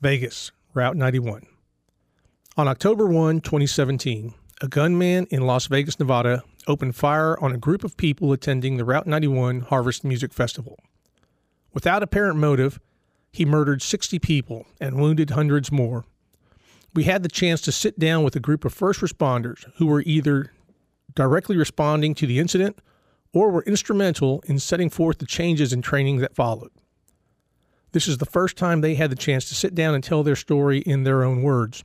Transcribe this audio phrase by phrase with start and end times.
[0.00, 1.44] Vegas, Route 91.
[2.56, 7.82] On October 1, 2017, a gunman in Las Vegas, Nevada opened fire on a group
[7.82, 10.78] of people attending the Route 91 Harvest Music Festival.
[11.74, 12.78] Without apparent motive,
[13.32, 16.04] he murdered 60 people and wounded hundreds more.
[16.94, 20.02] We had the chance to sit down with a group of first responders who were
[20.02, 20.52] either
[21.16, 22.78] directly responding to the incident
[23.32, 26.70] or were instrumental in setting forth the changes in training that followed.
[27.92, 30.36] This is the first time they had the chance to sit down and tell their
[30.36, 31.84] story in their own words.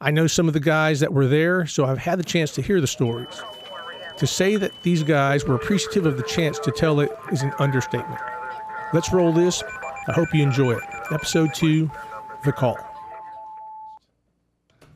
[0.00, 2.62] I know some of the guys that were there, so I've had the chance to
[2.62, 3.42] hear the stories.
[4.18, 7.52] To say that these guys were appreciative of the chance to tell it is an
[7.58, 8.20] understatement.
[8.92, 9.62] Let's roll this.
[10.08, 10.82] I hope you enjoy it.
[11.10, 11.90] Episode 2
[12.44, 12.78] The Call.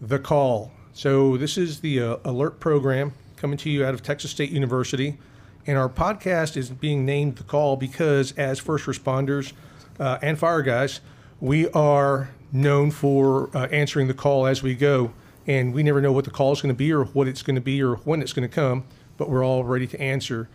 [0.01, 0.73] The Call.
[0.93, 5.19] So, this is the uh, ALERRT program coming to you out of Texas State University.
[5.67, 9.53] And our podcast is being named The Call because, as first responders
[9.99, 11.01] uh, and fire guys,
[11.41, 15.13] we are known for uh, answering the call as we go.
[15.47, 17.55] And we never know what the call is going to be or what it's going
[17.55, 18.85] to be or when it's going to come,
[19.17, 20.49] but we're all ready to answer.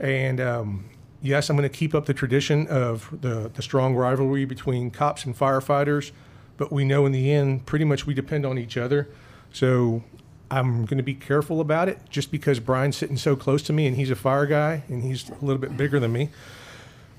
[0.00, 0.86] And um,
[1.22, 5.24] yes, I'm going to keep up the tradition of the, the strong rivalry between cops
[5.24, 6.10] and firefighters,
[6.56, 9.08] but we know in the end, pretty much we depend on each other.
[9.52, 10.02] So
[10.50, 13.86] I'm going to be careful about it just because Brian's sitting so close to me
[13.86, 16.30] and he's a fire guy and he's a little bit bigger than me.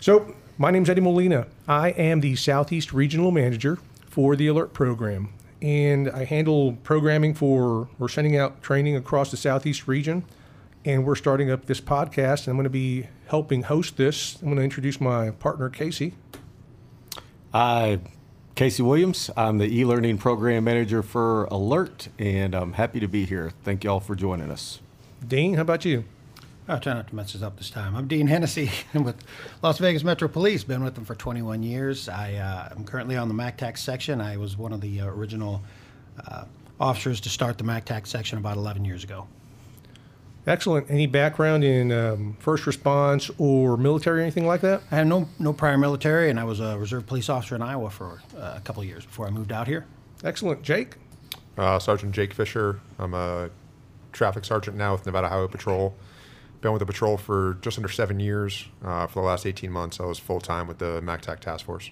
[0.02, 1.48] So, my name's Eddie Molina.
[1.68, 5.34] I am the Southeast Regional Manager for the ALERRT Program.
[5.60, 10.24] And I handle programming for, we're sending out training across the Southeast region.
[10.86, 12.42] And we're starting up this podcast.
[12.42, 14.36] And I'm going to be helping host this.
[14.36, 16.14] I'm going to introduce my partner, Casey.
[17.54, 17.98] Hi,
[18.54, 19.32] Casey Williams.
[19.36, 23.52] I'm the e learning program manager for ALERRT, and I'm happy to be here.
[23.64, 24.80] Thank you all for joining us.
[25.28, 26.04] Dean, how about you?
[26.68, 27.96] I'll try not to mess this up this time.
[27.96, 29.16] I'm Dean Hennessy with
[29.64, 30.64] Las Vegas Metro Police.
[30.64, 32.08] Been with them for 21 years.
[32.08, 34.22] I uh, am currently on the MACTAC section.
[34.22, 35.62] I was one of the uh, original
[36.28, 36.46] uh,
[36.80, 39.28] officers to start the MACTAC section about 11 years ago.
[40.46, 40.90] Excellent.
[40.90, 44.82] Any background in um, first response or military or anything like that?
[44.92, 47.92] I have no no prior military, and I was a reserve police officer in Iowa
[47.92, 49.86] for uh, a couple of years before I moved out here.
[50.24, 50.64] Excellent.
[50.64, 50.96] Jake?
[51.58, 52.80] Uh, sergeant Jake Fisher.
[52.98, 53.52] I'm a
[54.14, 55.96] traffic sergeant now with Nevada Highway Patrol.
[56.62, 58.68] Been with the patrol for just under seven years.
[58.84, 61.90] Uh, for the last 18 months, I was full time with the MACTAC Task Force.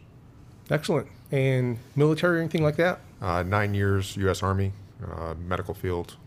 [0.69, 1.07] Excellent.
[1.31, 3.00] And military or anything like that?
[3.22, 4.44] Uh, nine years U.S.
[4.44, 4.72] Army,
[5.03, 6.18] uh, medical field,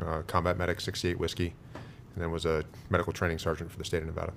[0.00, 4.02] uh, combat medic, 68 whiskey, and then was a medical training sergeant for the state
[4.02, 4.32] of Nevada.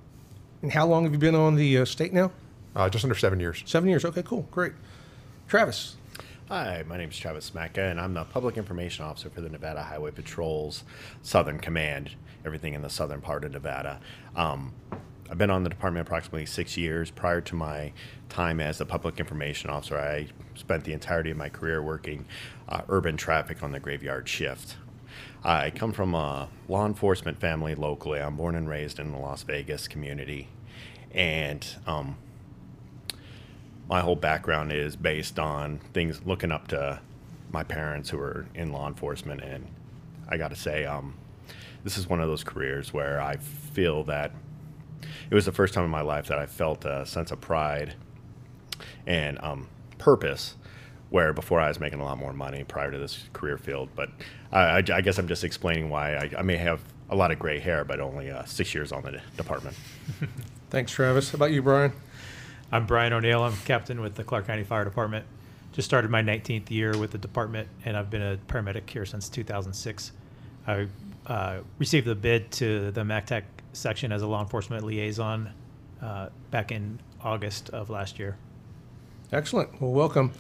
[0.62, 2.32] And how long have you been on the uh, state now?
[2.76, 3.64] Uh, just under seven years.
[3.66, 4.06] Seven years.
[4.06, 4.48] Okay, cool.
[4.52, 4.74] Great.
[5.48, 5.96] Travis?
[6.50, 9.84] Hi, my name is Travis Smaka, and I'm the Public Information Officer for the Nevada
[9.84, 10.84] Highway Patrol's
[11.22, 12.12] Southern Command,
[12.48, 14.00] everything in the southern part of Nevada.
[14.36, 14.74] Um,
[15.30, 17.12] I've been on the department approximately six years.
[17.12, 17.92] Prior to my
[18.30, 22.26] time as the Public Information Officer, I spent the entirety of my career working
[22.70, 24.78] uh, urban traffic on the graveyard shift.
[25.44, 28.20] I come from a law enforcement family locally.
[28.20, 30.48] I'm born and raised in the Las Vegas community.
[31.12, 32.18] And um,
[33.90, 37.00] my whole background is based on things looking up to
[37.52, 39.66] my parents who are in law enforcement and
[40.28, 41.14] i got to say um,
[41.88, 44.32] this is one of those careers where i feel that
[45.30, 47.96] it was the first time in my life that i felt a sense of pride
[49.06, 49.68] and um,
[49.98, 50.56] purpose
[51.10, 54.10] where before i was making a lot more money prior to this career field but
[54.52, 57.40] i, I, I guess i'm just explaining why I, I, may have a lot of
[57.40, 59.78] gray hair but only uh, six years on the department
[60.70, 61.32] Thanks, Travis.
[61.32, 61.94] How about you, Brian?
[62.74, 63.42] I'm Brian O'Neill.
[63.42, 65.26] I'm captain with the Clark County Fire Department.
[65.72, 69.30] Just started my 19th year with the department, and I've been a paramedic here since
[69.30, 70.12] 2006.
[70.68, 70.88] I
[71.28, 73.44] uh, received the bid to the MACTAC
[73.74, 75.52] section as a law enforcement liaison
[76.02, 78.38] uh, back in August of last year.
[79.32, 79.82] Excellent.
[79.82, 80.32] Well, welcome.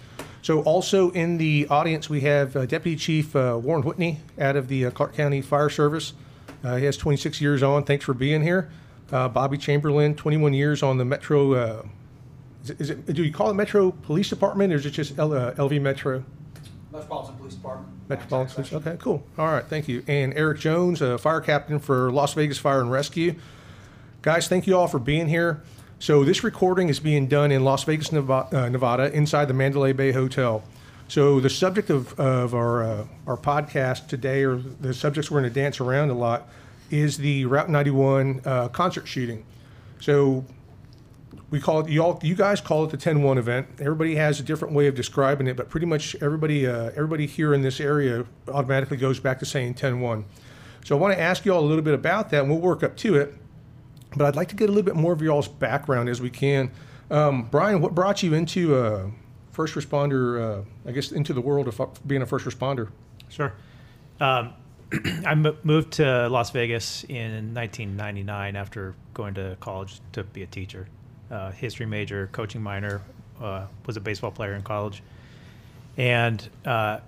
[0.41, 4.69] So, also in the audience, we have uh, Deputy Chief uh, Warren Whitney out of
[4.69, 6.13] the uh, Clark County Fire Service.
[6.63, 7.83] Uh, he has 26 years on.
[7.83, 8.69] Thanks for being here.
[9.11, 11.53] Uh, Bobby Chamberlain, 21 years on the Metro.
[11.53, 11.83] Uh,
[12.63, 15.17] is it, is it, do you call it Metro Police Department or is it just
[15.19, 16.23] L, uh, LV Metro?
[16.91, 17.96] Metropolitan Police Department.
[18.09, 18.73] Metropolitan Police.
[18.73, 19.23] Okay, cool.
[19.37, 20.03] All right, thank you.
[20.07, 23.35] And Eric Jones, a fire captain for Las Vegas Fire and Rescue.
[24.21, 25.61] Guys, thank you all for being here.
[25.99, 29.93] So this recording is being done in Las Vegas, Nevada, uh, Nevada inside the Mandalay
[29.93, 30.63] Bay Hotel.
[31.07, 35.51] So the subject of, of our uh, our podcast today, or the subjects we're going
[35.51, 36.49] to dance around a lot,
[36.91, 39.45] is the Route 91 uh, concert shooting.
[39.99, 40.45] So
[41.49, 43.67] we call it you all you guys call it the 10-1 event.
[43.79, 47.53] Everybody has a different way of describing it, but pretty much everybody uh, everybody here
[47.53, 50.25] in this area automatically goes back to saying 10-1.
[50.85, 52.83] So I want to ask you all a little bit about that, and we'll work
[52.83, 53.33] up to it.
[54.15, 56.71] But I'd like to get a little bit more of y'all's background as we can.
[57.11, 59.09] Um, Brian, what brought you into uh,
[59.51, 62.89] first responder, uh, I guess, into the world of uh, being a first responder?
[63.29, 63.53] Sure.
[64.19, 64.53] Um,
[65.25, 70.87] I moved to Las Vegas in 1999 after going to college to be a teacher.
[71.29, 73.01] Uh, history major, coaching minor,
[73.41, 75.03] uh, was a baseball player in college.
[75.97, 76.99] And uh,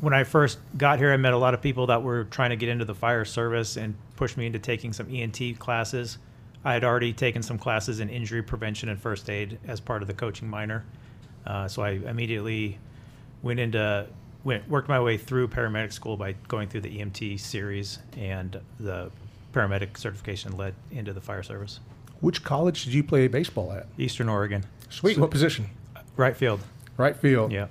[0.00, 2.56] when I first got here, I met a lot of people that were trying to
[2.56, 6.18] get into the fire service and pushed me into taking some EMT classes.
[6.64, 10.08] I had already taken some classes in injury prevention and first aid as part of
[10.08, 10.84] the coaching minor.
[11.46, 12.78] Uh, so I immediately
[13.42, 14.06] went into
[14.44, 19.10] went worked my way through paramedic school by going through the EMT series and the
[19.52, 21.80] paramedic certification led into the fire service.
[22.20, 23.86] Which college did you play baseball at?
[23.98, 25.18] Eastern Oregon, Sweet.
[25.18, 25.66] What position?
[26.16, 26.60] right field.
[26.96, 27.52] Right field.
[27.52, 27.66] Yeah.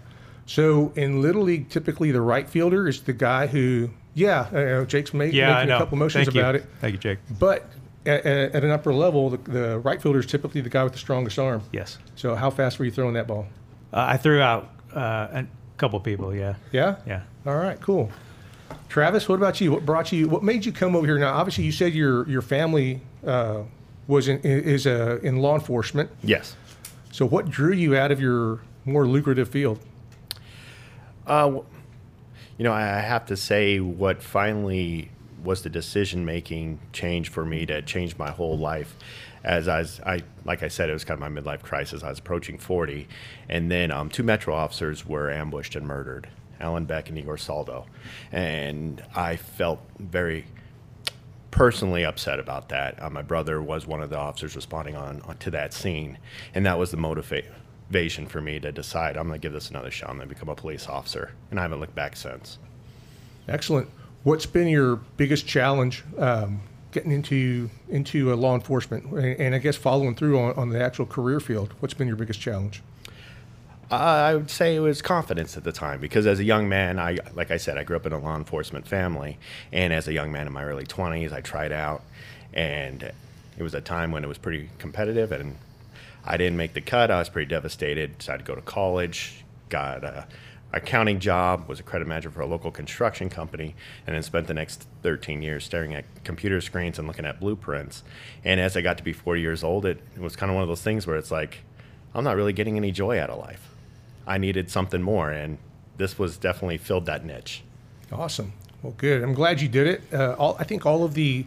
[0.46, 4.86] So in Little League, typically the right fielder is the guy who, yeah, I know
[4.86, 6.42] Jake's made, Yeah, making a couple motions Thank you.
[6.42, 6.66] about it.
[6.82, 7.20] Thank you, Jake.
[7.40, 7.66] But
[8.06, 10.94] at, at, at an upper level, the, the right fielder is typically the guy with
[10.94, 11.64] the strongest arm.
[11.72, 11.98] Yes.
[12.16, 13.48] So how fast were you throwing that ball?
[13.92, 16.36] Uh, I threw out uh, a couple people.
[16.36, 16.56] Yeah.
[16.72, 16.98] Yeah.
[17.08, 17.24] Yeah.
[17.48, 17.82] All right.
[17.82, 18.12] Cool.
[18.90, 19.72] Travis, what about you?
[19.72, 20.28] What brought you?
[20.30, 21.18] What made you come over here?
[21.18, 23.64] Now, obviously, you said your your family uh,
[24.08, 26.10] was in is uh, in law enforcement.
[26.24, 26.56] Yes.
[27.12, 29.80] So, what drew you out of your more lucrative field?
[31.26, 31.60] Uh,
[32.58, 35.12] you know, I I have to say, what finally
[35.46, 38.96] was the decision making change for me to change my whole life.
[39.44, 42.02] As I, was, I, like I said, it was kind of my midlife crisis.
[42.02, 43.08] I was approaching 40,
[43.48, 46.28] and then um, two Metro officers were ambushed and murdered,
[46.60, 47.86] Alyn Beck and Igor Soldo,
[48.32, 50.46] and I felt very
[51.56, 53.02] personally upset about that.
[53.02, 56.18] Uh, my brother was one of the officers responding on, on to that scene,
[56.54, 59.90] and that was the motivation for me to decide I'm going to give this another
[59.90, 60.10] shot.
[60.10, 62.60] I'm going to become a police officer, and I haven't looked back since.
[63.48, 63.90] Excellent.
[64.24, 66.60] What's been your biggest challenge um,
[66.92, 70.84] getting into into uh, law enforcement, and, and I guess following through on, on the
[70.84, 71.74] actual career field?
[71.80, 72.84] What's been your biggest challenge?
[73.92, 77.18] I would say it was confidence at the time because as a young man, I
[77.34, 79.38] like I said, I grew up in a law enforcement family,
[79.72, 82.02] and as a young man in my early 20s, I tried out,
[82.54, 85.58] and it was a time when it was pretty competitive, and
[86.26, 87.12] I didn't make the cut.
[87.12, 88.18] I was pretty devastated.
[88.18, 90.28] Decided to go to college, got a
[90.74, 94.54] accounting job, was a credit manager for a local construction company, and then spent the
[94.54, 98.04] next 13 years staring at computer screens and looking at blueprints.
[98.44, 100.68] And as I got to be 40 years old, it was kind of one of
[100.68, 101.60] those things where it's like,
[102.14, 103.75] I'm not really getting any joy out of life.
[104.28, 105.58] I needed something more, and
[105.98, 107.64] this was definitely filled that niche.
[108.12, 108.54] Awesome.
[108.82, 109.24] Well, good.
[109.24, 110.02] I'm glad you did it.
[110.14, 111.46] Uh, all, I think all of the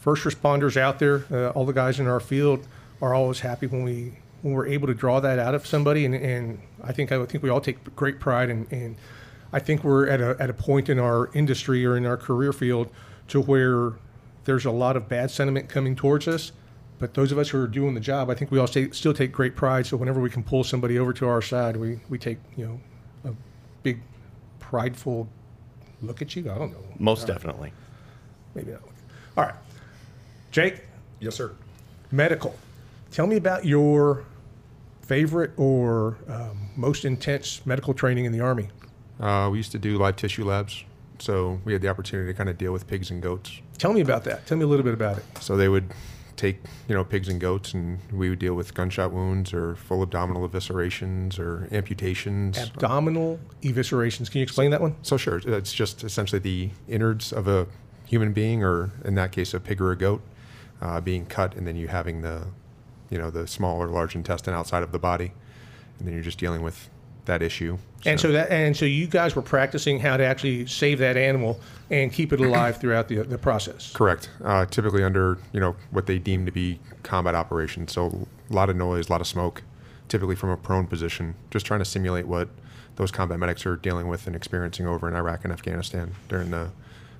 [0.00, 2.66] first responders out there, uh, all the guys in our field,
[3.00, 6.04] are always happy when we when we're able to draw that out of somebody.
[6.04, 8.66] And, and I think I think we all take great pride in.
[8.70, 8.96] And
[9.52, 12.52] I think we're at a at a point in our industry or in our career
[12.52, 12.88] field
[13.28, 13.92] to where
[14.44, 16.52] there's a lot of bad sentiment coming towards us.
[17.00, 19.14] But those of us who are doing the job, I think we all stay, still
[19.14, 19.86] take great pride.
[19.86, 22.80] So whenever we can pull somebody over to our side, we, we take you know
[23.30, 23.34] a
[23.82, 24.00] big
[24.60, 25.26] prideful
[26.02, 26.42] look at you.
[26.50, 26.84] I don't know.
[26.98, 27.72] Most definitely.
[28.54, 28.82] Maybe not.
[29.36, 29.54] All right.
[30.50, 30.82] Jake,
[31.20, 31.52] Yes, sir.
[32.10, 32.54] medical.
[33.10, 34.24] Tell me about your
[35.00, 38.68] favorite or um, most intense medical training in the Army.
[39.18, 40.84] Uh, we used to do live tissue labs,
[41.18, 43.60] so we had the opportunity to kind of deal with pigs and goats.
[43.78, 44.46] Tell me about that.
[44.46, 45.24] Tell me a little bit about it.
[45.40, 45.90] So they would
[46.40, 50.02] take, you know, pigs and goats, and we would deal with gunshot wounds or full
[50.02, 52.58] abdominal eviscerations or amputations.
[52.58, 54.30] Abdominal eviscerations.
[54.30, 54.96] Can you explain that one?
[55.02, 57.66] So sure, it's just essentially the innards of a
[58.06, 60.22] human being, or in that case, a pig or a goat,
[60.80, 62.46] uh, being cut, and then you having the,
[63.10, 65.32] you know, the small or large intestine outside of the body,
[65.98, 66.88] and then you're just dealing with
[67.30, 67.78] that issue.
[68.04, 71.60] And so that and so you guys were practicing how to actually save that animal
[71.90, 73.92] and keep it alive throughout the, the process.
[73.92, 74.30] Correct.
[74.42, 77.92] Uh, typically under you know what they deem to be combat operations.
[77.92, 79.62] So a lot of noise, a lot of smoke,
[80.08, 82.48] typically from a prone position, just trying to simulate what
[82.96, 86.70] those combat medics are dealing with and experiencing over in Iraq and Afghanistan during the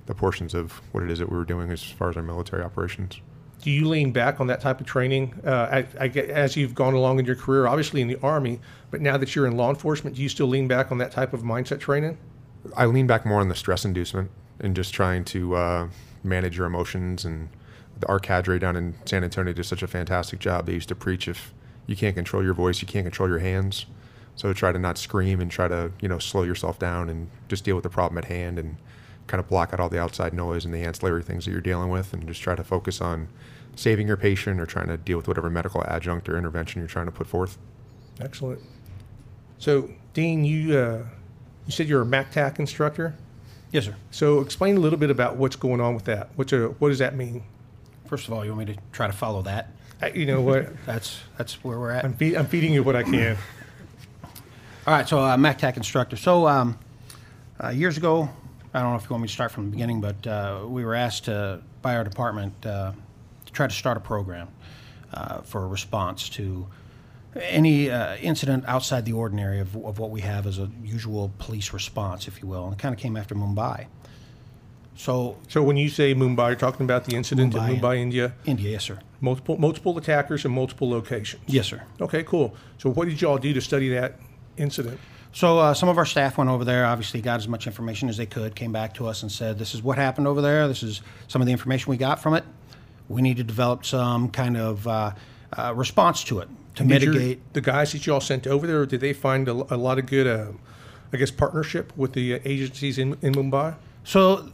[0.07, 2.63] the portions of what it is that we were doing as far as our military
[2.63, 3.21] operations.
[3.61, 6.93] Do you lean back on that type of training uh, I, I as you've gone
[6.93, 10.15] along in your career, obviously in the Army, but now that you're in law enforcement,
[10.15, 12.17] do you still lean back on that type of mindset training?
[12.75, 15.87] I lean back more on the stress inducement and just trying to uh,
[16.23, 17.25] manage your emotions.
[17.25, 17.49] And
[18.07, 20.65] our cadre down in San Antonio did such a fantastic job.
[20.65, 21.53] They used to preach if
[21.87, 23.85] you can't control your voice, you can't control your hands.
[24.35, 27.63] So try to not scream and try to you know slow yourself down and just
[27.63, 28.77] deal with the problem at hand and
[29.31, 31.89] kind of block out all the outside noise and the ancillary things that you're dealing
[31.89, 33.29] with and just try to focus on
[33.77, 37.05] saving your patient or trying to deal with whatever medical adjunct or intervention you're trying
[37.05, 37.57] to put forth.
[38.19, 38.59] Excellent.
[39.57, 41.03] So, Dean, you uh,
[41.65, 43.15] you said you're a MacTac instructor.
[43.71, 43.95] Yes, sir.
[44.11, 46.29] So, explain a little bit about what's going on with that.
[46.35, 47.43] What's a, what does that mean?
[48.07, 49.69] First of all, you want me to try to follow that?
[50.01, 50.75] I, you know what?
[50.85, 52.03] That's that's where we're at.
[52.03, 53.37] I'm, feed, I'm feeding you what I can.
[54.87, 56.17] All right, so uh, MacTac instructor.
[56.17, 56.77] So um,
[57.63, 58.29] uh, years ago,
[58.73, 60.85] I don't know if you want me to start from the beginning, but uh, we
[60.85, 62.93] were asked to, by our department uh,
[63.45, 64.47] to try to start a program
[65.13, 66.67] uh, for a response to
[67.35, 71.73] any uh, incident outside the ordinary of, of what we have as a usual police
[71.73, 72.65] response, if you will.
[72.65, 73.87] And it kind of came after Mumbai.
[74.95, 77.69] So So when you say Mumbai, you're talking about the incident Mumbai.
[77.71, 78.99] in Mumbai, India, India, yes, sir.
[79.19, 81.41] multiple multiple attackers in multiple locations.
[81.47, 81.83] Yes, sir.
[81.99, 82.55] Okay, cool.
[82.77, 84.19] So what did y'all do to study that
[84.57, 84.99] incident?
[85.33, 88.17] So uh, some of our staff went over there, obviously got as much information as
[88.17, 90.67] they could, came back to us and said, this is what happened over there.
[90.67, 92.43] This is some of the information we got from it.
[93.07, 95.11] We need to develop some kind of uh,
[95.57, 97.53] uh, response to it to Did your- mitigate.
[97.53, 98.85] the guys that y'all sent over there.
[98.85, 100.51] Did they find a, a lot of good, uh,
[101.13, 103.75] I guess, partnership with the uh, agencies in, in Mumbai?
[104.03, 104.49] So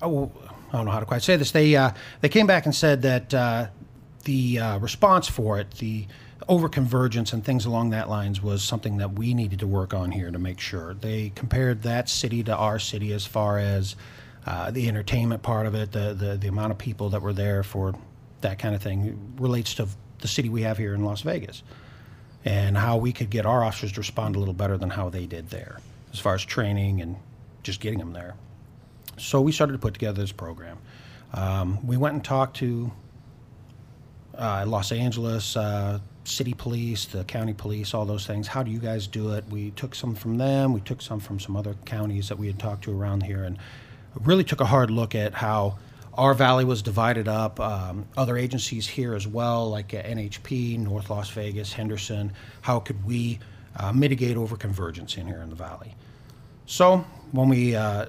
[0.00, 0.30] oh,
[0.72, 1.50] I don't know how to quite say this.
[1.50, 3.66] They uh, they came back and said that uh,
[4.24, 6.06] the uh, response for it, the
[6.48, 10.30] overconvergence and things along that lines, was something that we needed to work on here
[10.30, 10.94] to make sure.
[10.94, 13.96] They compared that city to our city as far as
[14.46, 17.62] uh, the entertainment part of it, the, the the amount of people that were there
[17.62, 17.94] for
[18.40, 21.62] that kind of thing relates to the city we have here in Las Vegas
[22.44, 25.26] and how we could get our officers to respond a little better than how they
[25.26, 25.78] did there,
[26.12, 27.16] as far as training and
[27.62, 28.34] just getting them there.
[29.16, 30.78] So we started to put together this program.
[31.32, 32.90] Um, we went and talked to
[34.36, 38.46] uh, Los Angeles uh, City Police, the county police, all those things.
[38.46, 39.44] How do you guys do it?
[39.50, 40.72] We took some from them.
[40.72, 43.58] We took some from some other counties that we had talked to around here, and
[44.20, 45.78] really took a hard look at how
[46.14, 47.58] our valley was divided up.
[47.58, 52.32] Um, other agencies here as well, like uh, NHP, North Las Vegas, Henderson.
[52.60, 53.38] How could we
[53.76, 55.94] uh, mitigate overconvergence in here in the valley?
[56.66, 58.06] So when we uh,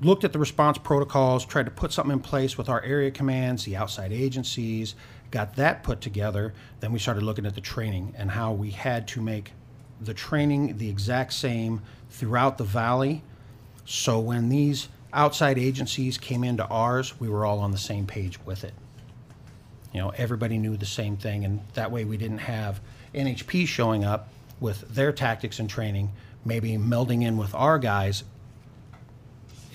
[0.00, 3.64] looked at the response protocols, tried to put something in place with our area commands,
[3.64, 4.94] the outside agencies,
[5.30, 6.54] got that put together.
[6.80, 9.52] Then we started looking at the training and how we had to make
[10.00, 13.22] the training the exact same throughout the valley.
[13.84, 18.38] So when these outside agencies came into ours, we were all on the same page
[18.44, 18.74] with it.
[19.92, 22.80] You know, everybody knew the same thing, and that way we didn't have
[23.14, 24.28] NHP showing up
[24.60, 26.12] with their tactics and training,
[26.44, 28.24] maybe melding in with our guys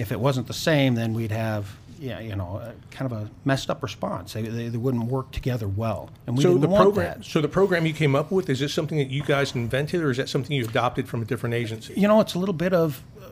[0.01, 3.29] if it wasn't the same, then we'd have, yeah, you know, a, kind of a
[3.45, 4.33] messed up response.
[4.33, 7.25] They, they, they wouldn't work together well, and we so didn't the want program, that.
[7.25, 10.09] so the program you came up with, is this something that you guys invented, or
[10.09, 11.93] is that something you adopted from a different agency?
[11.95, 13.27] You know, it's a little bit of uh,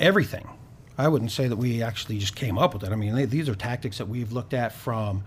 [0.00, 0.48] everything.
[0.98, 2.90] I wouldn't say that we actually just came up with it.
[2.90, 5.22] I mean, they, these are tactics that we've looked at from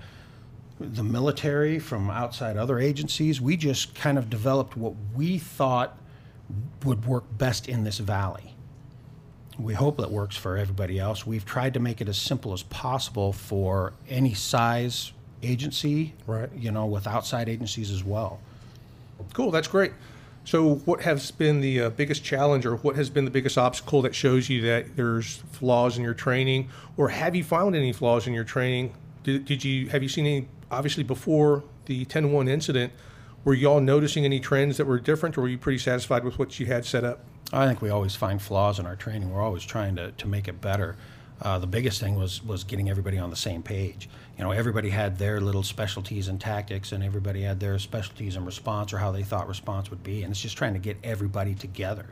[0.81, 3.39] the military, from outside other agencies.
[3.39, 5.97] We just kind of developed what we thought
[6.83, 8.50] would work best in this valley.
[9.61, 11.25] We hope that works for everybody else.
[11.25, 15.13] We've tried to make it as simple as possible for any size
[15.43, 16.49] agency, Right.
[16.55, 18.39] You know, with outside agencies as well.
[19.33, 19.91] Cool, that's great.
[20.43, 24.01] So, what has been the uh, biggest challenge, or what has been the biggest obstacle
[24.01, 28.25] that shows you that there's flaws in your training, or have you found any flaws
[28.25, 28.93] in your training?
[29.23, 30.47] Did, did you have you seen any?
[30.71, 32.93] Obviously, before the 10-1 incident,
[33.43, 36.59] were y'all noticing any trends that were different, or were you pretty satisfied with what
[36.59, 37.23] you had set up?
[37.53, 39.31] I think we always find flaws in our training.
[39.31, 40.95] We're always trying to, to make it better.
[41.41, 44.07] Uh, the biggest thing was was getting everybody on the same page.
[44.37, 48.45] You know, everybody had their little specialties and tactics, and everybody had their specialties and
[48.45, 50.21] response or how they thought response would be.
[50.23, 52.05] And it's just trying to get everybody together.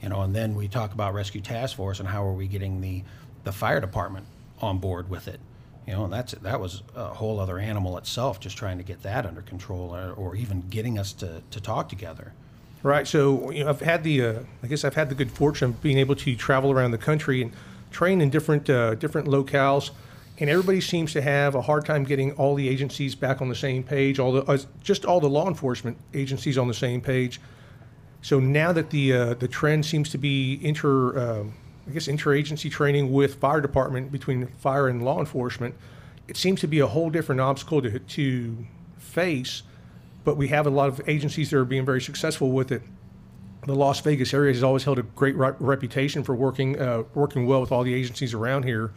[0.00, 2.80] You know, and then we talk about rescue task force and how are we getting
[2.80, 3.02] the
[3.44, 4.26] the fire department
[4.60, 5.40] on board with it.
[5.86, 9.02] You know, and that's that was a whole other animal itself, just trying to get
[9.02, 12.32] that under control, or, or even getting us to, to talk together.
[12.82, 13.08] Right.
[13.08, 15.82] So you know, I've had the, uh, I guess I've had the good fortune of
[15.82, 17.52] being able to travel around the country and
[17.90, 19.90] train in different uh, different locales,
[20.38, 23.54] and everybody seems to have a hard time getting all the agencies back on the
[23.54, 24.20] same page.
[24.20, 27.40] All the uh, just all the law enforcement agencies on the same page.
[28.22, 31.44] So now that the uh, the trend seems to be inter, uh,
[31.88, 35.74] I guess interagency training with fire department between fire and law enforcement,
[36.28, 38.56] it seems to be a whole different obstacle to to
[38.98, 39.62] face
[40.28, 42.82] but we have a lot of agencies that are being very successful with it.
[43.64, 47.46] The Las Vegas area has always held a great re- reputation for working uh, working
[47.46, 48.92] well with all the agencies around here.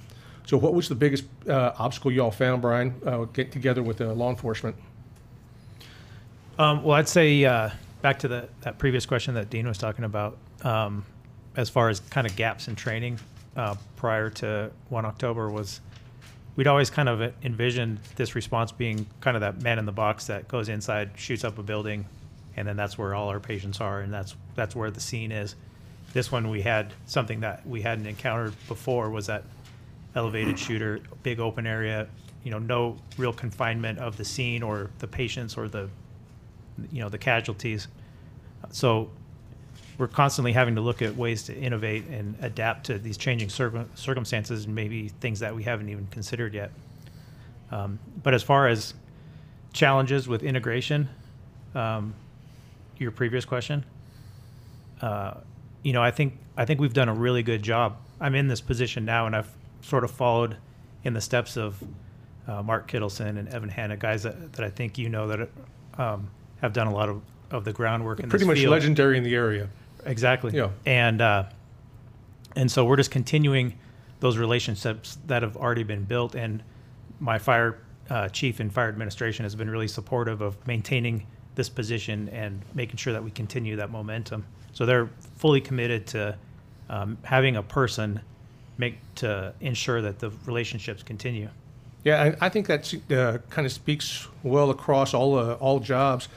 [0.46, 4.02] So, what was the biggest uh, obstacle you all found, Brian, uh, get together with
[4.02, 4.76] uh, law enforcement?
[6.60, 7.70] Um, well, I'd say uh,
[8.02, 11.06] back to the, that previous question that Dean was talking about, um,
[11.56, 13.20] as far as kind of gaps in training
[13.56, 15.80] uh, prior to 1 October was
[16.56, 20.28] we'd always kind of envisioned this response being kind of that man in the box
[20.28, 22.06] that goes inside, shoots up a building,
[22.58, 25.56] and then that's where all our patients are, and that's that's where the scene is.
[26.14, 29.44] This one we had something that we hadn't encountered before was that
[30.16, 32.08] elevated shooter, big open area,
[32.44, 35.90] you know, no real confinement of the scene or the patients or the
[36.92, 37.88] you know the casualties.
[38.72, 39.10] So
[40.02, 43.88] we're constantly having to look at ways to innovate and adapt to these changing circum-
[43.94, 46.72] circumstances and maybe things that we haven't even considered yet.
[47.70, 48.96] Um, but as far as
[49.74, 51.08] challenges with integration,
[51.76, 52.16] um,
[52.98, 53.86] your previous question,
[55.04, 55.36] uh,
[55.84, 57.98] you know, I think I think we've done a really good job.
[58.20, 60.58] I'm in this position now, and I've sort of followed
[61.04, 61.78] in the steps of
[62.48, 65.50] uh, Mark Kittleson and Evan Hanna, guys that, that I think you know that
[66.00, 66.28] um,
[66.60, 68.72] have done a lot of, of the groundwork in the Pretty much field.
[68.72, 69.70] legendary in the area.
[70.06, 70.52] Exactly.
[70.56, 70.70] Yeah.
[70.86, 71.46] And uh,
[72.56, 73.78] and so we're just continuing
[74.20, 76.36] those relationships that have already been built.
[76.36, 76.64] And
[77.20, 77.80] my fire
[78.10, 82.98] uh, chief and fire administration has been really supportive of maintaining this position and making
[82.98, 84.46] sure that we continue that momentum.
[84.74, 86.38] So they're fully committed to
[86.90, 88.22] um, having a person
[88.78, 91.50] make to ensure that the relationships continue.
[92.04, 96.30] Yeah, I, I think that uh, kind of speaks well across all uh, all jobs.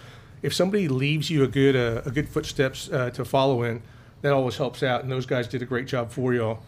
[0.45, 3.83] If somebody leaves you a good uh, a good footsteps uh, to follow in,
[4.21, 5.03] that always helps out.
[5.03, 6.61] And those guys did a great job for y'all.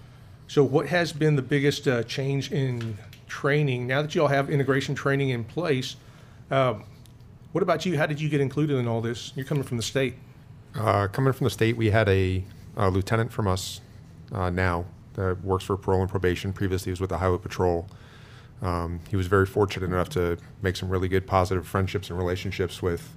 [0.48, 2.96] So, what has been the biggest uh, change in
[3.28, 5.96] training now that you all have integration training in place?
[6.50, 6.84] Um,
[7.52, 7.98] what about you?
[7.98, 9.32] How did you get included in all this?
[9.36, 10.14] You're coming from the state.
[10.74, 12.44] Uh, coming from the state, we had a,
[12.76, 13.82] a lieutenant from us
[14.32, 16.50] uh, now that works for parole and probation.
[16.54, 17.86] Previously, he was with the Highway Patrol.
[18.62, 22.80] Um, he was very fortunate enough to make some really good positive friendships and relationships
[22.80, 23.14] with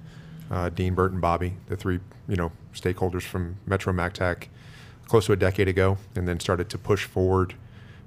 [0.50, 4.48] uh, Dean, Burt, and Bobby, the three you know stakeholders from Metro MacTac,
[5.06, 7.54] close to a decade ago, and then started to push forward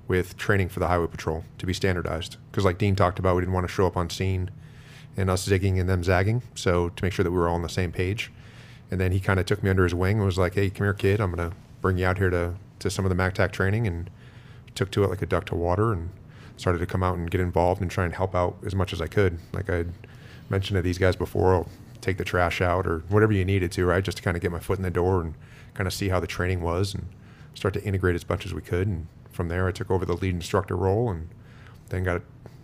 [0.07, 2.38] with training for the Highway Patrol to be standardized.
[2.51, 4.51] Because like Dean talked about, we didn't want to show up on scene
[5.15, 6.41] and us zigging and them zagging.
[6.55, 8.31] So to make sure that we were all on the same page.
[8.91, 10.85] And then he kind of took me under his wing and was like, "Hey, come
[10.85, 11.21] here, kid.
[11.21, 14.09] I'm gonna bring you out here to to some of the MacTac training." And
[14.75, 16.09] took to it like a duck to water and
[16.57, 19.01] started to come out and get involved and try and help out as much as
[19.01, 19.39] I could.
[19.51, 19.85] Like I
[20.50, 21.69] mentioned to these guys before, I'll
[22.03, 24.03] take the trash out or whatever you needed to, right?
[24.03, 25.33] Just to kind of get my foot in the door and
[25.74, 27.07] kind of see how the training was and
[27.53, 28.88] start to integrate as much as we could.
[28.88, 31.29] And from there, I took over the lead instructor role and
[31.89, 32.22] then got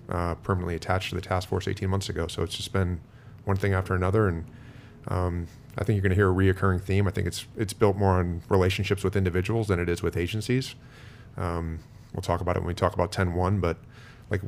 [0.09, 2.27] uh, permanently attached to the task force 18 months ago.
[2.27, 2.99] So it's just been
[3.45, 4.27] one thing after another.
[4.27, 4.45] And
[5.07, 5.47] um,
[5.77, 7.07] I think you're going to hear a reoccurring theme.
[7.07, 10.75] I think it's it's built more on relationships with individuals than it is with agencies.
[11.37, 11.79] Um,
[12.13, 13.77] we'll talk about it when we talk about 10-1, but
[14.29, 14.41] like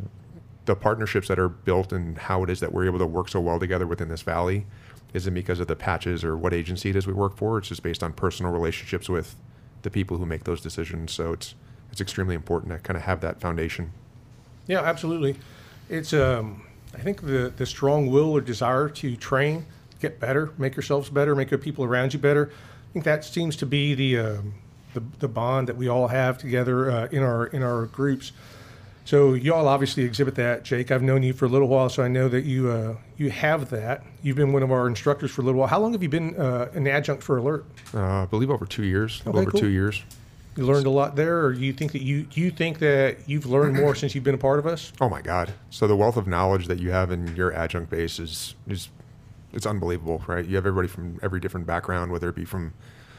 [0.65, 3.39] the partnerships that are built and how it is that we're able to work so
[3.39, 4.65] well together within this valley
[5.13, 7.57] isn't because of the patches or what agency it is we work for.
[7.57, 9.35] It's just based on personal relationships with
[9.81, 11.11] the people who make those decisions.
[11.11, 11.55] So it's
[11.91, 13.91] it's extremely important to kind of have that foundation.
[14.67, 15.35] Yeah, absolutely.
[15.89, 19.65] It's um, I think the the strong will or desire to train,
[19.99, 22.51] get better, make yourselves better, make the people around you better.
[22.89, 24.53] I think that seems to be the um,
[24.93, 28.31] the, the bond that we all have together uh, in our in our groups.
[29.03, 30.91] So you all obviously exhibit that, Jake.
[30.91, 33.69] I've known you for a little while, so I know that you uh, you have
[33.71, 34.03] that.
[34.21, 35.67] You've been one of our instructors for a little while.
[35.67, 37.63] How long have you been uh, an adjunct for ALERRT?
[37.93, 39.59] Uh, I believe over two years, Okay, over cool.
[39.59, 40.03] two years.
[40.55, 43.45] You learned a lot there, or you think that you do you think that you've
[43.45, 44.91] learned more since you've been a part of us?
[45.01, 45.53] Oh my God!
[45.69, 48.89] So the wealth of knowledge that you have in your adjunct base is is
[49.53, 50.45] it's unbelievable, right?
[50.45, 52.73] You have everybody from every different background, whether it be from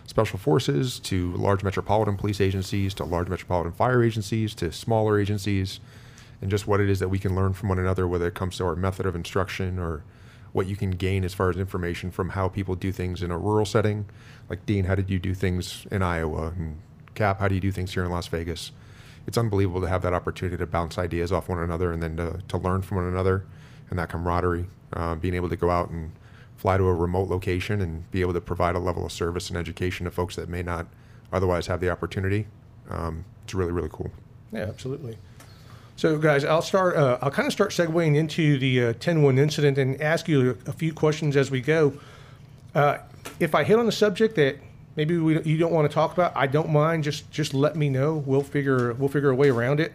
[0.06, 5.80] special forces to large metropolitan police agencies to large metropolitan fire agencies to smaller agencies,
[6.40, 8.56] and just what it is that we can learn from one another, whether it comes
[8.56, 10.02] to our method of instruction or
[10.52, 13.38] what you can gain as far as information from how people do things in a
[13.38, 14.04] rural setting.
[14.48, 16.48] Like Dean, how did you do things in Iowa?
[16.48, 16.80] And
[17.14, 18.72] Cap, how do you do things here in Las Vegas?
[19.26, 22.40] It's unbelievable to have that opportunity to bounce ideas off one another and then to,
[22.48, 23.44] to learn from one another
[23.88, 24.66] and that camaraderie.
[24.94, 26.12] Uh, being able to go out and
[26.62, 29.58] fly to a remote location and be able to provide a level of service and
[29.58, 30.86] education to folks that may not
[31.32, 32.46] otherwise have the opportunity.
[32.88, 34.12] Um, it's really, really cool.
[34.52, 35.18] Yeah, absolutely.
[35.96, 36.94] So, guys, I'll start.
[36.94, 40.70] Uh, I'll kind of start segueing into the uh, 10-1 incident and ask you a,
[40.70, 41.94] a few questions as we go.
[42.76, 42.98] Uh,
[43.40, 44.56] if I hit on a subject that
[44.94, 47.02] maybe we, you don't want to talk about, I don't mind.
[47.02, 48.22] Just just let me know.
[48.24, 49.94] We'll figure we'll figure a way around it.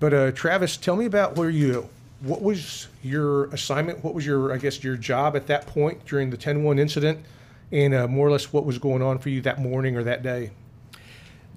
[0.00, 1.88] But uh, Travis, tell me about where you.
[2.24, 4.02] What was your assignment?
[4.02, 7.24] What was your, I guess, your job at that point during the 10-1 incident,
[7.70, 10.22] and uh, more or less what was going on for you that morning or that
[10.22, 10.50] day?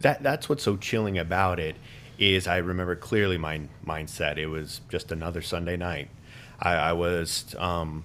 [0.02, 1.76] that that's what's so chilling about it
[2.20, 4.38] is I remember clearly my mindset.
[4.38, 6.10] It was just another Sunday night.
[6.60, 8.04] I, I was um,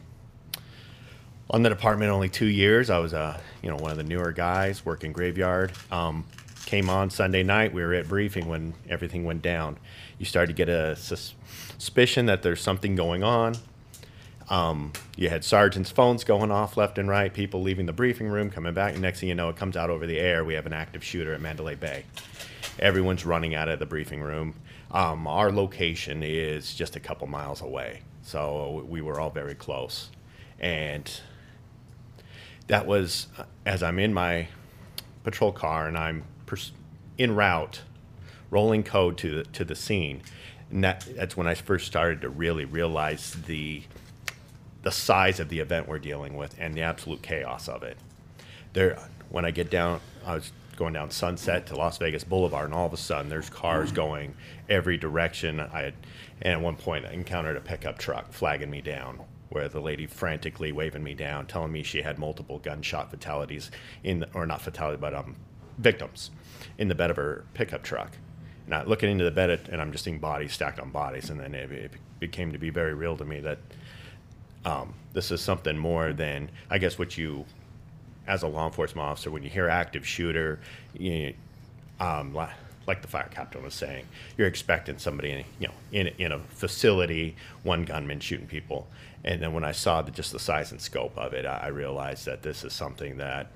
[1.48, 2.90] on the department only two years.
[2.90, 5.72] I was a you know one of the newer guys working graveyard.
[5.90, 6.26] Um,
[6.66, 7.72] came on Sunday night.
[7.74, 9.78] We were at briefing when everything went down.
[10.18, 11.34] You started to get a sus-
[11.82, 13.56] suspicion that there's something going on.
[14.48, 18.50] Um, you had sergeants' phones going off left and right, people leaving the briefing room,
[18.50, 18.92] coming back.
[18.92, 20.44] And next thing you know, it comes out over the air.
[20.44, 22.04] We have an active shooter at Mandalay Bay.
[22.78, 24.54] Everyone's running out of the briefing room.
[24.92, 30.10] Um, our location is just a couple miles away, so we were all very close.
[30.60, 31.10] And
[32.68, 33.26] that was,
[33.66, 34.46] as I'm in my
[35.24, 36.70] patrol car and I'm pers-
[37.18, 37.82] en route,
[38.50, 40.22] rolling code to the, to the scene.
[40.72, 43.82] And that, that's when I first started to really realize the
[44.82, 47.96] the size of the event we're dealing with and the absolute chaos of it.
[48.72, 48.98] There,
[49.30, 52.86] when I get down, I was going down Sunset to Las Vegas Boulevard, and all
[52.86, 54.34] of a sudden there's cars going
[54.68, 55.60] every direction.
[55.60, 55.94] I had,
[56.40, 60.06] and at one point I encountered a pickup truck flagging me down, where the lady
[60.06, 63.70] frantically waving me down, telling me she had multiple gunshot fatalities
[64.02, 65.36] in, the, or not fatality, but um,
[65.78, 66.32] victims
[66.78, 68.16] in the bed of her pickup truck.
[68.74, 71.54] I looking into the bed, and I'm just seeing bodies stacked on bodies, and then
[71.54, 73.58] it, it became to be very real to me that
[74.64, 77.44] um, this is something more than I guess what you,
[78.26, 80.60] as a law enforcement officer, when you hear active shooter,
[80.94, 81.34] you,
[82.00, 82.34] um,
[82.86, 84.06] like the fire captain was saying,
[84.36, 88.86] you're expecting somebody, in, you know, in in a facility, one gunman shooting people,
[89.24, 91.66] and then when I saw the, just the size and scope of it, I, I
[91.68, 93.48] realized that this is something that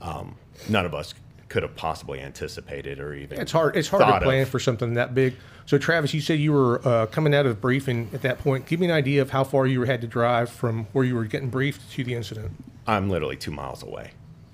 [0.00, 0.36] um,
[0.68, 1.14] none of us
[1.48, 3.40] could have possibly anticipated or even.
[3.40, 3.76] It's hard.
[3.76, 4.48] It's hard to plan of.
[4.48, 5.36] for something that big.
[5.64, 8.66] So, Travis, you said you were uh, coming out of briefing at that point.
[8.66, 11.24] Give me an idea of how far you had to drive from where you were
[11.24, 12.52] getting briefed to the incident.
[12.86, 14.12] I'm literally two miles away.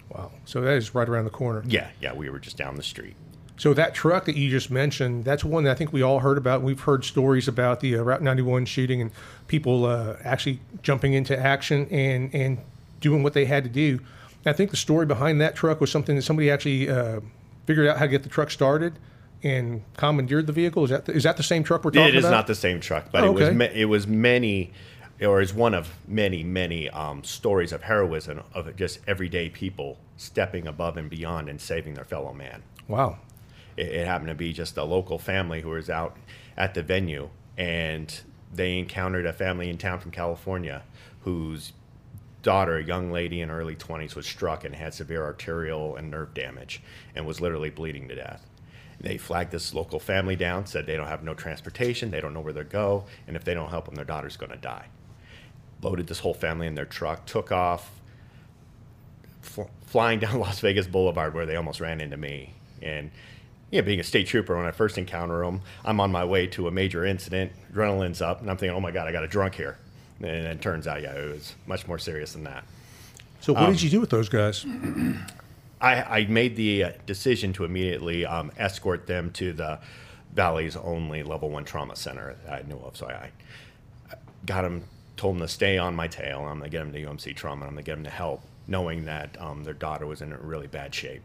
[0.09, 0.33] Wow.
[0.45, 1.63] So that is right around the corner.
[1.67, 3.15] Yeah, yeah, we were just down the street.
[3.57, 6.39] So that truck that you just mentioned, that's one that I think we all heard
[6.39, 6.63] about.
[6.63, 9.11] We've heard stories about the uh, Route 91 shooting and
[9.47, 12.59] people uh, actually jumping into action and and
[13.01, 14.01] doing what they had to do.
[14.45, 17.21] I think the story behind that truck was something that somebody actually uh,
[17.67, 18.99] figured out how to get the truck started
[19.43, 20.85] and commandeered the vehicle.
[20.85, 22.15] Is that the, is that the same truck we're talking about?
[22.15, 22.31] It is about?
[22.31, 24.73] not the same truck, but Oh, it was ma- it was many,
[25.21, 30.67] or is one of many many um, stories of heroism of just everyday people stepping
[30.67, 32.63] above and beyond and saving their fellow man.
[32.89, 33.19] Wow.
[33.77, 36.17] It, it happened to be just a local family who was out
[36.57, 38.21] at the venue, and
[38.53, 40.83] they encountered a family in town from California
[41.23, 41.73] whose
[42.43, 46.11] daughter, a young lady in her early 20s, was struck and had severe arterial and
[46.11, 46.83] nerve damage
[47.15, 48.47] and was literally bleeding to death.
[49.01, 52.41] They flagged this local family down, said they don't have no transportation, they don't know
[52.41, 54.87] where to go, and if they don't help them, their daughter's going to die.
[55.83, 57.91] Loaded this whole family in their truck, took off,
[59.41, 62.55] fl- flying down Las Vegas Boulevard where they almost ran into me.
[62.81, 63.11] And
[63.73, 66.69] yeah, being a state trooper, when I first encounter them, I'm on my way to
[66.69, 69.55] a major incident, adrenaline's up, and I'm thinking, oh my God, I got a drunk
[69.57, 69.79] here.
[70.23, 72.65] And it turns out, yeah, it was much more serious than that.
[73.41, 74.65] So what did you do with those guys?
[75.81, 79.81] I, I made the uh, decision to immediately um, escort them to the
[80.33, 82.97] Valley's only level one trauma center that I knew of.
[82.97, 83.31] So I,
[84.13, 84.15] I
[84.47, 84.85] got them,
[85.17, 86.39] told them to stay on my tail.
[86.41, 87.67] I'm going to get them to UMC trauma.
[87.67, 90.39] I'm going to get them to help, knowing that um, their daughter was in a
[90.39, 91.23] really bad shape.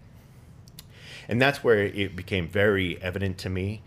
[1.28, 3.82] And that's where it became very evident to me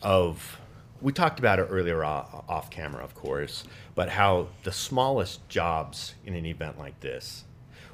[0.00, 0.58] of
[1.00, 6.34] we talked about it earlier off camera, of course, but how the smallest jobs in
[6.34, 7.44] an event like this,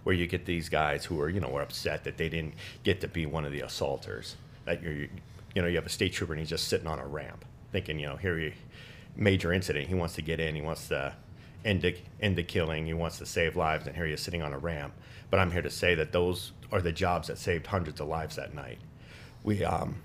[0.04, 3.00] where you get these guys who are, you know, were upset that they didn't get
[3.00, 6.32] to be one of the assaulters, that you're, you know, you have a state trooper
[6.32, 8.52] and he's just sitting on a ramp, thinking, you know, here you,
[9.16, 11.12] major incident, he wants to get in, he wants to
[11.64, 14.42] end the, end the killing, he wants to save lives, and here he is sitting
[14.42, 14.94] on a ramp.
[15.30, 18.36] But I'm here to say that those are the jobs that saved hundreds of lives
[18.36, 18.78] that night.
[19.42, 19.96] We um,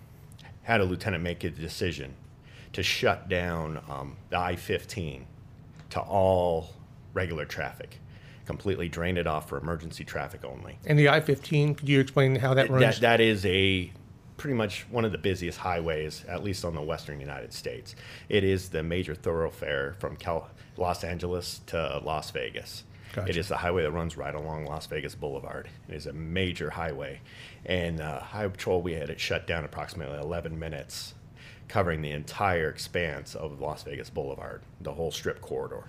[0.63, 2.13] had a lieutenant make a decision
[2.77, 5.23] to shut down um, the I-15
[5.89, 6.69] to all
[7.11, 7.99] regular traffic,
[8.45, 10.77] completely drain it off for emergency traffic only.
[10.85, 12.99] And the I-15, could you explain how that runs?
[12.99, 13.91] That, that is a
[14.37, 17.95] pretty much one of the busiest highways, at least on the western United States.
[18.29, 22.83] It is the major thoroughfare from Cal- Los Angeles to Las Vegas.
[23.13, 23.27] Gotcha.
[23.31, 25.67] It is the highway that runs right along Las Vegas Boulevard.
[25.89, 27.21] It is a major highway.
[27.65, 31.15] And uh, Highway Patrol, we had it shut down approximately 11 minutes,
[31.67, 35.85] covering the entire expanse of Las Vegas Boulevard, the whole strip corridor.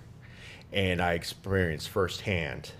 [0.72, 2.72] And I experienced firsthand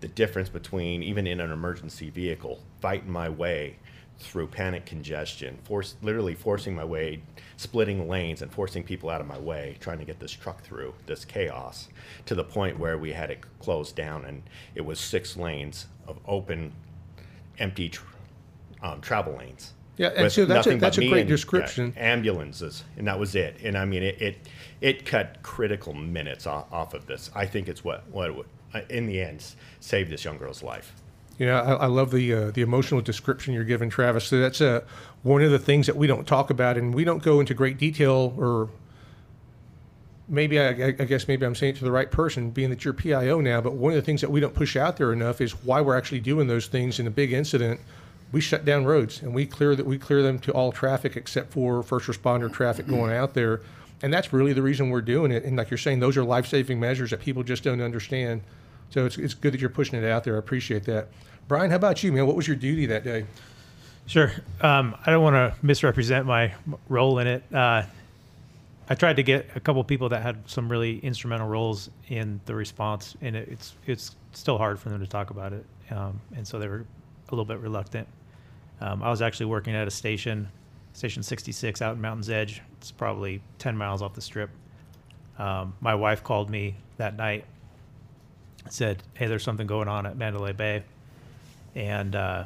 [0.00, 3.76] the difference between even in an emergency vehicle fighting my way
[4.18, 7.22] through panic congestion force literally forcing my way
[7.56, 10.92] splitting lanes and forcing people out of my way trying to get this truck through
[11.06, 11.88] this chaos
[12.26, 14.42] to the point where we had it closed down and
[14.74, 16.72] it was six lanes of open
[17.58, 18.04] empty tr-
[18.82, 21.92] um, travel lanes Yeah, and so that's a- that's a great and, yeah, description.
[21.96, 24.36] ambulances and that was it and i mean it it,
[24.80, 28.46] it cut critical minutes off, off of this i think it's what what it would,
[28.74, 29.44] uh, in the end
[29.80, 30.94] saved this young girl's life
[31.38, 34.24] You know, I, I love the uh, the emotional description you're giving, Travis.
[34.24, 34.80] So that's uh,
[35.22, 37.78] one of the things that we don't talk about, and we don't go into great
[37.78, 38.68] detail, or
[40.28, 42.84] maybe I, I I guess maybe I'm saying it to the right person, being that
[42.84, 43.60] you're PIO now.
[43.60, 45.96] But one of the things that we don't push out there enough is why we're
[45.96, 47.80] actually doing those things in a big incident.
[48.32, 51.52] We shut down roads and we clear that we clear them to all traffic except
[51.52, 53.60] for first responder traffic going out there,
[54.02, 55.44] and that's really the reason we're doing it.
[55.44, 58.42] And like you're saying, those are life saving measures that people just don't understand.
[58.90, 60.36] So it's, it's good that you're pushing it out there.
[60.36, 61.08] I appreciate that.
[61.48, 62.26] Brian, how about you, man?
[62.26, 63.26] What was your duty that day?
[64.06, 64.32] Sure.
[64.60, 66.52] Um, I don't want to misrepresent my
[66.88, 67.42] role in it.
[67.52, 67.82] Uh,
[68.88, 72.54] I tried to get a couple people that had some really instrumental roles in the
[72.56, 76.46] response, and it, it's it's still hard for them to talk about it, um, and
[76.46, 76.84] so they were
[77.28, 78.08] a little bit reluctant.
[78.80, 80.48] Um, I was actually working at a station,
[80.94, 82.62] Station 66, out in Mountain's Edge.
[82.78, 84.50] It's probably 10 miles off the strip.
[85.38, 87.44] Um, my wife called me that night,
[88.68, 90.82] said, "Hey, there's something going on at Mandalay Bay,"
[91.74, 92.44] and uh,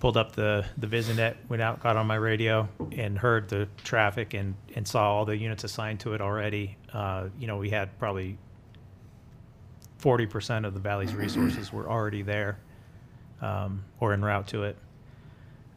[0.00, 4.34] pulled up the the Visinet, went out, got on my radio, and heard the traffic
[4.34, 6.76] and and saw all the units assigned to it already.
[6.92, 8.36] Uh, you know, we had probably
[9.96, 12.58] forty percent of the valley's resources were already there
[13.40, 14.76] um, or en route to it.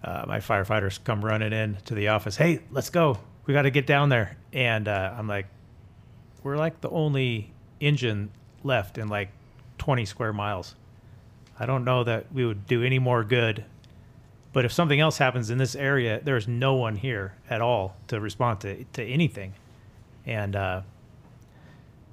[0.03, 2.37] Uh, my firefighters come running in to the office.
[2.37, 3.19] Hey, let's go.
[3.45, 4.37] We got to get down there.
[4.53, 5.47] And uh, I'm like,
[6.43, 8.31] we're like the only engine
[8.63, 9.29] left in like
[9.79, 10.75] 20 square miles.
[11.59, 13.65] I don't know that we would do any more good.
[14.53, 18.19] But if something else happens in this area, there's no one here at all to
[18.19, 19.53] respond to, to anything.
[20.25, 20.81] And uh,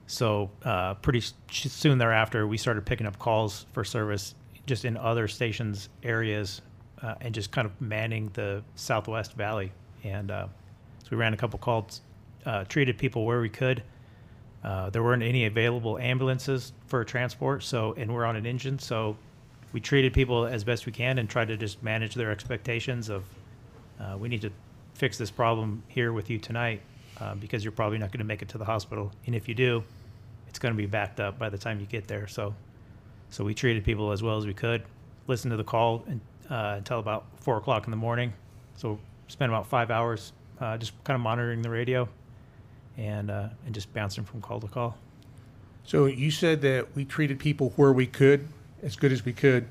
[0.07, 4.35] so uh, pretty soon thereafter, we started picking up calls for service
[4.67, 6.63] just in other stations areas
[7.03, 9.73] uh, and just kind of manning the Southwest Valley.
[10.05, 10.47] And uh,
[11.03, 12.01] so we ran a couple calls,
[12.47, 13.83] uh, treated people where we could.
[14.63, 19.15] Uh, there weren't any available ambulances for transport, so and we're on an engine, so
[19.75, 23.25] we treated people as best we can and tried to just manage their expectations of
[24.01, 24.51] uh, we need to
[24.95, 26.81] fix this problem here with you tonight
[27.21, 29.55] uh, because you're probably not going to make it to the hospital, and if you
[29.55, 29.85] do,
[30.49, 32.27] it's going to be backed up by the time you get there.
[32.27, 32.55] So,
[33.35, 34.85] so we treated people as well as we could.
[35.27, 38.33] Listened to the call and, uh, until about four o'clock in the morning.
[38.77, 42.09] So spent about five hours uh, just kind of monitoring the radio
[42.97, 44.97] and uh, and just bouncing from call to call.
[45.85, 48.47] So you said that we treated people where we could,
[48.83, 49.67] as good as we could.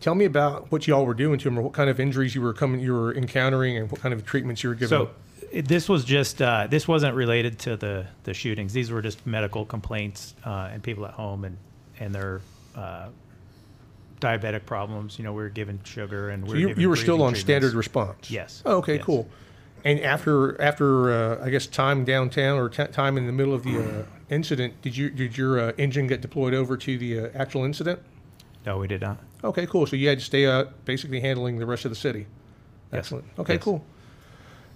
[0.00, 2.42] Tell me about what y'all were doing to them, or what kind of injuries you
[2.42, 4.88] were coming, you were encountering, and what kind of treatments you were giving.
[4.90, 5.14] So them.
[5.50, 8.74] it, this was just uh, this wasn't related to the the shootings.
[8.74, 11.56] These were just medical complaints uh, and people at home and
[11.98, 12.42] and their
[12.78, 13.08] uh,
[14.20, 15.18] diabetic problems.
[15.18, 17.16] You know, we were given sugar and we So were you, giving you were still
[17.18, 18.30] breathing on standard response.
[18.30, 18.62] Yes.
[18.64, 19.04] Oh, okay, Yes.
[19.04, 19.28] cool.
[19.84, 23.62] And after after uh, I guess time downtown or t- time in the middle of
[23.62, 27.28] the uh, incident, did you did your uh, engine get deployed over to the uh,
[27.34, 28.00] actual incident?
[28.66, 29.18] No, we did not.
[29.44, 29.86] Okay, cool.
[29.86, 32.26] So you had to stay out, basically handling the rest of the city.
[32.92, 32.98] Yes.
[32.98, 33.24] Excellent.
[33.38, 33.62] Okay, Yes.
[33.62, 33.84] cool.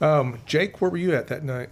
[0.00, 1.68] Um, Jake, where were you at that night?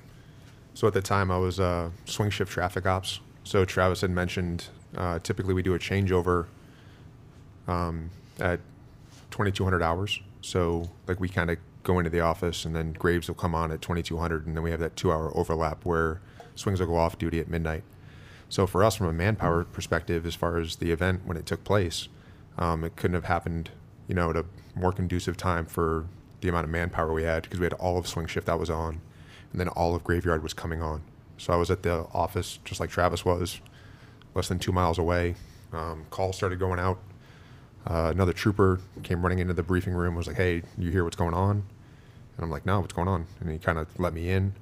[0.74, 3.20] So at the time, I was uh, swing shift traffic ops.
[3.44, 4.66] So Travis had mentioned
[4.96, 6.46] uh, typically we do a changeover
[7.68, 8.61] um, at
[9.31, 10.20] 2200 hours.
[10.40, 13.72] So like we kind of go into the office and then Graves will come on
[13.72, 16.20] at 2200, and then we have that two hour overlap where
[16.55, 17.85] swings will go off duty at midnight.
[18.48, 21.62] So for us, from a manpower perspective, as far as the event when it took
[21.62, 22.09] place,
[22.59, 23.70] um, it couldn't have happened,
[24.09, 26.07] you know, at a more conducive time for
[26.40, 28.68] the amount of manpower we had because we had all of swing shift that was
[28.68, 29.00] on,
[29.53, 31.03] and then all of graveyard was coming on.
[31.38, 33.61] So I was at the office just like Travis was,
[34.34, 35.34] less than two miles away.
[35.72, 36.98] Um, calls started going out.
[37.86, 40.14] Uh, another trooper came running into the briefing room.
[40.14, 41.56] Was like, "Hey, you hear what's going on?"
[42.36, 44.54] And I'm like, "No, what's going on?" And he kind of let me in.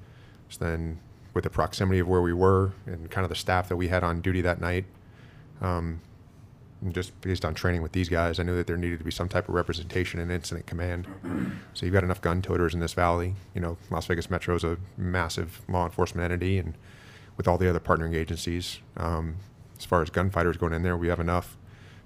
[0.48, 1.00] So then,
[1.34, 4.04] with the proximity of where we were and kind of the staff that we had
[4.04, 4.84] on duty that night,
[5.60, 6.00] um,
[6.92, 9.28] just based on training with these guys, I knew that there needed to be some
[9.28, 11.08] type of representation in incident command.
[11.74, 13.34] So you've got enough gun toters in this valley.
[13.54, 16.74] You know, Las Vegas Metro is a massive law enforcement entity, and
[17.36, 19.36] with all the other partnering agencies, um,
[19.78, 21.56] as far as gunfighters going in there, we have enough.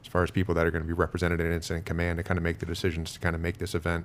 [0.02, 2.36] As far as people that are going to be represented in incident command to kind
[2.36, 4.04] of make the decisions to kind of make this event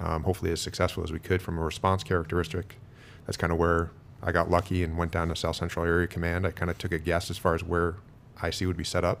[0.00, 2.78] um, hopefully as successful as we could from a response characteristic.
[3.26, 3.90] That's kind of where
[4.22, 6.46] I got lucky and went down to South Central Area Command.
[6.46, 7.96] I kind of took a guess as far as where
[8.42, 9.20] IC would be set up,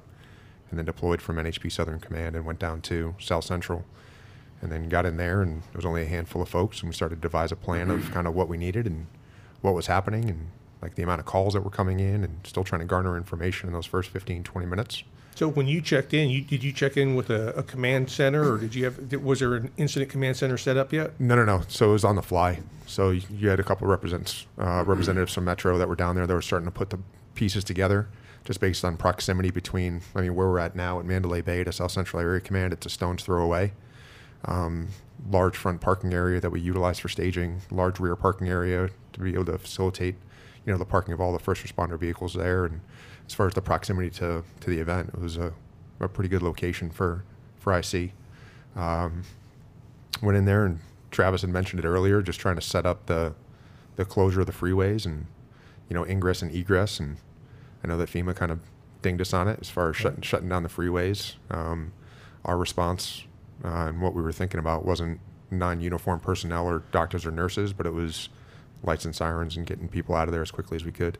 [0.70, 3.84] and then deployed from NHP Southern Command and went down to South Central,
[4.60, 5.42] and then got in there.
[5.42, 7.90] And there was only a handful of folks, and we started to devise a plan
[7.90, 9.06] of kind of what we needed and
[9.60, 10.48] what was happening, and
[10.82, 13.68] like the amount of calls that were coming in, and still trying to garner information
[13.68, 15.04] in those first 15, 20 minutes.
[15.34, 18.52] So when you checked in, you, did you check in with a, a command center,
[18.52, 19.12] or did you have?
[19.22, 21.18] Was there an incident command center set up yet?
[21.18, 21.62] No, no, no.
[21.68, 22.60] So it was on the fly.
[22.86, 26.16] So you you had a couple of represents, uh, representatives from Metro that were down
[26.16, 26.98] there that were starting to put the
[27.34, 28.08] pieces together
[28.44, 31.72] just based on proximity between, I mean, where we're at now at Mandalay Bay to
[31.72, 32.72] South Central Area Command.
[32.72, 33.72] It's a stone's throw away.
[34.44, 34.88] Um,
[35.30, 39.34] large front parking area that we utilize for staging, large rear parking area to be
[39.34, 40.16] able to facilitate,
[40.66, 42.64] you know, the parking of all the first responder vehicles there.
[42.64, 42.80] And
[43.26, 45.52] as far as the proximity to, to the event, it was a,
[46.00, 47.24] a pretty good location for,
[47.58, 48.12] for IC.
[48.76, 49.22] Um,
[50.22, 53.34] went in there and Travis had mentioned it earlier, just trying to set up the
[53.96, 55.26] the closure of the freeways and
[55.88, 56.98] you know ingress and egress.
[56.98, 57.18] And
[57.84, 58.60] I know that FEMA kind of
[59.02, 61.34] dinged us on it as far as shutting shutting down the freeways.
[61.50, 61.92] Um,
[62.44, 63.24] our response
[63.64, 65.20] uh, and what we were thinking about wasn't
[65.50, 68.30] non-uniform personnel or doctors or nurses, but it was
[68.82, 71.18] lights and sirens and getting people out of there as quickly as we could.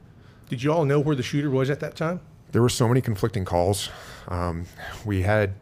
[0.49, 2.21] Did you all know where the shooter was at that time?
[2.53, 3.89] There were so many conflicting calls.
[4.29, 4.67] Um,
[5.05, 5.55] we had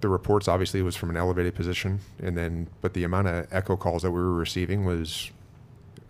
[0.00, 3.76] the reports obviously was from an elevated position, and then but the amount of echo
[3.76, 5.30] calls that we were receiving was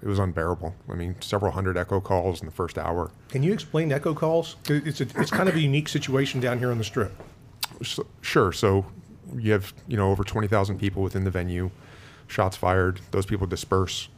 [0.02, 0.74] it was unbearable.
[0.88, 3.11] I mean, several hundred echo calls in the first hour.
[3.28, 4.57] Can you explain echo calls?
[4.68, 7.12] It's a, it's kind of a unique situation down here on the strip.
[7.83, 8.52] So, sure.
[8.52, 8.87] So
[9.37, 11.70] you have you know over twenty thousand people within the venue.
[12.26, 13.00] Shots fired.
[13.11, 14.09] Those people disperse.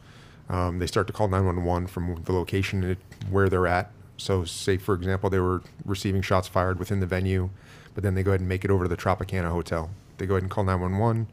[0.51, 2.97] Um, they start to call nine one one from the location
[3.31, 3.93] where they're at.
[4.17, 7.51] So say for example they were receiving shots fired within the venue,
[7.95, 9.91] but then they go ahead and make it over to the Tropicana Hotel.
[10.19, 11.29] They go ahead and call nine one one.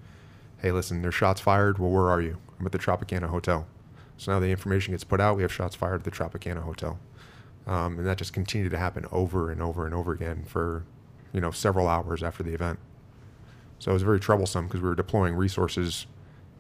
[0.62, 1.80] Hey, listen, there's shots fired.
[1.80, 2.38] Well, where are you?
[2.60, 3.68] I'm at the Tropicana Hotel.
[4.18, 5.36] So now the information gets put out.
[5.36, 7.00] We have shots fired at the Tropicana Hotel,
[7.66, 10.84] um, and that just continued to happen over and over and over again for,
[11.34, 12.80] you know, several hours after the event.
[13.80, 16.08] So it was very troublesome because we were deploying resources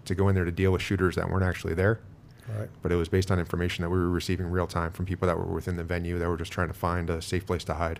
[0.05, 1.99] to go in there to deal with shooters that weren't actually there.
[2.55, 2.69] Right.
[2.81, 5.37] But it was based on information that we were receiving real time from people that
[5.37, 7.99] were within the venue that were just trying to find a safe place to hide.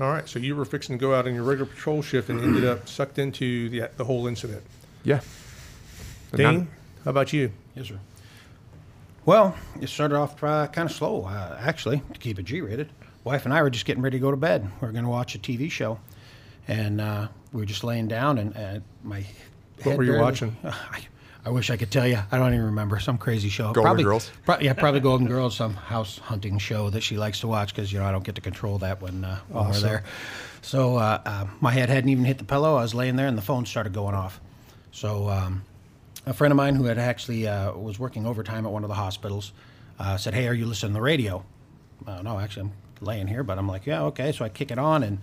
[0.00, 0.28] All right.
[0.28, 2.88] So you were fixing to go out on your regular patrol shift and ended up
[2.88, 4.62] sucked into the the whole incident.
[5.02, 5.20] Yeah.
[6.32, 6.66] And not-
[7.04, 7.50] how about you?
[7.74, 7.98] Yes, sir.
[9.24, 12.90] Well, it started off uh, kind of slow, uh, actually, to keep it G-rated.
[13.24, 14.70] Wife and I were just getting ready to go to bed.
[14.80, 15.98] We were going to watch a TV show,
[16.66, 19.26] and uh, we were just laying down, and uh, my head
[19.84, 20.56] What were you barely- watching?
[20.64, 21.02] I,
[21.48, 22.18] I wish I could tell you.
[22.30, 23.00] I don't even remember.
[23.00, 23.72] Some crazy show.
[23.72, 24.30] Golden probably, Girls?
[24.44, 25.56] pro- yeah, probably Golden Girls.
[25.56, 28.34] Some house hunting show that she likes to watch because you know I don't get
[28.34, 30.04] to control that when, uh, when we're there.
[30.60, 32.76] So uh, uh, my head hadn't even hit the pillow.
[32.76, 34.42] I was laying there, and the phone started going off.
[34.92, 35.64] So um,
[36.26, 38.94] a friend of mine who had actually uh, was working overtime at one of the
[38.94, 39.52] hospitals
[39.98, 41.42] uh, said, "Hey, are you listening to the radio?"
[42.06, 44.78] Uh, no, actually, I'm laying here, but I'm like, "Yeah, okay." So I kick it
[44.78, 45.18] on and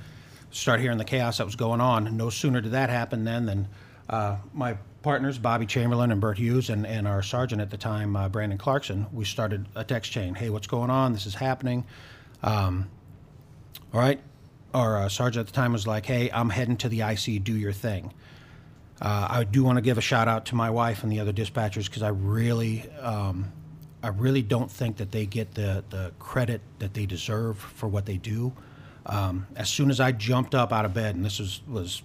[0.50, 2.18] start hearing the chaos that was going on.
[2.18, 3.68] No sooner did that happen then than
[4.10, 8.16] uh, my partners, Bobby Chamberlain and Bert Hughes, and, and our sergeant at the time,
[8.16, 10.34] uh, Brandon Clarkson, we started a text chain.
[10.34, 11.14] Hey, what's going on?
[11.14, 11.86] This is happening.
[12.42, 12.90] Um,
[13.94, 14.20] all right.
[14.74, 17.44] Our uh, sergeant at the time was like, "Hey, I'm heading to the IC.
[17.44, 18.14] Do your thing."
[19.00, 21.32] Uh, I do want to give a shout out to my wife and the other
[21.32, 23.52] dispatchers because I really, um,
[24.02, 28.08] I really don't think that they get the the credit that they deserve for what
[28.08, 28.54] they do.
[29.06, 32.02] Um, as soon as I jumped up out of bed, and this was was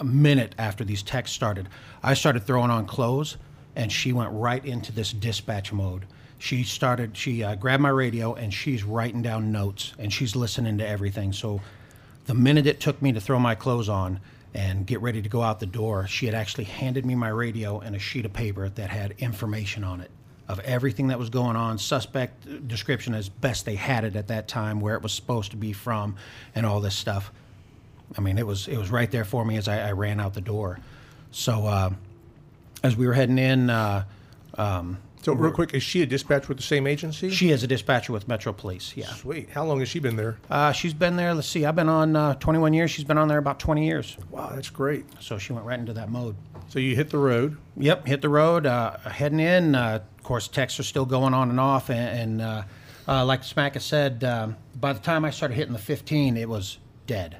[0.00, 1.68] a minute after these texts started,
[2.02, 3.36] I started throwing on clothes,
[3.76, 6.06] and she went right into this dispatch mode.
[6.38, 7.16] She started.
[7.16, 11.32] She uh, grabbed my radio and she's writing down notes and she's listening to everything.
[11.32, 11.60] So,
[12.26, 14.20] the minute it took me to throw my clothes on
[14.54, 17.80] and get ready to go out the door, she had actually handed me my radio
[17.80, 20.10] and a sheet of paper that had information on it
[20.48, 24.48] of everything that was going on, suspect description as best they had it at that
[24.48, 26.16] time, where it was supposed to be from,
[26.54, 27.30] and all this stuff.
[28.16, 30.34] I mean, it was it was right there for me as I, I ran out
[30.34, 30.78] the door.
[31.30, 31.90] So uh,
[32.82, 34.04] as we were heading in, uh,
[34.56, 37.28] So real quick, is she a dispatcher with the same agency?
[37.30, 38.94] she is a dispatcher with Metro Police.
[38.96, 39.50] Yeah, Sweet.
[39.50, 40.38] How long has she been there?
[40.50, 41.34] uh, she's been there.
[41.34, 42.90] Let's see, I've been on uh, 21 years.
[42.90, 44.16] She's been on there about 20 years.
[44.30, 45.04] Wow, that's great.
[45.20, 46.34] So she went right into that mode.
[46.68, 47.56] So you hit the road.
[47.76, 49.74] Yep, hit the road, uh, heading in.
[49.74, 52.62] Uh, of course, texts are still going on and off, and, and uh,
[53.06, 56.48] uh, like Smaka has said, um, by the time I started hitting the 15, it
[56.48, 57.38] was dead.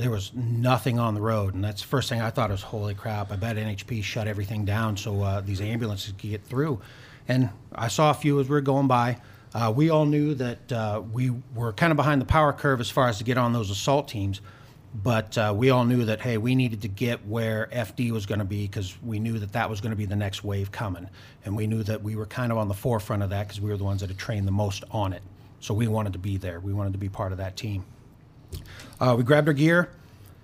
[0.00, 2.94] There was nothing on the road, and that's the first thing I thought was, holy
[2.94, 3.30] crap!
[3.30, 6.80] I bet NHP shut everything down so uh, these ambulances could get through.
[7.28, 9.18] And I saw a few as we were going by.
[9.52, 12.88] Uh, we all knew that uh, we were kind of behind the power curve as
[12.88, 14.40] far as to get on those assault teams.
[14.94, 18.38] But uh, we all knew that hey, we needed to get where FD was going
[18.38, 21.10] to be because we knew that that was going to be the next wave coming,
[21.44, 23.68] and we knew that we were kind of on the forefront of that because we
[23.68, 25.22] were the ones that had trained the most on it.
[25.60, 26.58] So we wanted to be there.
[26.58, 27.84] We wanted to be part of that team.
[29.00, 29.90] Uh, we grabbed our gear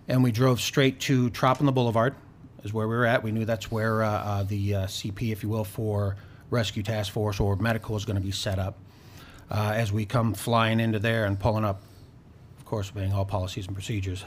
[0.09, 2.15] and we drove straight to Trop on the Boulevard,
[2.65, 3.23] is where we were at.
[3.23, 6.17] We knew that's where uh, uh, the uh, CP, if you will, for
[6.51, 8.77] Rescue Task Force or medical is going to be set up.
[9.51, 11.81] Uh, as we come flying into there and pulling up,
[12.59, 14.25] of course, obeying all policies and procedures.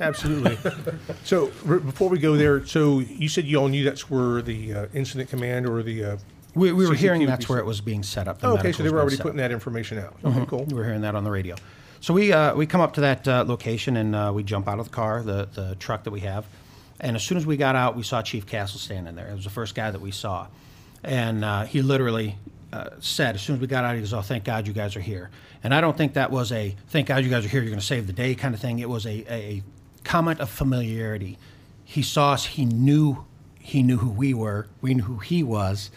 [0.00, 0.58] Absolutely.
[1.24, 4.74] so r- before we go there, so you said you all knew that's where the
[4.74, 6.04] uh, incident command or the.
[6.04, 6.16] Uh,
[6.54, 8.40] We, we were hearing that's where it was being set up.
[8.40, 10.16] the Oh, okay, so they were already putting that information out.
[10.24, 10.64] Okay, cool.
[10.64, 11.54] We were hearing that on the radio.
[12.00, 14.78] So we uh, we come up to that uh, location and uh, we jump out
[14.78, 16.46] of the car, the the truck that we have,
[17.00, 19.28] and as soon as we got out, we saw Chief Cassell standing there.
[19.28, 20.46] It was the first guy that we saw,
[21.02, 22.36] and uh, he literally
[22.72, 24.96] uh, said, as soon as we got out, he goes, "Oh, thank God you guys
[24.96, 25.30] are here."
[25.62, 27.80] And I don't think that was a "thank God you guys are here, you're going
[27.80, 28.78] to save the day" kind of thing.
[28.78, 29.62] It was a, a
[30.04, 31.38] comment of familiarity.
[31.84, 32.44] He saw us.
[32.44, 33.24] He knew
[33.58, 34.68] he knew who we were.
[34.80, 35.90] We knew who he was,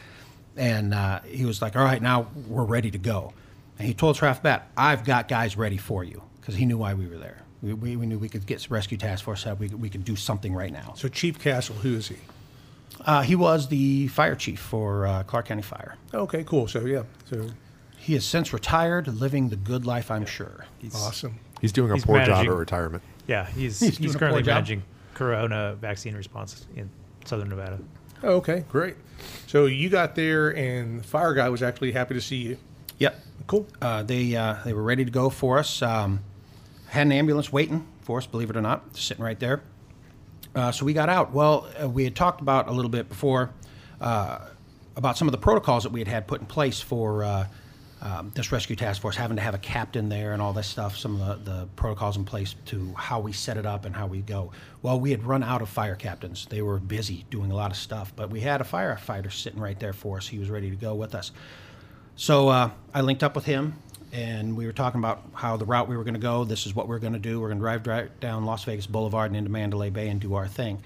[0.56, 3.34] and uh, he was like, "All right, now we're ready to go."
[3.80, 6.78] And he told us right bat, "I've got guys ready for you," because he knew
[6.78, 7.38] why we were there.
[7.62, 9.54] We, we, we knew we could get some rescue task force set.
[9.54, 9.60] up.
[9.60, 10.94] We, could- we could do something right now.
[10.96, 12.18] So Chief Cassell, who is he?
[13.06, 15.96] Uh, he was the fire chief for uh, Clark County Fire.
[16.14, 16.68] Okay, cool.
[16.68, 17.48] So yeah, so
[17.98, 20.66] He has since retired, living the good life, I'm sure.
[20.96, 21.40] awesome.
[21.62, 23.04] He's doing a He's poor job at retirement.
[23.28, 26.90] Yeah, he's He's he's, doing currently managing corona vaccine response in
[27.26, 27.80] Southern Nevada.
[28.24, 28.96] Oh, okay, great.
[29.48, 32.58] So you got there, and the fire guy was actually happy to see you.
[32.98, 33.18] Yep.
[33.50, 33.66] Cool.
[33.82, 35.82] Uh, they uh, they were ready to go for us.
[35.82, 36.20] Um,
[36.86, 39.64] had an ambulance waiting for us, believe it or not, sitting right there.
[40.54, 41.34] Uh, so we got out.
[41.34, 43.50] Well, uh, we had talked about a little bit before
[44.02, 44.50] uh,
[44.96, 47.48] about some of the protocols that we had had put in place for uh,
[48.04, 50.96] um, this rescue task force, having to have a captain there and all this stuff.
[50.96, 54.06] Some of the, the protocols in place to how we set it up and how
[54.06, 54.52] we go.
[54.84, 56.46] Well, we had run out of fire captains.
[56.48, 59.80] They were busy doing a lot of stuff, but we had a firefighter sitting right
[59.80, 60.28] there for us.
[60.28, 61.32] He was ready to go with us.
[62.20, 63.76] So uh, I linked up with him,
[64.12, 66.44] and we were talking about how the route we were going to go.
[66.44, 67.40] This is what we're going to do.
[67.40, 70.34] We're going to drive, drive down Las Vegas Boulevard and into Mandalay Bay and do
[70.34, 70.84] our thing.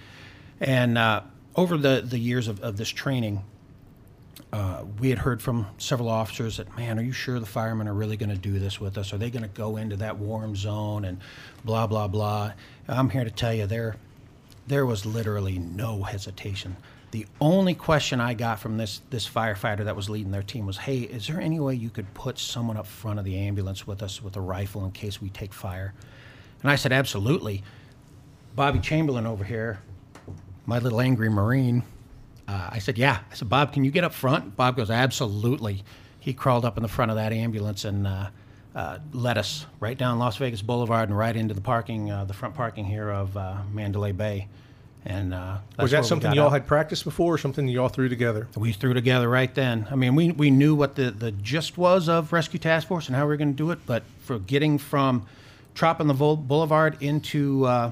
[0.59, 1.21] And uh,
[1.55, 3.43] over the, the years of, of this training,
[4.53, 7.95] uh, we had heard from several officers that, man, are you sure the firemen are
[7.95, 9.11] really going to do this with us?
[9.11, 11.17] Are they going to go into that warm zone and
[11.65, 12.53] blah, blah, blah?
[12.87, 13.95] I'm here to tell you there,
[14.67, 16.75] there was literally no hesitation.
[17.13, 20.77] The only question I got from this, this firefighter that was leading their team was,
[20.77, 24.01] hey, is there any way you could put someone up front of the ambulance with
[24.01, 25.93] us with a rifle in case we take fire?
[26.63, 27.61] And I said, absolutely.
[28.55, 29.79] Bobby Chamberlain over here,
[30.65, 31.83] my little angry Marine,
[32.47, 33.19] uh, I said, yeah.
[33.31, 34.55] I said, Bob, can you get up front?
[34.55, 35.83] Bob goes, absolutely.
[36.19, 38.29] He crawled up in the front of that ambulance and uh,
[38.73, 42.33] uh, led us right down Las Vegas Boulevard and right into the parking, uh, the
[42.33, 44.47] front parking here of uh, Mandalay Bay.
[45.05, 46.53] And uh, was that something y'all out.
[46.53, 48.47] had practiced before, or something y'all threw together?
[48.55, 49.87] We threw together right then.
[49.91, 53.15] I mean, we, we knew what the, the gist was of Rescue Task Force and
[53.15, 55.25] how we were going to do it, but for getting from
[55.75, 57.91] Trop on the Boulevard into uh,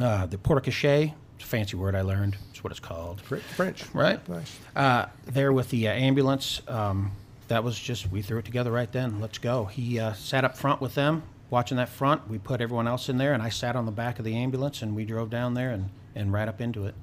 [0.00, 2.36] uh, the Porte Cochere, it's a fancy word I learned.
[2.50, 3.20] It's what it's called.
[3.20, 4.26] Fr- French, Right.
[4.28, 4.58] Nice.
[4.74, 7.12] Uh, there with the uh, ambulance, um,
[7.48, 9.20] that was just, we threw it together right then.
[9.20, 9.66] Let's go.
[9.66, 12.28] He uh, sat up front with them, watching that front.
[12.28, 14.82] We put everyone else in there, and I sat on the back of the ambulance,
[14.82, 16.94] and we drove down there and, and right up into it.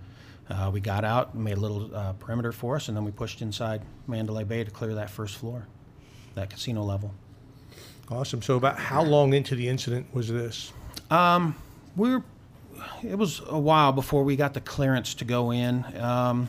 [0.50, 3.42] Uh, we got out, made a little uh, perimeter for us, and then we pushed
[3.42, 5.68] inside Mandalay Bay to clear that first floor,
[6.36, 7.14] that casino level.
[8.10, 8.42] Awesome.
[8.42, 10.74] So, about how long into the incident was this?
[11.96, 12.24] we were
[13.04, 16.48] it was a while before we got the clearance to go in um,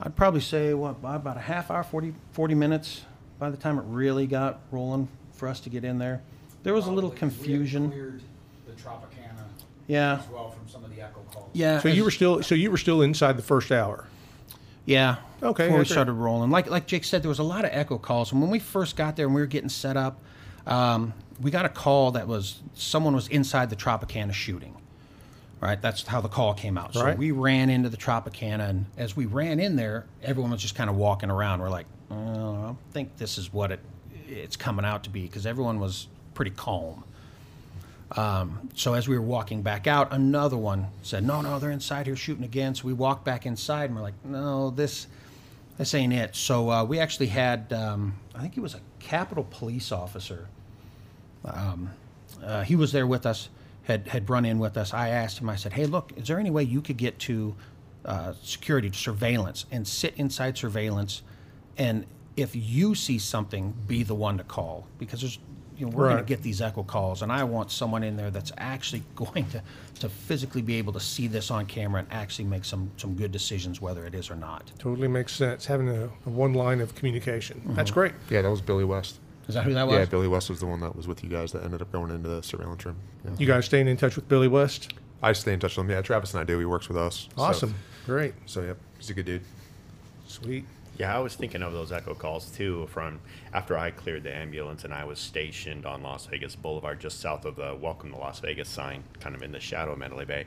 [0.00, 3.02] i'd probably say what about a half hour 40, 40 minutes
[3.38, 6.20] by the time it really got rolling for us to get in there
[6.64, 8.22] there was a little Probably 'cause we had confusion Cleared
[8.66, 9.44] the Tropicana
[9.86, 10.54] yeah as well
[11.52, 14.06] yeah So you were still, so you were still inside the first hour.
[14.84, 15.16] Yeah.
[15.42, 17.98] Okay, Before we started rolling, like like Jake said, there was a lot of echo
[17.98, 20.20] calls, and when we first got there and we were getting set up,
[20.66, 24.76] um, we got a call that was someone was inside the Tropicana shooting.
[25.60, 26.94] Right, that's how the call came out.
[26.94, 27.16] So Right.
[27.16, 30.90] we ran into the Tropicana, and as we ran in there, everyone was just kind
[30.90, 31.60] of walking around.
[31.60, 33.78] We're like, oh, I don't think this is what it
[34.28, 37.04] it's coming out to be because everyone was pretty calm.
[38.16, 42.06] Um, so as we were walking back out, another one said, "No, no, they're inside
[42.06, 45.06] here shooting again." So we walked back inside, and we're like, "No, this,
[45.78, 49.46] this ain't it." So uh, we actually had, um, I think he was a Capitol
[49.50, 50.48] Police officer.
[51.44, 51.90] Um,
[52.44, 53.48] uh, he was there with us,
[53.84, 54.92] had had run in with us.
[54.92, 55.48] I asked him.
[55.48, 57.54] I said, "Hey, look, is there any way you could get to
[58.04, 61.22] uh, security to surveillance and sit inside surveillance,
[61.78, 62.04] and
[62.36, 65.38] if you see something, be the one to call because there's."
[65.78, 68.30] You know, we're going to get these echo calls, and I want someone in there
[68.30, 69.62] that's actually going to,
[70.00, 73.32] to physically be able to see this on camera and actually make some, some good
[73.32, 74.70] decisions, whether it is or not.
[74.78, 75.66] Totally makes sense.
[75.66, 77.58] Having a, a one line of communication.
[77.60, 77.74] Mm-hmm.
[77.74, 78.12] That's great.
[78.30, 79.18] Yeah, that was Billy West.
[79.48, 79.96] Is that who that was?
[79.96, 82.10] Yeah, Billy West was the one that was with you guys that ended up going
[82.12, 82.96] into the surveillance room.
[83.24, 83.30] Yeah.
[83.38, 84.92] You guys staying in touch with Billy West?
[85.22, 85.90] I stay in touch with him.
[85.90, 86.58] Yeah, Travis and I do.
[86.58, 87.28] He works with us.
[87.36, 87.74] So- Awesome.
[88.06, 88.34] Great.
[88.46, 89.42] So, yeah, he's a good dude.
[90.26, 90.64] Sweet.
[91.02, 93.18] Yeah, I was thinking of those echo calls too from
[93.52, 97.44] after I cleared the ambulance and I was stationed on Las Vegas Boulevard just south
[97.44, 100.46] of the Welcome to Las Vegas sign, kind of in the shadow of Mandalay Bay.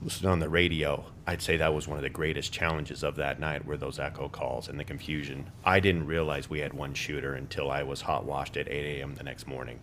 [0.00, 3.40] Listening on the radio, I'd say that was one of the greatest challenges of that
[3.40, 5.50] night were those echo calls and the confusion.
[5.64, 9.16] I didn't realize we had one shooter until I was hot washed at 8 a.m.
[9.16, 9.80] the next morning.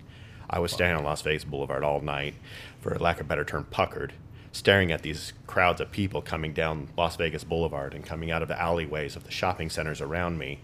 [0.49, 2.35] I was standing on Las Vegas Boulevard all night,
[2.79, 4.13] for lack of a better term, puckered,
[4.55, 8.47] staring at these crowds of people coming down Las Vegas Boulevard and coming out of
[8.47, 10.61] the alleyways of the shopping centers around me,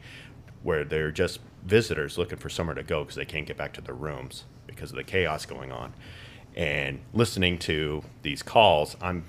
[0.64, 3.82] where they're just visitors looking for somewhere to go because they can't get back to
[3.82, 5.94] their rooms because of the chaos going on.
[6.56, 9.26] And listening to these calls, I'm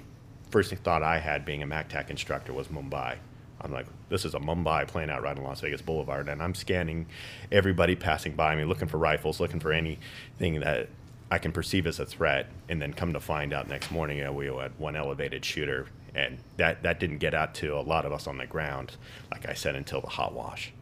[0.50, 3.16] first thought I had being a MacTac instructor was Mumbai.
[3.60, 6.54] I'm like, this is a Mumbai playing out right on Las Vegas Boulevard, and I'm
[6.54, 7.06] scanning
[7.50, 10.88] everybody passing by me, looking for rifles, looking for anything that
[11.32, 14.24] I can perceive as a threat, and then come to find out next morning, you
[14.24, 18.04] know, we had one elevated shooter, and that that didn't get out to a lot
[18.04, 18.96] of us on the ground,
[19.30, 20.74] like I said, until the hot wash.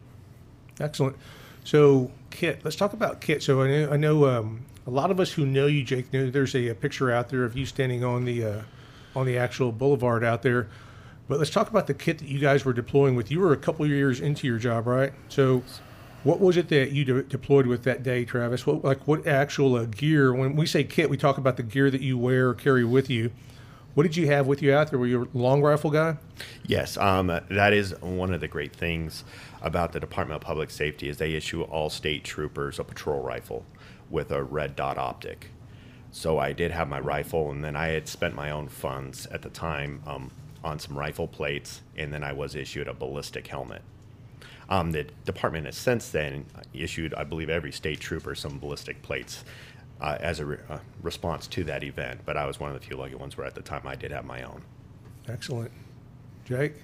[0.77, 1.15] Excellent.
[1.63, 3.41] So, Kit, let's talk about Kit.
[3.41, 6.29] So, I know, I know um, a lot of us who know you, Jake, know
[6.29, 8.61] there's a, a picture out there of you standing on the uh,
[9.15, 10.67] on the actual boulevard out there.
[11.29, 13.31] But let's talk about the kit that you guys were deploying with.
[13.31, 15.13] You were a couple of years into your job, right?
[15.29, 15.63] So,
[16.23, 18.65] what was it that you de- deployed with that day, Travis?
[18.65, 20.33] What like what actual uh, gear?
[20.33, 23.09] When we say kit, we talk about the gear that you wear or carry with
[23.09, 23.31] you.
[23.93, 24.99] What did you have with you out there?
[24.99, 26.17] Were you a long rifle guy?
[26.65, 29.25] Yes, um, that is one of the great things
[29.61, 33.65] about the Department of Public Safety is they issue all state troopers a patrol rifle
[34.09, 35.49] with a red dot optic.
[36.11, 39.41] So I did have my rifle, and then I had spent my own funds at
[39.41, 40.31] the time um,
[40.63, 43.81] on some rifle plates, and then I was issued a ballistic helmet.
[44.71, 49.43] Um, the department has since then issued, I believe, every state trooper some ballistic plates
[49.99, 52.21] uh, as a re- uh, response to that event.
[52.25, 54.11] But I was one of the few lucky ones where at the time I did
[54.11, 54.61] have my own.
[55.27, 55.71] Excellent,
[56.45, 56.75] Jake.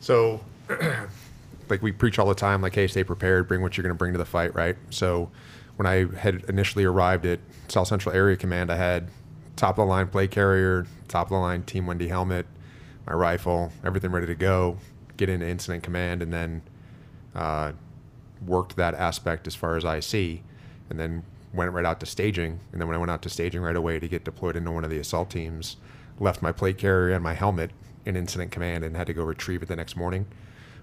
[0.00, 0.40] So,
[1.68, 3.98] like we preach all the time, like, hey, stay prepared, bring what you're going to
[3.98, 4.76] bring to the fight, right?
[4.90, 5.30] So,
[5.76, 7.38] when I had initially arrived at
[7.68, 9.08] South Central Area Command, I had
[9.54, 12.46] top of the line plate carrier, top of the line Team Wendy helmet,
[13.06, 14.78] my rifle, everything ready to go.
[15.16, 16.62] Get into incident command, and then
[17.34, 17.72] uh,
[18.44, 20.42] worked that aspect as far as IC,
[20.90, 22.60] and then went right out to staging.
[22.72, 24.84] And then when I went out to staging right away to get deployed into one
[24.84, 25.76] of the assault teams,
[26.18, 27.70] left my plate carrier and my helmet
[28.04, 30.26] in incident command and had to go retrieve it the next morning.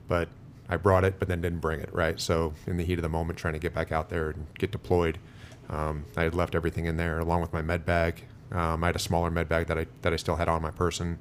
[0.08, 0.30] But
[0.68, 2.20] I brought it, but then didn't bring it, right?
[2.20, 4.72] So in the heat of the moment, trying to get back out there and get
[4.72, 5.20] deployed,
[5.70, 8.24] um, I had left everything in there along with my med bag.
[8.52, 10.72] Um, I had a smaller med bag that I that I still had on my
[10.72, 11.20] person,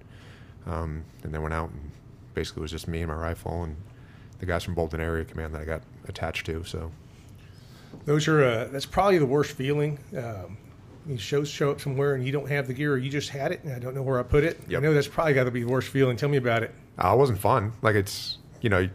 [0.67, 1.91] um, and then went out and
[2.35, 3.77] basically it was just me and my rifle and
[4.39, 6.65] the guys from Bolton Area Command that I got attached to.
[6.65, 6.91] So
[8.05, 9.99] Those are uh, that's probably the worst feeling.
[10.17, 10.57] Um,
[11.07, 13.53] you show show up somewhere and you don't have the gear, or you just had
[13.53, 14.61] it and I don't know where I put it.
[14.79, 16.17] I know that's probably got to be the worst feeling.
[16.17, 16.75] Tell me about it.
[17.03, 17.73] Uh, it wasn't fun.
[17.83, 18.89] Like it's you know,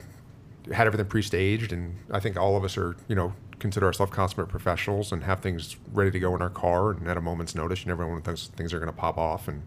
[0.73, 4.49] had everything pre-staged, and I think all of us are you know consider ourselves consummate
[4.49, 7.81] professionals and have things ready to go in our car, and at a moment's notice,
[7.81, 9.63] you never know when things things are going to pop off, and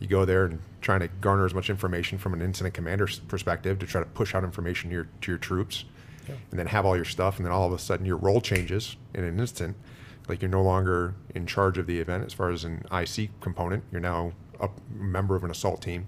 [0.00, 3.78] you go there and trying to garner as much information from an incident commander's perspective
[3.78, 5.84] to try to push out information to your to your troops,
[6.50, 8.96] and then have all your stuff, and then all of a sudden your role changes
[9.14, 9.76] in an instant.
[10.28, 13.84] Like you're no longer in charge of the event as far as an IC component.
[13.92, 16.06] You're now a member of an assault team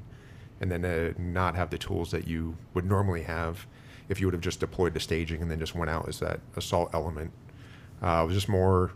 [0.60, 3.66] and then uh, not have the tools that you would normally have
[4.08, 6.40] if you would have just deployed to staging and then just went out as that
[6.56, 7.30] assault element.
[8.02, 8.92] Uh, it was just more,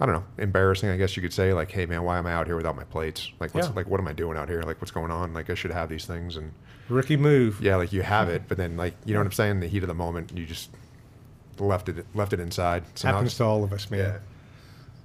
[0.00, 1.52] I don't know, embarrassing, I guess you could say.
[1.52, 3.30] Like, hey man, why am I out here without my plates?
[3.38, 3.74] Like, what's, Yeah.
[3.74, 4.62] like what am I doing out here?
[4.62, 5.34] Like, what's going on?
[5.34, 6.36] Like, I should have these things.
[6.36, 6.52] And
[6.88, 7.60] Rookie move.
[7.60, 9.50] yeah, like you have it, but then like you know what I'm saying?
[9.52, 10.70] In the heat of the moment, you just
[11.58, 12.84] left it left it inside.
[12.94, 14.00] So Happens to all of us, man.
[14.00, 14.18] Yeah.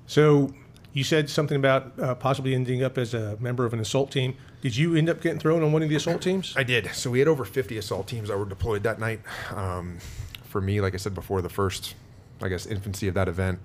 [0.08, 0.54] So
[0.93, 4.36] you said something about uh, possibly ending up as a member of an assault team.
[4.62, 6.54] Did you end up getting thrown on one of the assault teams?
[6.56, 6.89] I did.
[6.93, 9.20] So we had over 50 assault teams that were deployed that night.
[9.54, 9.98] Um,
[10.46, 11.96] for me, like I said before, the first,
[12.41, 13.60] I guess, infancy of that event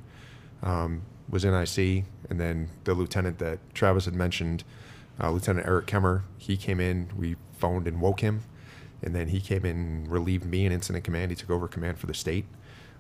[0.63, 4.65] um, was in IC, and then the lieutenant that Travis had mentioned,
[5.23, 7.09] uh, Lieutenant Eric Kemmer, he came in.
[7.17, 8.43] We phoned and woke him,
[9.03, 11.31] and then he came in relieved me in incident command.
[11.31, 12.47] He took over command for the state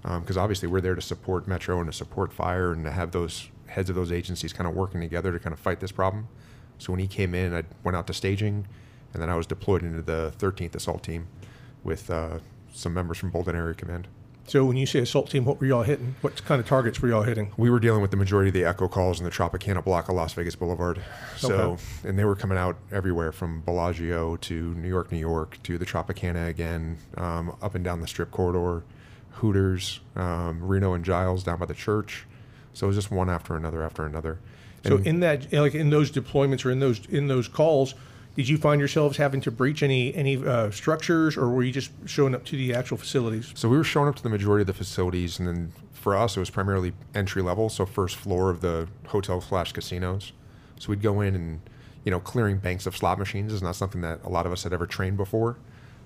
[0.03, 3.51] because obviously we're there to support Metro and to support fire and to have those
[3.67, 6.29] heads of those agencies kind of working together to kind of fight this problem.
[6.79, 8.67] So when he came in, I went out to staging,
[9.13, 11.27] and then I was deployed into the 13th Assault Team
[11.85, 12.39] with uh,
[12.73, 14.09] some members from Bolton Area Command.
[14.51, 16.17] So when you say assault team, what were y'all hitting?
[16.23, 17.53] What kind of targets were y'all hitting?
[17.57, 20.17] We were dealing with the majority of the echo calls in the Tropicana block of
[20.17, 21.01] Las Vegas Boulevard.
[21.37, 22.09] So, Okay.
[22.09, 25.87] and they were coming out everywhere from Bellagio to New York, New York to the
[25.87, 28.83] Tropicana again, um, up and down the Strip corridor,
[29.35, 32.27] Hooters, um, Reno and Giles down by the church.
[32.75, 34.41] So it was just one after another after another.
[34.85, 37.95] So in that, like in those deployments or in those in those calls,
[38.37, 41.91] did you find yourselves having to breach any any uh, structures, or were you just
[42.07, 43.53] showing up to the actual facilities?
[43.55, 46.37] So we were showing up to the majority of the facilities, and then for us,
[46.37, 50.33] it was primarily entry level, so first floor of the hotel slash casinos.
[50.79, 51.61] So we'd go in and,
[52.05, 54.63] you know, clearing banks of slot machines is not something that a lot of us
[54.63, 55.59] had ever trained before.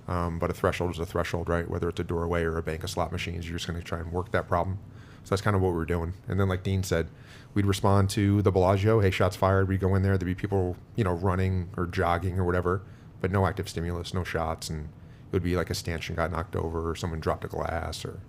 [0.08, 1.70] Um, but a threshold is a threshold, right?
[1.70, 4.00] Whether it's a doorway or a bank of slot machines, you're just going to try
[4.00, 4.78] and work that problem.
[5.22, 6.12] So that's kind of what we were doing.
[6.28, 7.08] And then, like Dean said,
[7.54, 9.00] we'd respond to the Bellagio.
[9.00, 9.68] Hey, shots fired.
[9.68, 10.18] We'd go in there.
[10.18, 12.82] There'd be people, you know, running or jogging or whatever,
[13.20, 16.56] but no active stimulus, no shots, and it would be like a stanchion got knocked
[16.56, 18.20] over or someone dropped a glass or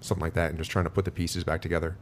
[0.00, 1.96] something like that, and just trying to put the pieces back together.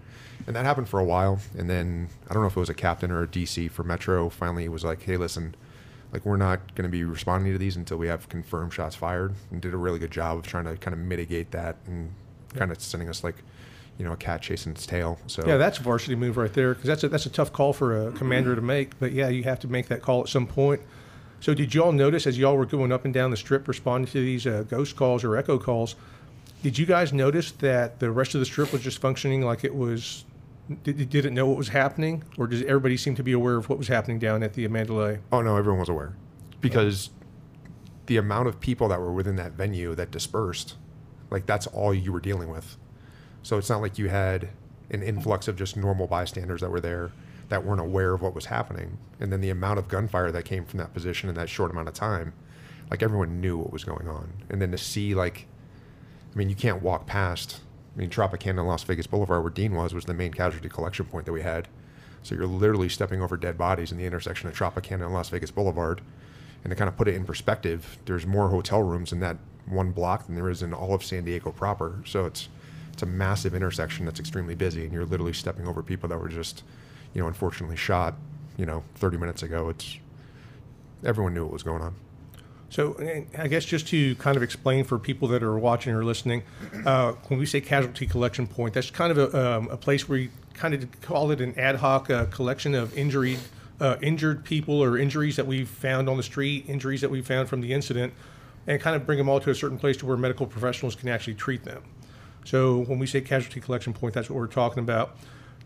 [0.47, 1.39] And that happened for a while.
[1.57, 4.31] And then I don't know if it was a captain or a DC for Metro.
[4.31, 5.55] Finally, was like, hey, listen,
[6.13, 9.35] like we're not going to be responding to these until we have confirmed shots fired,
[9.51, 12.15] and did a really good job of trying to kind of mitigate that and
[12.55, 13.37] kind of sending us like,
[14.01, 15.19] you know a cat chasing its tail.
[15.27, 17.75] So Yeah, that's a varsity move right there because that's a, that's a tough call
[17.75, 18.99] for a commander to make.
[18.99, 20.81] But yeah, you have to make that call at some point.
[21.41, 24.21] So did y'all notice as y'all were going up and down the strip responding to
[24.21, 25.97] these uh, ghost calls or echo calls?
[26.63, 29.75] Did you guys notice that the rest of the strip was just functioning like it
[29.75, 30.25] was?
[30.83, 33.69] Did, did it know what was happening, or does everybody seem to be aware of
[33.69, 35.19] what was happening down at the Mandalay?
[35.31, 36.15] Oh no, everyone was aware
[36.63, 37.11] because
[38.07, 40.77] the amount of people that were within that venue that dispersed,
[41.29, 42.79] like that's all you were dealing with.
[43.43, 44.49] So it's not like you had
[44.91, 47.13] an influx of just normal bystanders that were there
[47.49, 48.99] that weren't aware of what was happening.
[49.19, 51.89] And then the amount of gunfire that came from that position in that short amount
[51.89, 52.33] of time,
[52.91, 54.33] like everyone knew what was going on.
[54.49, 55.47] And then to see like
[56.33, 57.61] I mean, you can't walk past
[57.95, 61.07] I mean Tropicana and Las Vegas Boulevard where Dean was was the main casualty collection
[61.07, 61.69] point that we had.
[62.23, 65.51] So you're literally stepping over dead bodies in the intersection of Tropicana and Las Vegas
[65.51, 66.03] Boulevard.
[66.63, 69.93] And to kind of put it in perspective, there's more hotel rooms in that one
[69.93, 72.03] block than there is in all of San Diego proper.
[72.05, 72.49] So it's
[73.01, 76.29] it's a massive intersection that's extremely busy, and you're literally stepping over people that were
[76.29, 76.63] just,
[77.15, 78.15] you know, unfortunately shot,
[78.59, 79.71] you know, 30 minutes ago.
[79.71, 79.97] It's
[81.03, 81.95] everyone knew what was going on.
[82.69, 82.97] So
[83.39, 86.43] I guess just to kind of explain for people that are watching or listening,
[86.85, 90.19] uh, when we say casualty collection point, that's kind of a, um, a place where
[90.19, 93.39] you kind of call it an ad hoc uh, collection of injury,
[93.81, 97.49] uh, injured people or injuries that we've found on the street, injuries that we found
[97.49, 98.13] from the incident,
[98.67, 101.09] and kind of bring them all to a certain place to where medical professionals can
[101.09, 101.83] actually treat them.
[102.45, 105.17] So when we say casualty collection point, that's what we're talking about.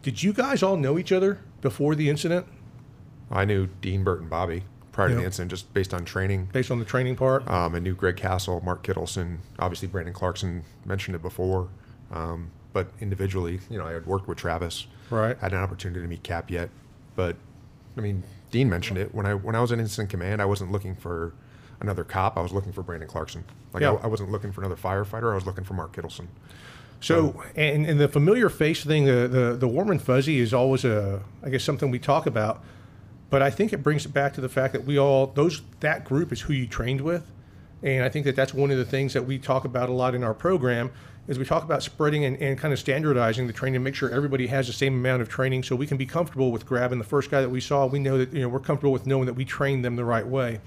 [0.02, 2.46] Did you guys all know each other before the incident,
[3.30, 6.48] I knew Dean, Burt, and Bobby prior to the incident just based on training.
[6.52, 7.48] based on the training part?
[7.50, 11.68] Um, I knew Greg Cassell, Mark Kittleson, obviously Brandon Clarkson mentioned it before.
[12.12, 14.86] Um, but individually, you know, I had worked with Travis.
[15.10, 15.38] Right.
[15.38, 16.70] Had an opportunity to meet Cap yet,
[17.16, 17.36] but
[17.96, 20.42] I mean, Dean mentioned it when I when I was in incident command.
[20.42, 21.32] I wasn't looking for
[21.84, 22.36] another cop.
[22.36, 23.44] I was looking for Brandon Clarkson.
[23.72, 23.92] Like Yeah.
[23.92, 25.32] I, I wasn't looking for another firefighter.
[25.32, 26.26] I was looking for Mark Kittleson.
[27.00, 30.86] So, and, and the familiar face thing, the, the, the warm and fuzzy is always
[30.86, 32.64] a, I guess, something we talk about.
[33.28, 36.04] But I think it brings it back to the fact that we all, those, that
[36.04, 37.30] group is who you trained with.
[37.82, 40.14] And I think that that's one of the things that we talk about a lot
[40.14, 40.90] in our program
[41.26, 44.10] is we talk about spreading and, and kind of standardizing the training to make sure
[44.10, 47.04] everybody has the same amount of training so we can be comfortable with grabbing the
[47.04, 47.86] first guy that we saw.
[47.86, 50.26] We know that, you know, we're comfortable with knowing that we trained them the right
[50.26, 50.60] way.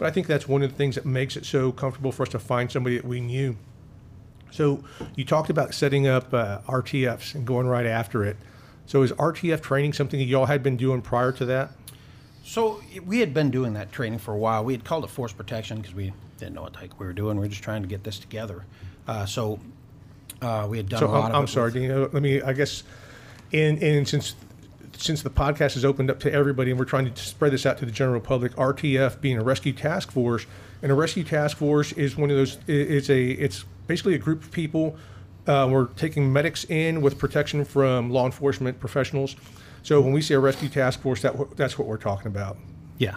[0.00, 2.30] But I think that's one of the things that makes it so comfortable for us
[2.30, 3.54] to find somebody that we knew.
[4.50, 4.82] So
[5.14, 8.38] you talked about setting up uh, RTFs and going right after it.
[8.86, 11.72] So is RTF training something that y'all had been doing prior to that?
[12.42, 14.64] So we had been doing that training for a while.
[14.64, 17.12] We had called it force protection because we didn't know what the heck we were
[17.12, 17.36] doing.
[17.36, 18.64] We were just trying to get this together.
[19.06, 19.60] Uh, so
[20.40, 22.40] uh, we had done So a lot I'm, of I'm sorry, with- Let me.
[22.40, 22.84] I guess,
[23.52, 24.34] and and since
[25.00, 27.78] since the podcast is opened up to everybody, and we're trying to spread this out
[27.78, 30.46] to the general public, RTF being a rescue task force,
[30.82, 32.58] and a rescue task force is one of those.
[32.66, 34.96] It's a it's basically a group of people.
[35.46, 39.36] Uh, we're taking medics in with protection from law enforcement professionals.
[39.82, 42.58] So when we say a rescue task force, that that's what we're talking about.
[42.98, 43.16] Yeah.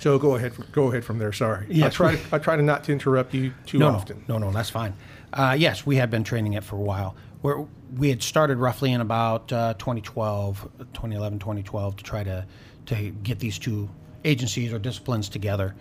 [0.00, 1.32] So go ahead, go ahead from there.
[1.32, 1.66] Sorry.
[1.66, 1.94] I Yes.
[1.94, 4.24] try, I try to not to interrupt you too no, often.
[4.28, 4.94] No, no, no, that's fine.
[5.32, 7.14] Uh, yes, we have been training it for a while.
[7.44, 7.66] We're,
[7.98, 12.46] we had started roughly in about uh, 2012, 2011, 2012 to try to,
[12.86, 13.90] to get these two
[14.24, 15.74] agencies or disciplines together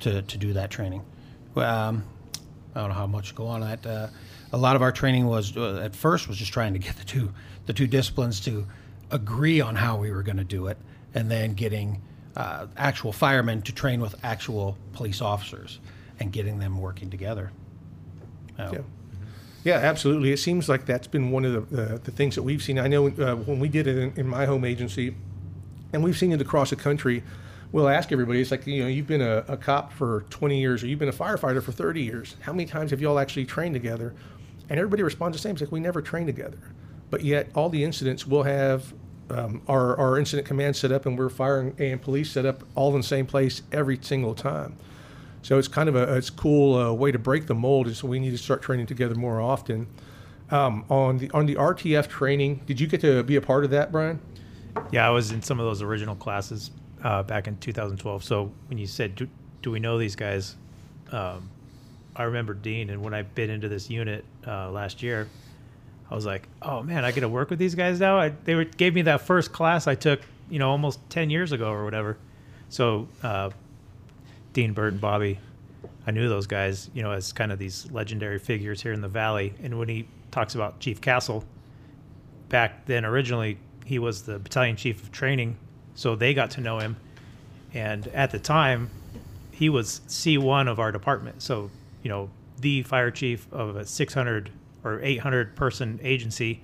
[0.00, 1.02] to, to do that training.
[1.56, 2.04] Um,
[2.74, 3.86] I don't know how much to go on that.
[3.86, 4.08] Uh,
[4.52, 7.04] a lot of our training was uh, at first was just trying to get the
[7.04, 7.32] two
[7.64, 8.66] the two disciplines to
[9.10, 10.76] agree on how we were going to do it,
[11.14, 12.02] and then getting
[12.36, 15.80] uh, actual firemen to train with actual police officers
[16.20, 17.50] and getting them working together.
[18.58, 18.82] Yeah.
[19.64, 20.32] Yeah, absolutely.
[20.32, 22.78] It seems like that's been one of the, the, the things that we've seen.
[22.78, 25.14] I know uh, when we did it in, in my home agency,
[25.92, 27.22] and we've seen it across the country,
[27.72, 30.82] we'll ask everybody, it's like, you know, you've been a, a cop for 20 years
[30.82, 32.36] or you've been a firefighter for 30 years.
[32.40, 34.14] How many times have you all actually trained together?
[34.68, 35.52] And everybody responds the same.
[35.52, 36.58] It's like, we never train together.
[37.10, 38.92] But yet, all the incidents will have
[39.30, 42.90] um, our, our incident command set up and we're firing and police set up all
[42.94, 44.76] in the same place every single time.
[45.48, 47.86] So it's kind of a it's cool uh, way to break the mold.
[47.86, 49.86] And so we need to start training together more often.
[50.50, 53.70] Um, on the on the RTF training, did you get to be a part of
[53.70, 54.20] that, Brian?
[54.90, 56.70] Yeah, I was in some of those original classes
[57.02, 58.24] uh, back in 2012.
[58.24, 59.26] So when you said, "Do,
[59.62, 60.54] do we know these guys?"
[61.12, 61.48] Um,
[62.14, 65.28] I remember Dean, and when I bit into this unit uh, last year,
[66.10, 68.54] I was like, "Oh man, I get to work with these guys now." I, they
[68.54, 70.20] were, gave me that first class I took,
[70.50, 72.18] you know, almost 10 years ago or whatever.
[72.68, 73.48] So uh,
[74.52, 75.38] Dean, Burt, and Bobby,
[76.06, 79.08] I knew those guys, you know, as kind of these legendary figures here in the
[79.08, 79.54] valley.
[79.62, 81.44] And when he talks about Chief Cassell,
[82.48, 85.56] back then originally he was the battalion chief of training
[85.94, 86.96] so they got to know him
[87.74, 88.90] and at the time
[89.50, 91.70] he was c1 of our department so
[92.02, 92.30] you know
[92.60, 94.50] the fire chief of a 600
[94.82, 96.62] or 800 person agency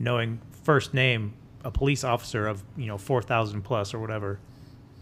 [0.00, 1.32] knowing first name
[1.64, 4.38] a police officer of you know four thousand plus or whatever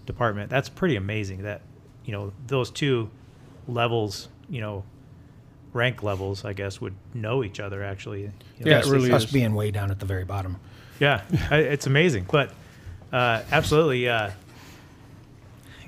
[0.09, 0.51] department.
[0.51, 1.43] That's pretty amazing.
[1.43, 1.61] That
[2.09, 3.11] you know those two
[3.69, 4.83] levels, you know,
[5.75, 8.23] rank levels, I guess, would know each other actually.
[8.23, 8.29] You
[8.65, 9.31] know, Yeah, it really Us is.
[9.33, 10.57] being way down at the very bottom.
[10.99, 12.25] yeah, it's amazing.
[12.33, 12.51] But
[13.13, 14.31] uh, absolutely, uh,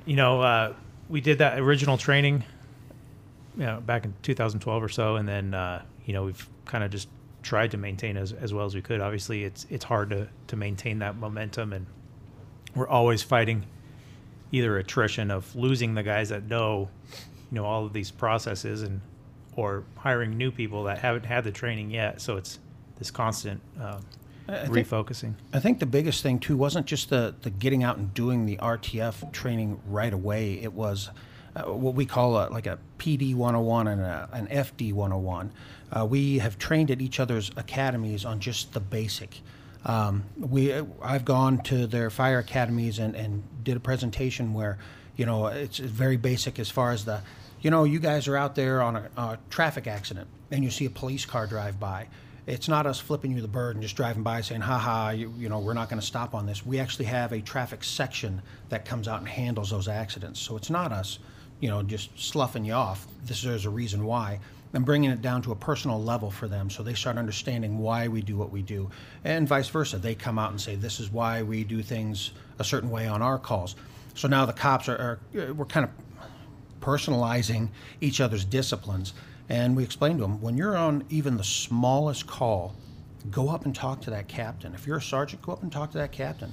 [0.04, 0.74] you know, uh,
[1.08, 2.44] we did that original training,
[3.56, 6.90] you know, back in 2012 or so, and then uh, you know we've kind of
[6.90, 7.08] just
[7.42, 9.00] tried to maintain as, as well as we could.
[9.00, 11.86] Obviously, it's it's hard to to maintain that momentum, and
[12.74, 13.64] we're always fighting
[14.52, 16.88] either attrition of losing the guys that know,
[17.50, 19.00] you know, all of these processes, and
[19.56, 22.20] or hiring new people that haven't had the training yet.
[22.20, 22.58] So it's
[22.98, 24.04] this constant um,
[24.48, 25.34] I think- refocusing.
[25.52, 28.56] I think the biggest thing too wasn't just the, the getting out and doing the
[28.56, 30.54] RTF training right away.
[30.54, 31.10] It was
[31.56, 35.52] uh, what we call a, like a PD 101 and a, an FD 101.
[35.92, 39.40] Uh, we have trained at each other's academies on just the basic.
[39.84, 44.78] Um, we I've gone to their fire academies and, and did a presentation where,
[45.16, 47.22] you know, it's very basic as far as the,
[47.60, 50.84] you know, you guys are out there on a, a traffic accident and you see
[50.84, 52.08] a police car drive by
[52.46, 55.32] it's not us flipping you the bird and just driving by saying, "Ha ha, you,
[55.38, 58.42] you know, we're not going to stop on this." We actually have a traffic section
[58.70, 60.40] that comes out and handles those accidents.
[60.40, 61.18] So it's not us,
[61.60, 63.06] you know, just sloughing you off.
[63.24, 64.40] This there's a reason why.
[64.72, 68.06] And bringing it down to a personal level for them, so they start understanding why
[68.06, 68.88] we do what we do,
[69.24, 69.98] and vice versa.
[69.98, 73.20] They come out and say, "This is why we do things a certain way on
[73.20, 73.74] our calls."
[74.14, 75.90] So now the cops are, are uh, we're kind of
[76.80, 77.68] personalizing
[78.00, 79.12] each other's disciplines.
[79.48, 82.76] And we explain to them when you're on even the smallest call,
[83.28, 84.72] go up and talk to that captain.
[84.74, 86.52] If you're a sergeant, go up and talk to that captain.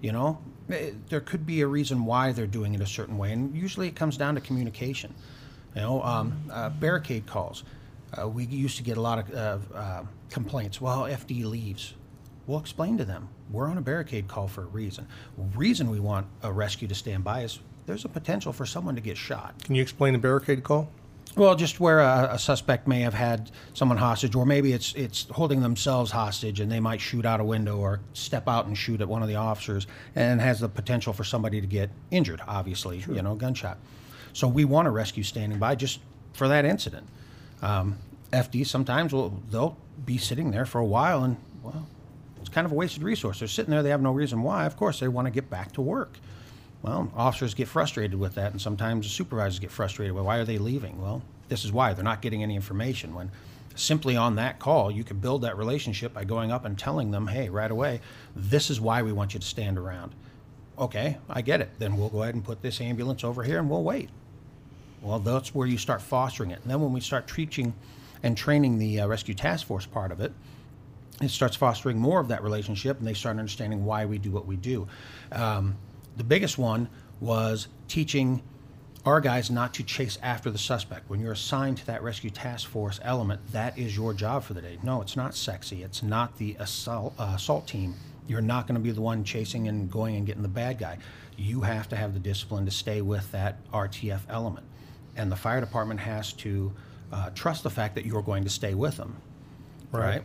[0.00, 0.38] You know,
[0.70, 3.88] Eh, there could be a reason why they're doing it a certain way, and usually
[3.88, 5.14] it comes down to communication.
[5.74, 7.64] You know, um, uh, barricade calls.
[8.18, 10.80] Uh, we used to get a lot of uh, uh, complaints.
[10.80, 11.94] Well, FD leaves.
[12.46, 15.06] We'll explain to them we're on a barricade call for a reason.
[15.54, 19.00] Reason we want a rescue to stand by is there's a potential for someone to
[19.00, 19.62] get shot.
[19.64, 20.88] Can you explain the barricade call?
[21.36, 25.26] Well, just where a, a suspect may have had someone hostage, or maybe it's it's
[25.30, 29.00] holding themselves hostage, and they might shoot out a window or step out and shoot
[29.00, 32.40] at one of the officers, and has the potential for somebody to get injured.
[32.48, 33.78] Obviously, you know, gunshot.
[34.32, 36.00] So we want a rescue standing by just
[36.32, 37.06] for that incident.
[37.62, 37.98] Um,
[38.32, 41.86] FD sometimes will they'll be sitting there for a while, and well,
[42.40, 43.40] it's kind of a wasted resource.
[43.40, 44.66] They're sitting there; they have no reason why.
[44.66, 46.18] Of course, they want to get back to work.
[46.82, 50.14] Well, officers get frustrated with that, and sometimes supervisors get frustrated.
[50.14, 51.00] Well, why are they leaving?
[51.00, 53.14] Well, this is why they're not getting any information.
[53.14, 53.30] When
[53.74, 57.26] simply on that call, you can build that relationship by going up and telling them,
[57.26, 58.00] "Hey, right away,
[58.34, 60.14] this is why we want you to stand around."
[60.78, 61.70] Okay, I get it.
[61.78, 64.08] Then we'll go ahead and put this ambulance over here, and we'll wait.
[65.02, 66.60] Well, that's where you start fostering it.
[66.62, 67.74] And then when we start teaching
[68.22, 70.32] and training the uh, rescue task force part of it,
[71.22, 74.46] it starts fostering more of that relationship and they start understanding why we do what
[74.46, 74.88] we do.
[75.32, 75.76] Um,
[76.16, 76.88] the biggest one
[77.20, 78.42] was teaching
[79.06, 81.08] our guys not to chase after the suspect.
[81.08, 84.60] When you're assigned to that rescue task force element, that is your job for the
[84.60, 84.78] day.
[84.82, 85.82] No, it's not sexy.
[85.82, 87.94] It's not the assault, uh, assault team.
[88.26, 90.98] You're not going to be the one chasing and going and getting the bad guy.
[91.36, 94.66] You have to have the discipline to stay with that RTF element.
[95.16, 96.72] And the fire department has to
[97.12, 99.16] uh, trust the fact that you're going to stay with them.
[99.92, 100.22] Right?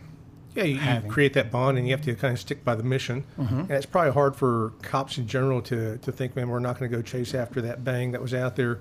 [0.56, 2.76] Yeah, you, you Having- create that bond, and you have to kind of stick by
[2.76, 3.26] the mission.
[3.38, 6.90] And it's probably hard for cops in general to, to think, man, we're not going
[6.90, 8.80] to go chase after that bang that was out there.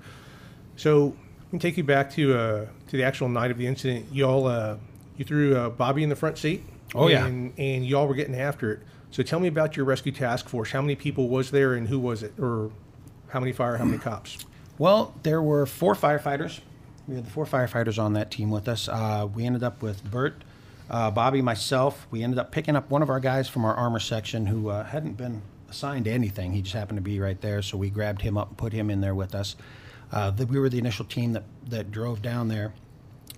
[0.77, 4.05] So, let me take you back to uh, to the actual night of the incident.
[4.11, 4.77] Y'all, uh,
[5.17, 6.63] you threw uh, Bobby in the front seat.
[6.93, 7.25] Oh, yeah.
[7.25, 8.79] and, and y'all were getting after it.
[9.11, 10.71] So, tell me about your rescue task force.
[10.71, 12.71] How many people was there, and who was it, or
[13.29, 14.37] how many fire, how many cops?
[14.77, 16.59] Well, there were four firefighters.
[17.07, 18.89] We had the four firefighters on that team with us.
[18.89, 20.43] Uh, we ended up with Bert,
[20.89, 22.05] uh, Bobby, myself.
[22.11, 24.83] We ended up picking up one of our guys from our armor section who uh,
[24.83, 26.51] hadn't been assigned to anything.
[26.51, 28.89] He just happened to be right there, so we grabbed him up and put him
[28.89, 29.55] in there with us.
[30.11, 32.73] Uh, the, we were the initial team that, that drove down there.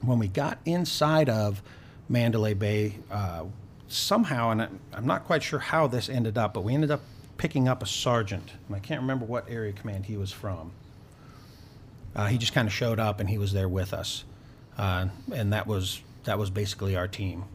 [0.01, 1.61] When we got inside of
[2.09, 3.43] Mandalay Bay, uh,
[3.87, 7.01] somehow, and I, I'm not quite sure how this ended up, but we ended up
[7.37, 10.71] picking up a sergeant, and I can't remember what area command he was from.
[12.17, 14.23] Uh, he just kind of showed up and he was there with us,
[14.77, 17.45] uh, and that was that was basically our team.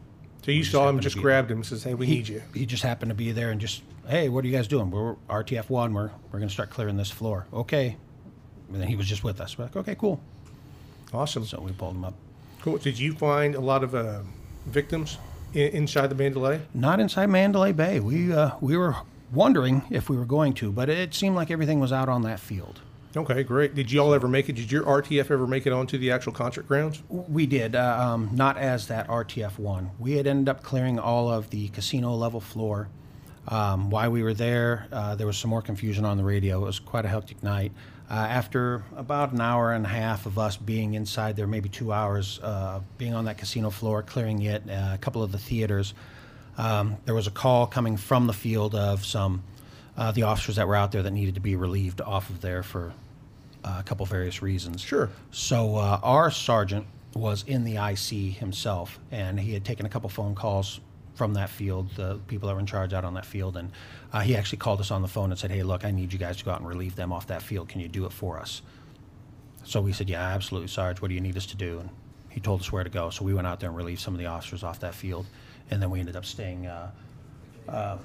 [0.43, 2.41] So you saw him, just be- grabbed him, and says, "Hey, we he, need you."
[2.53, 4.89] He just happened to be there and just, hey, what are you guys doing?
[4.89, 5.93] We're RTF one.
[5.93, 7.45] We're we're gonna start clearing this floor.
[7.53, 7.97] Okay,
[8.71, 9.57] and then he was just with us.
[9.57, 10.21] We're like, okay, cool.
[11.13, 11.45] Awesome.
[11.45, 12.13] So we pulled him up.
[12.61, 12.77] Cool.
[12.77, 14.21] Did you find a lot of uh,
[14.67, 15.17] victims
[15.53, 16.61] in, inside the Mandalay?
[16.73, 17.99] Not inside Mandalay Bay.
[17.99, 18.95] We uh, we were
[19.33, 22.39] wondering if we were going to, but it seemed like everything was out on that
[22.39, 22.79] field.
[23.15, 23.75] Okay, great.
[23.75, 24.53] Did you all ever make it?
[24.53, 27.03] Did your RTF ever make it onto the actual concert grounds?
[27.09, 29.91] We did, uh, um, not as that RTF one.
[29.99, 32.89] We had ended up clearing all of the casino level floor.
[33.47, 36.63] Um, while we were there, uh, there was some more confusion on the radio.
[36.63, 37.71] It was quite a hectic night.
[38.09, 41.93] Uh, after about an hour and a half of us being inside there, maybe two
[41.93, 45.93] hours, uh, being on that casino floor, clearing it, uh, a couple of the theaters,
[46.57, 49.43] um, there was a call coming from the field of some
[49.97, 52.63] uh, the officers that were out there that needed to be relieved off of there
[52.63, 52.93] for
[53.63, 54.81] uh, a couple various reasons.
[54.81, 55.09] Sure.
[55.31, 56.85] So uh, our sergeant
[57.15, 60.79] was in the IC himself, and he had taken a couple phone calls
[61.15, 63.71] from that field, the people that were in charge out on that field, and
[64.11, 66.17] uh, he actually called us on the phone and said, "Hey, look, I need you
[66.17, 67.69] guys to go out and relieve them off that field.
[67.69, 68.63] Can you do it for us?"
[69.63, 71.01] So we said, "Yeah, absolutely, Sarge.
[71.01, 71.89] What do you need us to do?" And
[72.29, 73.11] he told us where to go.
[73.11, 75.27] So we went out there and relieved some of the officers off that field,
[75.69, 76.89] and then we ended up staying uh,
[77.69, 77.97] uh,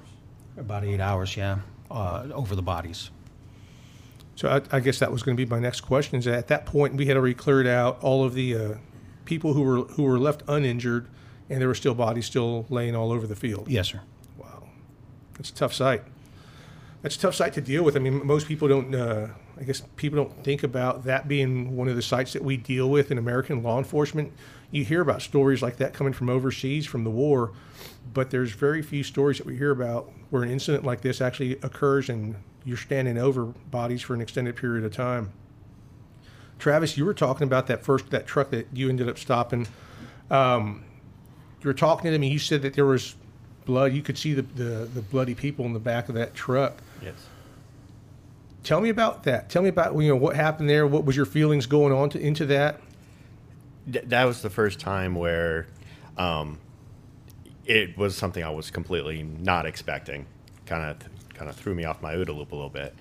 [0.58, 1.58] about eight hours, yeah,
[1.90, 3.10] uh, over the bodies.
[4.36, 6.18] So I, I guess that was going to be my next question.
[6.18, 8.74] Is that at that point we had already cleared out all of the uh,
[9.24, 11.08] people who were who were left uninjured,
[11.50, 13.68] and there were still bodies still laying all over the field.
[13.68, 14.00] Yes, sir.
[14.36, 14.68] Wow,
[15.34, 16.04] that's a tough sight.
[17.02, 17.96] That's a tough sight to deal with.
[17.96, 18.94] I mean, most people don't.
[18.94, 19.28] Uh,
[19.60, 22.88] I guess people don't think about that being one of the sites that we deal
[22.88, 24.32] with in American law enforcement.
[24.70, 27.50] You hear about stories like that coming from overseas, from the war,
[28.14, 31.52] but there's very few stories that we hear about where an incident like this actually
[31.62, 35.32] occurs and you're standing over bodies for an extended period of time.
[36.58, 39.66] Travis, you were talking about that first that truck that you ended up stopping.
[40.30, 40.84] Um,
[41.62, 42.26] you were talking to me.
[42.26, 43.14] and you said that there was
[43.64, 43.92] blood.
[43.92, 46.78] You could see the, the, the bloody people in the back of that truck.
[47.02, 47.14] Yes.
[48.64, 49.48] Tell me about that.
[49.48, 50.86] Tell me about you know what happened there.
[50.86, 52.80] What was your feelings going on to, into that?
[53.90, 55.68] Th- that was the first time where
[56.16, 56.58] um,
[57.68, 60.26] it was something I was completely not expecting.
[60.66, 62.94] Kind of, kind of threw me off my OODA loop a little bit.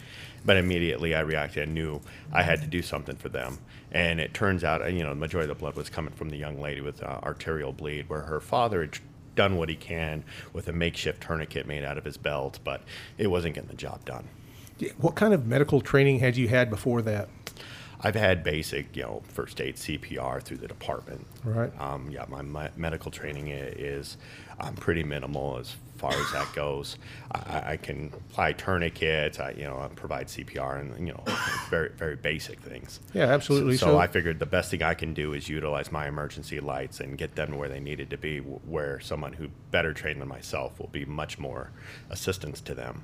[0.46, 2.02] But immediately I reacted and knew
[2.32, 3.58] I had to do something for them.
[3.92, 6.30] And it turns out, uh, you know, the majority of the blood was coming from
[6.30, 9.00] the young lady with uh, arterial bleed, where her father had
[9.36, 12.82] done what he can with a makeshift tourniquet made out of his belt, but
[13.18, 14.28] it wasn't getting the job done.
[14.98, 17.30] What kind of medical training had you had before that?
[18.02, 21.26] I've had basic, you know, first aid CPR through the department.
[21.44, 21.72] Right.
[21.80, 24.18] Um, yeah, my, my medical training is
[24.60, 26.98] um, pretty minimal as far as that goes.
[27.32, 29.40] I, I can apply tourniquets.
[29.40, 31.24] I, you know, I provide CPR and you know,
[31.70, 33.00] very very basic things.
[33.14, 33.78] Yeah, absolutely.
[33.78, 37.00] So, So- I figured the best thing I can do is utilize my emergency lights
[37.00, 40.28] and get them to where they needed to be, where someone who better trained than
[40.28, 41.72] myself will be much more
[42.10, 43.04] assistance to them.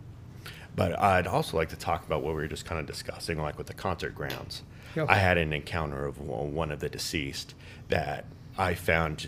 [0.76, 3.60] But I'd also like to talk about what we were just kind of discussing, like
[3.60, 4.64] with the concert grounds.
[4.96, 5.06] Yeah.
[5.08, 7.54] I had an encounter of one of the deceased
[7.90, 8.26] that
[8.58, 9.28] I found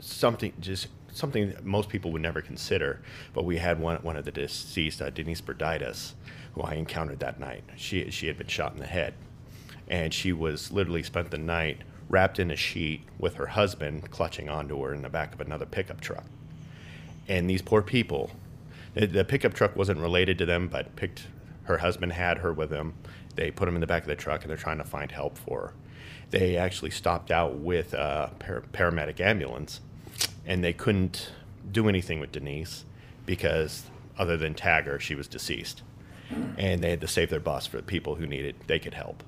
[0.00, 3.00] something just something that most people would never consider.
[3.32, 6.14] But we had one one of the deceased, uh, Denise Burditus,
[6.54, 7.64] who I encountered that night.
[7.76, 9.14] She she had been shot in the head,
[9.88, 14.48] and she was literally spent the night wrapped in a sheet with her husband clutching
[14.48, 16.24] onto her in the back of another pickup truck.
[17.28, 18.30] And these poor people,
[18.94, 21.26] the, the pickup truck wasn't related to them, but picked
[21.64, 22.94] her husband had her with him.
[23.34, 25.36] They put him in the back of the truck and they're trying to find help
[25.36, 25.72] for her.
[26.30, 29.80] They actually stopped out with a par- paramedic ambulance
[30.46, 31.32] and they couldn't
[31.70, 32.84] do anything with Denise
[33.26, 33.84] because
[34.18, 35.82] other than tag her, she was deceased.
[36.56, 39.22] And they had to save their bus for the people who needed, they could help.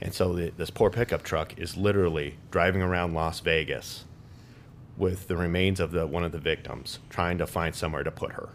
[0.00, 4.04] And so the, this poor pickup truck is literally driving around Las Vegas
[4.96, 8.32] with the remains of the one of the victims, trying to find somewhere to put
[8.32, 8.50] her.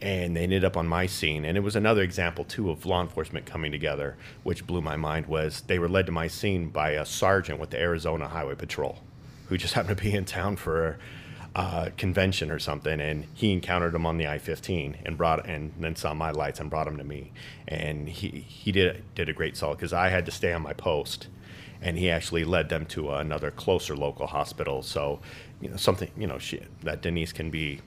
[0.00, 3.00] And they ended up on my scene, and it was another example too of law
[3.00, 5.26] enforcement coming together, which blew my mind.
[5.26, 8.98] Was they were led to my scene by a sergeant with the Arizona Highway Patrol,
[9.48, 10.98] who just happened to be in town for
[11.54, 15.72] a uh, convention or something, and he encountered them on the I-15 and brought and
[15.78, 17.32] then saw my lights and brought them to me,
[17.68, 20.72] and he he did did a great solid because I had to stay on my
[20.72, 21.28] post
[21.84, 24.82] and he actually led them to another closer local hospital.
[24.82, 25.20] So,
[25.60, 27.80] you know, something you know she, that Denise can be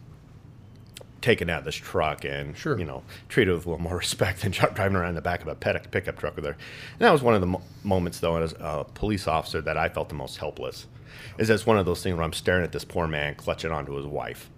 [1.20, 2.78] taken out of this truck and Sure.
[2.78, 5.55] you know treated with a little more respect than driving around the back of a
[5.55, 6.51] pickup truck with her.
[6.51, 9.89] And that was one of the mo- moments, though, as a police officer, that I
[9.89, 10.86] felt the most helpless.
[11.38, 13.93] Is it's one of those things where I'm staring at this poor man clutching onto
[13.93, 14.49] his wife,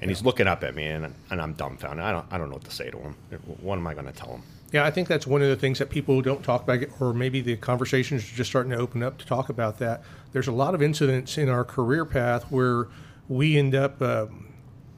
[0.00, 2.04] and he's looking up at me, and, and I'm dumbfounded.
[2.04, 3.16] I don't I don't know what to say to him.
[3.60, 4.42] What am I going to tell him?
[4.72, 7.40] Yeah, I think that's one of the things that people don't talk about, or maybe
[7.40, 10.02] the conversations are just starting to open up to talk about that.
[10.32, 12.88] There's a lot of incidents in our career path where
[13.28, 14.48] we end up, um,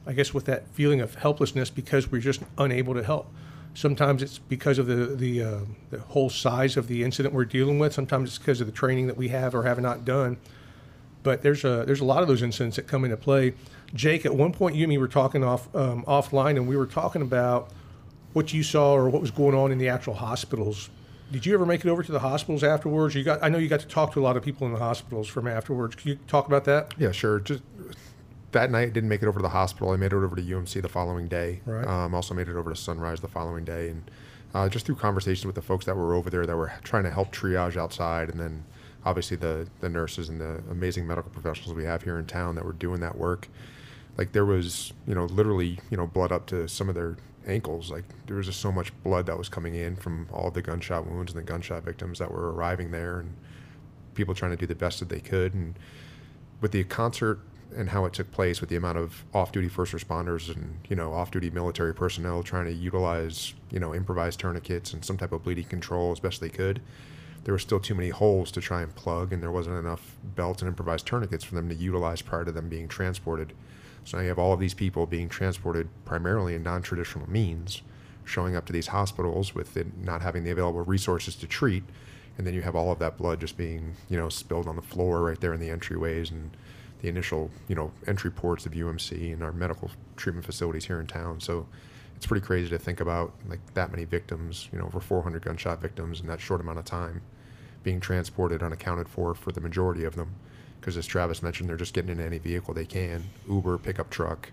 [0.07, 3.31] I guess, with that feeling of helplessness because we're just unable to help.
[3.75, 5.59] Sometimes it's because of the the, uh,
[5.91, 7.93] the whole size of the incident we're dealing with.
[7.93, 10.37] Sometimes it's because of the training that we have or have not done.
[11.29, 13.53] But there's a there's a lot of those incidents that come into play.
[13.93, 16.87] Jake, at one point you and me were talking off um, offline, and we were
[16.87, 17.69] talking about
[18.33, 20.89] what you saw or what was going on in the actual hospitals.
[21.31, 23.13] Did you ever make it over to the hospitals afterwards?
[23.13, 24.79] You got, I know you got to talk to a lot of people in the
[24.79, 25.93] hospitals from afterwards.
[25.93, 26.95] Can you talk about that?
[26.97, 27.39] Yeah, sure.
[27.39, 27.61] Just
[28.51, 29.91] that night, didn't make it over to the hospital.
[29.91, 31.61] I made it over to UMC the following day.
[31.67, 31.85] Right.
[31.85, 34.09] Um, also made it over to Sunrise the following day, and
[34.55, 37.11] uh, just through conversations with the folks that were over there that were trying to
[37.11, 38.63] help triage outside, and then
[39.05, 42.65] obviously the the nurses and the amazing medical professionals we have here in town that
[42.65, 43.47] were doing that work.
[44.17, 47.89] Like there was, you know, literally, you know, blood up to some of their ankles.
[47.91, 51.07] Like there was just so much blood that was coming in from all the gunshot
[51.07, 53.35] wounds and the gunshot victims that were arriving there, and
[54.13, 55.53] people trying to do the best that they could.
[55.53, 55.75] And
[56.61, 57.39] with the concert
[57.75, 61.13] and how it took place, with the amount of off-duty first responders and you know
[61.13, 65.65] off-duty military personnel trying to utilize you know improvised tourniquets and some type of bleeding
[65.65, 66.81] control as best they could,
[67.43, 70.61] there were still too many holes to try and plug, and there wasn't enough belts
[70.61, 73.53] and improvised tourniquets for them to utilize prior to them being transported.
[74.03, 77.81] So now you have all of these people being transported primarily in non-traditional means,
[78.25, 81.83] showing up to these hospitals with it not having the available resources to treat,
[82.37, 84.81] and then you have all of that blood just being you know spilled on the
[84.81, 86.55] floor right there in the entryways and
[87.01, 91.07] the initial you know entry ports of UMC and our medical treatment facilities here in
[91.07, 91.39] town.
[91.39, 91.67] So
[92.19, 95.79] it's pretty crazy to think about like that many victims, you know, over 400 gunshot
[95.79, 97.21] victims in that short amount of time
[97.81, 100.35] being transported unaccounted for for the majority of them.
[100.81, 104.51] Because as Travis mentioned, they're just getting into any vehicle they can Uber, pickup truck.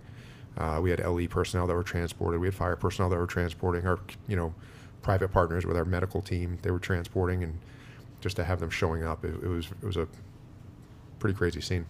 [0.57, 2.41] Uh, we had LE personnel that were transported.
[2.41, 3.99] We had fire personnel that were transporting our,
[4.29, 4.55] you know,
[5.03, 6.59] private partners with our medical team.
[6.63, 7.59] They were transporting, and
[8.21, 10.07] just to have them showing up, it, it was it was a
[11.19, 11.87] pretty crazy scene.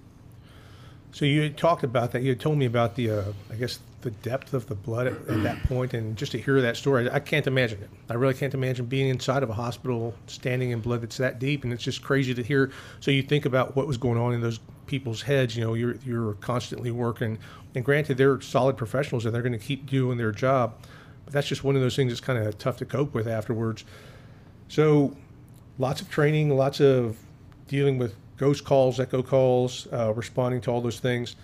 [1.12, 2.22] So you talked about that.
[2.22, 5.42] You told me about the, uh, I guess, the depth of the blood at, at
[5.42, 7.90] that point, and just to hear that story, I can't imagine it.
[8.08, 11.64] I really can't imagine being inside of a hospital, standing in blood that's that deep,
[11.64, 12.70] and it's just crazy to hear.
[13.00, 15.56] So you think about what was going on in those people's heads.
[15.56, 17.36] You know, you're you're constantly working,
[17.74, 20.74] and granted, they're solid professionals and they're going to keep doing their job,
[21.24, 23.84] but that's just one of those things that's kind of tough to cope with afterwards.
[24.68, 25.16] So,
[25.80, 27.16] lots of training, lots of
[27.66, 31.34] dealing with ghost calls, echo calls, uh, responding to all those things.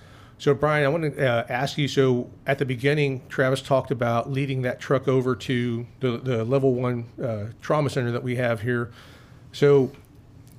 [0.42, 1.86] So, Brian, I want to uh, ask you.
[1.86, 6.74] So, at the beginning, Travis talked about leading that truck over to the, the level
[6.74, 8.90] one uh, trauma center that we have here.
[9.52, 9.92] So,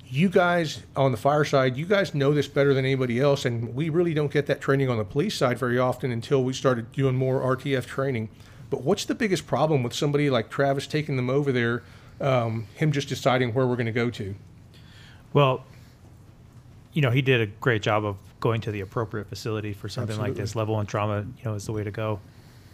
[0.06, 3.74] you guys on the fire side, you guys know this better than anybody else, and
[3.74, 6.90] we really don't get that training on the police side very often until we started
[6.92, 8.30] doing more RTF training.
[8.70, 11.82] But what's the biggest problem with somebody like Travis taking them over there?
[12.22, 14.34] Um, him just deciding where we're going to go to.
[15.34, 15.66] Well,
[16.94, 20.18] you know, he did a great job of going to the appropriate facility for something
[20.18, 20.54] like this.
[20.54, 22.20] Level one trauma, you know, is the way to go.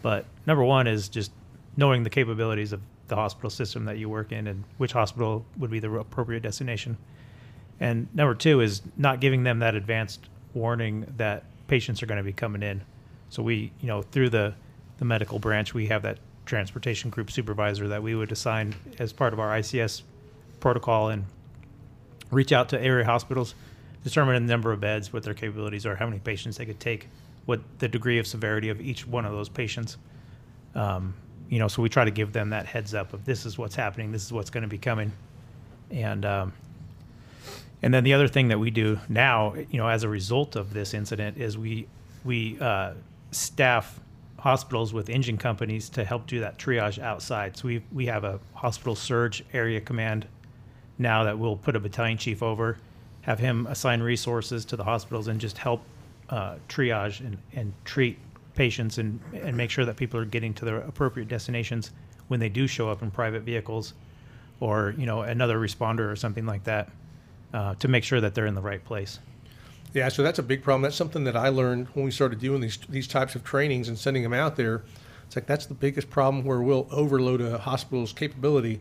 [0.01, 1.31] But number one is just
[1.77, 5.71] knowing the capabilities of the hospital system that you work in and which hospital would
[5.71, 6.97] be the appropriate destination.
[7.79, 12.23] And number two is not giving them that advanced warning that patients are going to
[12.23, 12.81] be coming in.
[13.29, 14.53] So we, you know, through the,
[14.97, 19.31] the medical branch, we have that transportation group supervisor that we would assign as part
[19.31, 20.01] of our ICS
[20.59, 21.23] protocol and
[22.29, 23.55] reach out to area hospitals,
[24.03, 27.07] determine the number of beds, what their capabilities are, how many patients they could take,
[27.45, 29.97] what the degree of severity of each one of those patients.
[30.75, 31.13] Um,
[31.49, 33.75] you know, so we try to give them that heads up of this is what's
[33.75, 35.11] happening, this is what's going to be coming,
[35.89, 36.53] and um,
[37.81, 40.73] and then the other thing that we do now, you know, as a result of
[40.73, 41.87] this incident, is we
[42.23, 42.93] we uh,
[43.31, 43.99] staff
[44.39, 47.57] hospitals with engine companies to help do that triage outside.
[47.57, 50.27] So we we have a hospital surge area command
[50.97, 52.77] now that we'll put a battalion chief over,
[53.21, 55.81] have him assign resources to the hospitals and just help
[56.29, 58.17] uh, triage and, and treat
[58.55, 61.91] patients and, and make sure that people are getting to their appropriate destinations
[62.27, 63.93] when they do show up in private vehicles
[64.59, 66.89] or, you know, another responder or something like that
[67.53, 69.19] uh, to make sure that they're in the right place.
[69.93, 70.83] Yeah, so that's a big problem.
[70.83, 73.97] That's something that I learned when we started doing these these types of trainings and
[73.97, 74.83] sending them out there.
[75.25, 78.79] It's like that's the biggest problem where we'll overload a hospital's capability.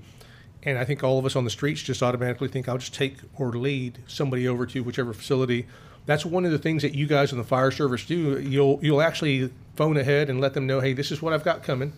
[0.62, 3.16] And I think all of us on the streets just automatically think I'll just take
[3.36, 5.66] or lead somebody over to whichever facility.
[6.06, 8.38] That's one of the things that you guys in the fire service do.
[8.40, 11.62] You'll you'll actually phone ahead and let them know, hey, this is what I've got
[11.62, 11.92] coming.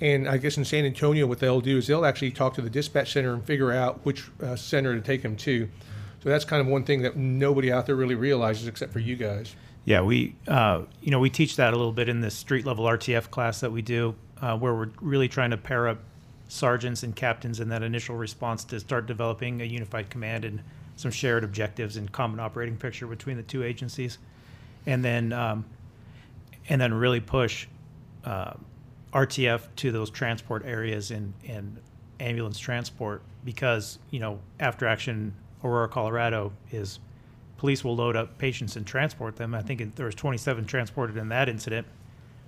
[0.00, 2.70] And I guess in San Antonio, what they'll do is they'll actually talk to the
[2.70, 5.68] dispatch center and figure out which uh, center to take them to.
[6.22, 9.16] So that's kind of one thing that nobody out there really realizes except for you
[9.16, 9.54] guys.
[9.84, 12.84] Yeah, we uh, you know we teach that a little bit in the street level
[12.84, 15.98] RTF class that we do, uh, where we're really trying to pair up
[16.50, 20.60] sergeants and captains in that initial response to start developing a unified command and
[20.96, 24.18] some shared objectives and common operating picture between the two agencies,
[24.84, 25.64] and then um,
[26.68, 27.66] and then really push
[28.24, 28.52] uh,
[29.12, 31.78] RTF to those transport areas and and
[32.18, 36.98] ambulance transport because you know after action Aurora, Colorado is
[37.58, 39.54] police will load up patients and transport them.
[39.54, 41.86] I think there was 27 transported in that incident,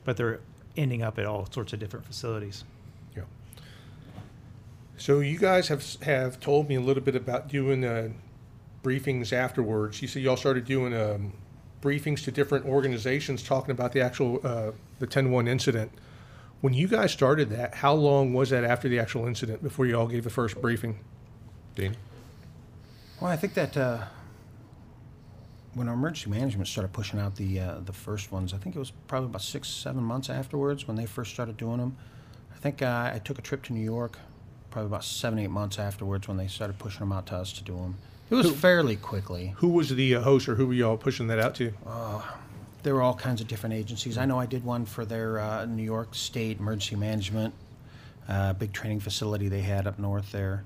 [0.05, 0.40] but they're
[0.76, 2.64] ending up at all sorts of different facilities.
[4.95, 5.01] Yeah.
[5.01, 8.11] So you guys have have told me a little bit about doing uh,
[8.82, 10.03] briefings afterwards.
[10.03, 11.32] You said y'all started doing um,
[11.80, 15.93] briefings to different organizations talking about the actual uh, the 10-1 incident.
[16.61, 19.99] When you guys started that, how long was that after the actual incident before you
[19.99, 21.01] all gave the first briefing?
[21.74, 21.97] Dean?
[23.20, 24.05] Well, I think that uh,
[25.74, 28.78] when our emergency management started pushing out the uh, the first ones, I think it
[28.78, 31.97] was probably about six, seven months afterwards when they first started doing them.
[32.55, 34.18] I think uh, I took a trip to New York,
[34.73, 37.62] probably about seven, eight months afterwards when they started pushing them out to us to
[37.64, 37.97] do them.
[38.31, 39.55] It was fairly quickly.
[39.59, 41.73] Who was the uh, host, or who were y'all pushing that out to?
[42.83, 44.18] There were all kinds of different agencies.
[44.18, 47.55] I know I did one for their uh, New York State Emergency Management,
[48.29, 50.64] uh, big training facility they had up north there.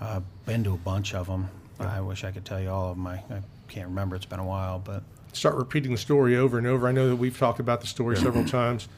[0.00, 1.48] Uh, been to a bunch of them.
[1.80, 3.06] I wish I could tell you all of them.
[3.06, 4.16] I, I can't remember.
[4.16, 5.02] It's been a while, but
[5.34, 6.86] Start repeating the story over and over.
[6.86, 8.88] I know that we've talked about the story several times.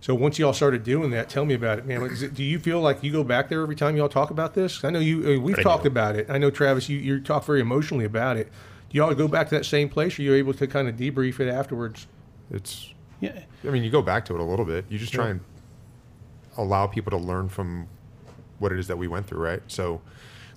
[0.00, 2.02] So once y'all started doing that, tell me about it, man.
[2.02, 4.54] Is it, do you feel like you go back there every time y'all talk about
[4.54, 4.82] this?
[4.82, 5.36] I know you.
[5.36, 5.88] Uh, we've I talked do.
[5.88, 6.30] about it.
[6.30, 6.88] I know Travis.
[6.88, 8.48] You you talk very emotionally about it.
[8.88, 10.96] Do y'all go back to that same place, or are you able to kind of
[10.96, 12.06] debrief it afterwards?
[12.50, 14.86] It's, yeah, I mean, you go back to it a little bit.
[14.88, 15.30] You just try Yeah.
[15.32, 15.40] and
[16.56, 17.86] allow people to learn from
[18.58, 19.62] what it is that we went through, right?
[19.68, 20.00] So,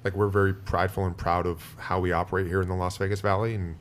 [0.03, 3.21] like, we're very prideful and proud of how we operate here in the Las Vegas
[3.21, 3.53] Valley.
[3.55, 3.75] And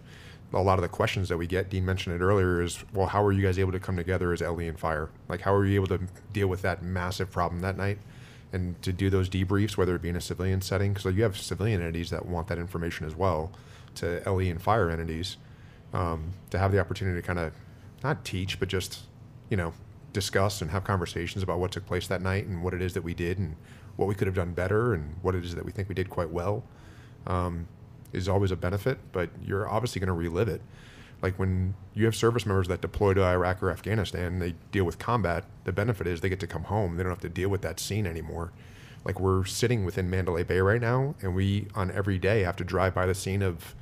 [0.52, 3.24] a lot of the questions that we get, Dean mentioned it earlier, is, well, how
[3.24, 5.08] are you guys able to come together as LE and Fire?
[5.28, 6.00] Like, how are you able to
[6.32, 7.98] deal with that massive problem that night?
[8.52, 11.38] And to do those debriefs, whether it be in a civilian setting, because you have
[11.38, 13.50] civilian entities that want that information as well,
[13.96, 15.38] to LE and Fire entities,
[15.94, 17.52] um, to have the opportunity to kind of
[18.04, 19.00] not teach, but just
[19.48, 19.74] you know
[20.14, 23.02] discuss and have conversations about what took place that night and what it is that
[23.02, 23.54] we did and
[23.96, 26.08] what we could have done better and what it is that we think we did
[26.08, 26.64] quite well
[27.26, 27.66] um,
[28.12, 28.98] is always a benefit.
[29.12, 30.62] But you're obviously going to relive it.
[31.22, 34.98] Like when you have service members that deploy to Iraq or Afghanistan, they deal with
[34.98, 35.44] combat.
[35.64, 36.96] The benefit is they get to come home.
[36.96, 38.52] They don't have to deal with that scene anymore.
[39.04, 42.64] Like we're sitting within Mandalay Bay right now, and we on every day have to
[42.64, 43.74] drive by the scene of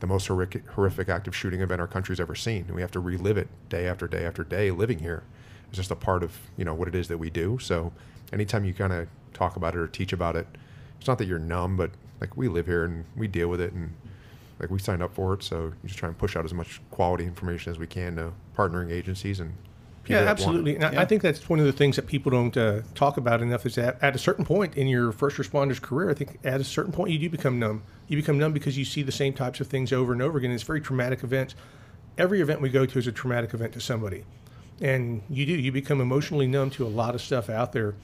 [0.00, 3.00] the most horrific, horrific active shooting event our country's ever seen, and we have to
[3.00, 4.70] relive it day after day after day.
[4.70, 5.22] Living here
[5.70, 7.58] is just a part of you know what it is that we do.
[7.58, 7.92] So,
[8.32, 10.46] anytime you kind of talk about it or teach about it,
[10.98, 13.72] it's not that you're numb, but like we live here and we deal with it,
[13.72, 13.92] and
[14.58, 15.42] like we signed up for it.
[15.42, 18.32] So you just try and push out as much quality information as we can to
[18.56, 19.52] partnering agencies and
[20.02, 20.42] people Yeah, that want it.
[20.42, 20.76] absolutely.
[20.76, 23.42] And I, I think that's one of the things that people don't uh, talk about
[23.42, 26.60] enough is that at a certain point in your first responder's career, I think at
[26.60, 27.82] a certain point you do become numb.
[28.08, 30.52] You become numb because you see the same types of things over and over again.
[30.52, 31.54] It's very traumatic events.
[32.16, 34.24] Every event we go to is a traumatic event to somebody.
[34.80, 37.94] And you do, you become emotionally numb to a lot of stuff out there.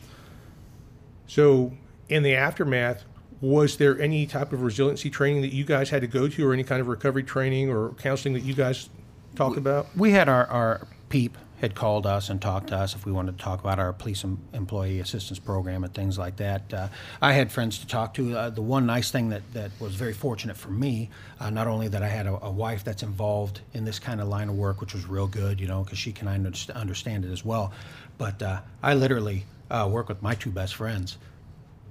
[1.26, 1.72] So,
[2.08, 3.04] in the aftermath,
[3.42, 6.54] was there any type of resiliency training that you guys had to go to, or
[6.54, 8.88] any kind of recovery training or counseling that you guys
[9.34, 9.88] talked about?
[9.94, 13.38] we had our, our PEAP had called us and talked to us if we wanted
[13.38, 16.74] to talk about our police em- employee assistance program and things like that.
[16.74, 16.88] Uh,
[17.20, 18.36] I had friends to talk to.
[18.36, 21.86] Uh, the one nice thing that, that was very fortunate for me, uh, not only
[21.86, 24.80] that I had a, a wife that's involved in this kind of line of work,
[24.80, 27.72] which was real good, you know, because she can understand it as well,
[28.18, 31.16] but uh, I literally uh, work with my two best friends.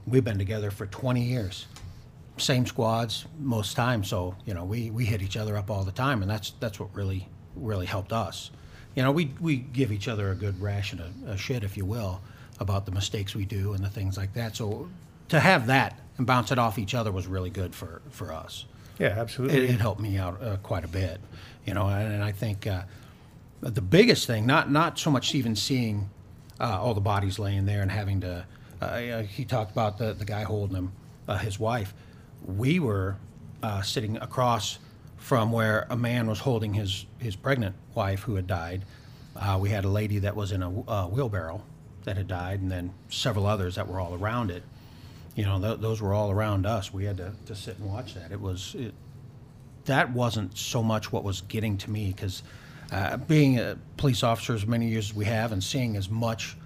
[0.07, 1.67] We've been together for 20 years
[2.37, 5.91] same squads most times, so you know we, we hit each other up all the
[5.91, 8.51] time, and that's that's what really really helped us.
[8.95, 11.85] You know, we we give each other a good ration of, of shit, if you
[11.85, 12.21] will,
[12.59, 14.55] about the mistakes we do and the things like that.
[14.55, 14.89] So
[15.29, 18.65] to have that and bounce it off each other was really good for for us.
[18.99, 19.69] Yeah, It, absolutely.
[19.69, 21.19] it helped me out uh, quite a bit,
[21.65, 22.83] you know, and, and I think uh,
[23.61, 26.09] the biggest thing, not not so much even seeing
[26.59, 28.45] uh, all the bodies laying there and having to.
[28.81, 30.91] Uh, he talked about the the guy holding him,
[31.27, 31.93] uh, his wife.
[32.45, 33.17] We were
[33.61, 34.79] uh, sitting across
[35.17, 38.83] from where a man was holding his his pregnant wife who had died.
[39.35, 41.61] Uh, we had a lady that was in a wheelbarrow
[42.03, 44.63] that had died, and then several others that were all around it.
[45.35, 46.93] You know, th- those were all around us.
[46.93, 48.31] We had to, to sit and watch that.
[48.31, 48.93] It was it,
[49.85, 52.43] that wasn't so much what was getting to me because
[52.91, 56.57] uh, being a police officer as many years as we have and seeing as much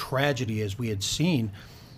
[0.00, 1.52] tragedy as we had seen,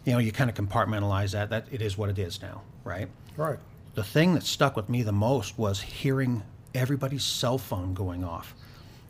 [0.04, 1.50] you know, you kind of compartmentalize that.
[1.50, 3.08] That it is what it is now, right?
[3.36, 3.58] right.
[3.94, 6.42] The thing that stuck with me the most was hearing
[6.74, 8.54] everybody's cell phone going off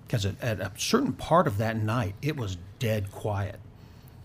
[0.07, 3.59] because at, at a certain part of that night it was dead quiet.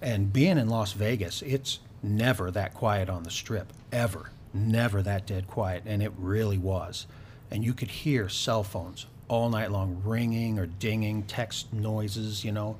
[0.01, 4.31] And being in Las Vegas, it's never that quiet on the strip, ever.
[4.53, 5.83] Never that dead quiet.
[5.85, 7.07] And it really was.
[7.49, 12.51] And you could hear cell phones all night long ringing or dinging, text noises, you
[12.51, 12.77] know.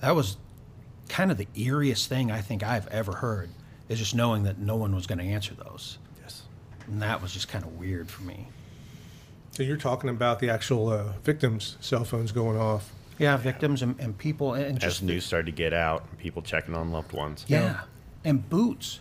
[0.00, 0.36] That was
[1.10, 3.50] kind of the eeriest thing I think I've ever heard,
[3.88, 5.98] is just knowing that no one was going to answer those.
[6.22, 6.42] Yes.
[6.86, 8.48] And that was just kind of weird for me.
[9.52, 12.92] So you're talking about the actual uh, victims' cell phones going off.
[13.18, 16.74] Yeah, victims and, and people, and just As news started to get out, people checking
[16.74, 17.44] on loved ones.
[17.48, 17.80] Yeah.
[18.24, 19.00] And boots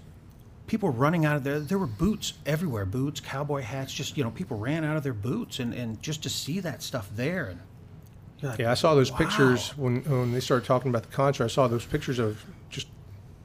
[0.69, 1.59] people running out of there.
[1.59, 3.93] There were boots everywhere, boots, cowboy hats.
[3.93, 6.81] Just you know, people ran out of their boots, and, and just to see that
[6.81, 7.68] stuff there, and you're
[8.41, 9.17] like, Yeah, I saw those wow.
[9.17, 11.43] pictures when, when they started talking about the concert.
[11.43, 12.87] I saw those pictures of just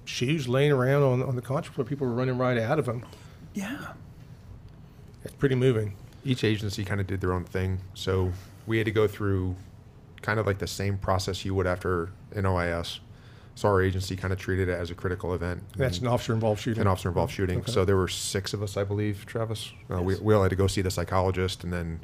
[0.05, 1.85] shoes laying around on, on the concert floor.
[1.85, 3.05] People were running right out of them.
[3.55, 3.93] Yeah,
[5.25, 5.95] It's pretty moving.
[6.25, 7.81] each agency kind of did their own thing.
[7.95, 8.33] So
[8.67, 9.55] we had to go through
[10.23, 13.01] kind of like the same process you would after an OIS.
[13.57, 15.63] So our agency kind of treated it as a critical event.
[15.77, 16.81] That's an officer involved shooting.
[16.81, 17.59] an officer involved shooting.
[17.61, 17.71] Okay.
[17.71, 19.71] So there were six of us, I believe, Travis.
[19.89, 22.01] Uh, we, we all had to go see the psychologist and then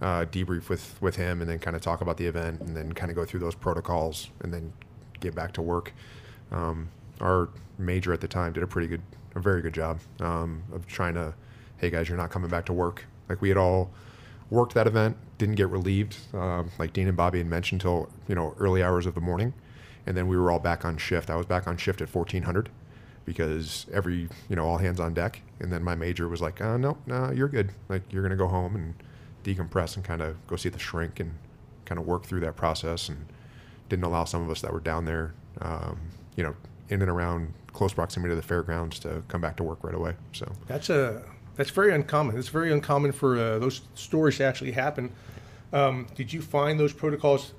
[0.00, 2.92] uh, debrief with, with him and then kind of talk about the event and then
[2.92, 4.72] kind of go through those protocols and then
[5.20, 5.92] get back to work.
[6.52, 6.88] Um,
[7.20, 7.48] our
[7.78, 9.02] major at the time did a pretty good,
[9.34, 11.34] a very good job um, of trying to,
[11.78, 13.06] hey guys, you're not coming back to work.
[13.28, 13.90] Like we had all
[14.50, 18.34] worked that event, didn't get relieved, um, like Dean and Bobby had mentioned, till you
[18.34, 19.54] know early hours of the morning,
[20.06, 21.30] and then we were all back on shift.
[21.30, 22.68] I was back on shift at 1400
[23.24, 26.76] because every you know all hands on deck, and then my major was like, uh,
[26.76, 27.72] no, no, you're good.
[27.88, 28.94] Like you're gonna go home and
[29.44, 31.32] decompress and kind of go see the shrink and
[31.84, 33.26] kind of work through that process, and
[33.88, 36.00] didn't allow some of us that were down there, um,
[36.36, 36.54] you know,
[36.88, 40.14] in and around close proximity to the fairgrounds to come back to work right away.
[40.32, 41.22] So That's a
[41.56, 42.36] that's very uncommon.
[42.36, 45.12] It's very uncommon for uh, those stories to actually happen.
[45.72, 47.52] Um, did you find those protocols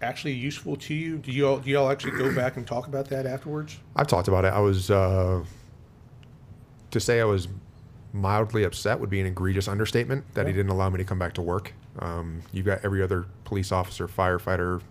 [0.00, 1.18] actually useful to you?
[1.18, 3.78] Do you all do you all actually go back and talk about that afterwards?
[3.96, 4.52] I've talked about it.
[4.52, 5.42] I was uh,
[6.90, 7.48] to say I was
[8.12, 11.32] mildly upset would be an egregious understatement that he didn't allow me to come back
[11.34, 11.72] to work.
[11.98, 14.82] Um, you've got every other police officer, firefighter,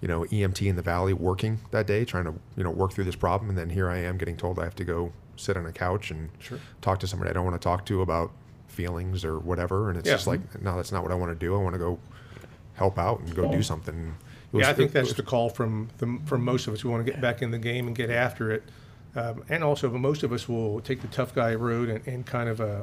[0.00, 3.04] you know, EMT in the valley working that day, trying to you know work through
[3.04, 5.66] this problem, and then here I am getting told I have to go sit on
[5.66, 6.30] a couch and
[6.80, 8.30] talk to somebody I don't want to talk to about
[8.68, 10.14] feelings or whatever, and it's Yeah.
[10.14, 11.54] just like, no, that's not what I want to do.
[11.54, 11.98] I want to go
[12.74, 14.14] help out and go do something.
[14.52, 16.84] It yeah, I think that's was- the call from the, from most of us.
[16.84, 18.62] We want to get back in the game and get after it,
[19.16, 22.48] um, and also most of us will take the tough guy road and, and kind
[22.48, 22.82] of uh,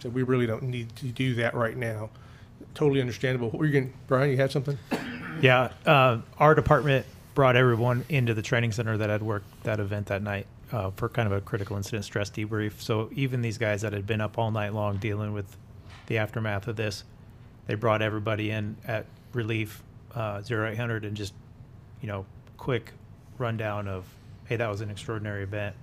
[0.00, 2.10] say we really don't need to do that right now.
[2.74, 3.50] Totally understandable.
[3.50, 4.30] What were you going, Brian?
[4.30, 4.78] You had something?
[5.40, 10.06] Yeah, uh, our department brought everyone into the training center that had worked that event
[10.06, 12.80] that night uh, for kind of a critical incident stress debrief.
[12.80, 15.56] So even these guys that had been up all night long dealing with
[16.06, 17.04] the aftermath of this,
[17.66, 19.82] they brought everybody in at relief
[20.14, 21.34] uh, 0800 and just,
[22.00, 22.26] you know,
[22.56, 22.92] quick
[23.38, 24.04] rundown of,
[24.48, 25.76] hey, that was an extraordinary event.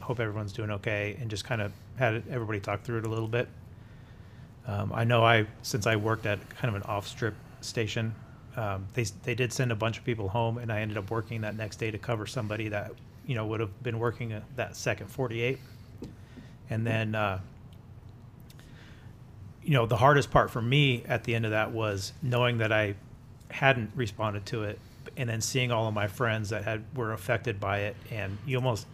[0.00, 3.28] Hope everyone's doing okay, and just kind of had everybody talk through it a little
[3.28, 3.48] bit.
[4.66, 8.14] Um, I know I, since I worked at kind of an off-strip station,
[8.56, 11.40] um, they they did send a bunch of people home, and I ended up working
[11.42, 12.92] that next day to cover somebody that
[13.26, 15.58] you know would have been working a, that second 48,
[16.68, 17.38] and then uh,
[19.62, 22.72] you know the hardest part for me at the end of that was knowing that
[22.72, 22.96] I
[23.50, 24.78] hadn't responded to it,
[25.16, 28.56] and then seeing all of my friends that had were affected by it, and you
[28.56, 28.86] almost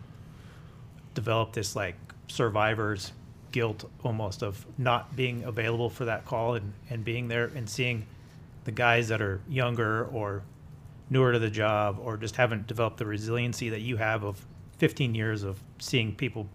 [1.14, 1.96] develop this like
[2.28, 3.12] survivor's
[3.50, 8.06] guilt almost of not being available for that call and, and being there and seeing
[8.64, 10.42] the guys that are younger or
[11.10, 14.44] newer to the job or just haven't developed the resiliency that you have of
[14.78, 16.46] 15 years of seeing people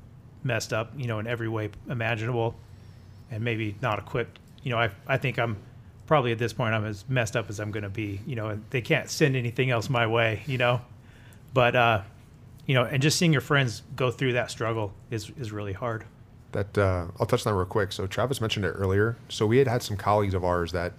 [0.44, 2.56] messed up, you know, in every way imaginable
[3.32, 4.40] and maybe not equipped.
[4.62, 5.58] You know, I, I think I'm
[6.14, 8.60] probably at this point I'm as messed up as I'm going to be, you know,
[8.70, 10.80] they can't send anything else my way, you know,
[11.56, 12.02] but, uh,
[12.68, 16.06] you know, and just seeing your friends go through that struggle is, is really hard.
[16.52, 17.92] That uh, I'll touch on that real quick.
[17.92, 19.18] So Travis mentioned it earlier.
[19.28, 20.94] So we had had some colleagues of ours that,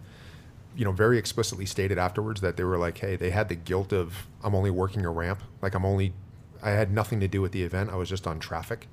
[0.77, 3.93] you know, very explicitly stated afterwards that they were like, "Hey, they had the guilt
[3.93, 5.45] of I'm only working a ramp.
[5.62, 6.12] Like I'm only,
[6.61, 7.91] I had nothing to do with the event.
[7.91, 8.89] I was just on traffic."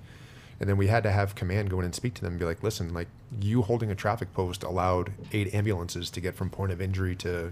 [0.62, 2.46] And then we had to have command go in and speak to them and be
[2.46, 3.08] like, "Listen, like
[3.42, 7.52] you holding a traffic post allowed eight ambulances to get from point of injury to,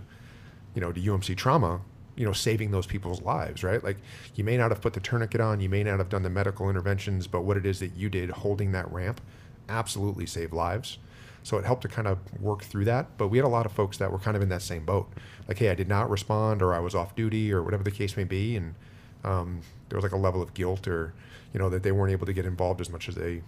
[0.74, 1.82] you know, to UMC trauma."
[2.16, 3.82] you know, saving those people's lives, right?
[3.82, 3.96] Like
[4.36, 6.70] you may not have put the tourniquet on, you may not have done the medical
[6.70, 9.22] interventions, but what it is that you did holding that ramp
[9.70, 10.98] absolutely saved lives.
[11.44, 13.18] So it helped to kind of work through that.
[13.18, 15.10] But we had a lot of folks that were kind of in that same boat.
[15.48, 18.18] Like, hey, I did not respond or I was off duty or whatever the case
[18.18, 18.58] may be.
[18.58, 18.76] And
[19.24, 21.14] um, there was like a level of guilt or,
[21.54, 23.42] you know, that they weren't able to get involved as much as they,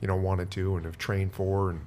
[0.00, 1.70] you know, wanted to and have trained for.
[1.70, 1.80] And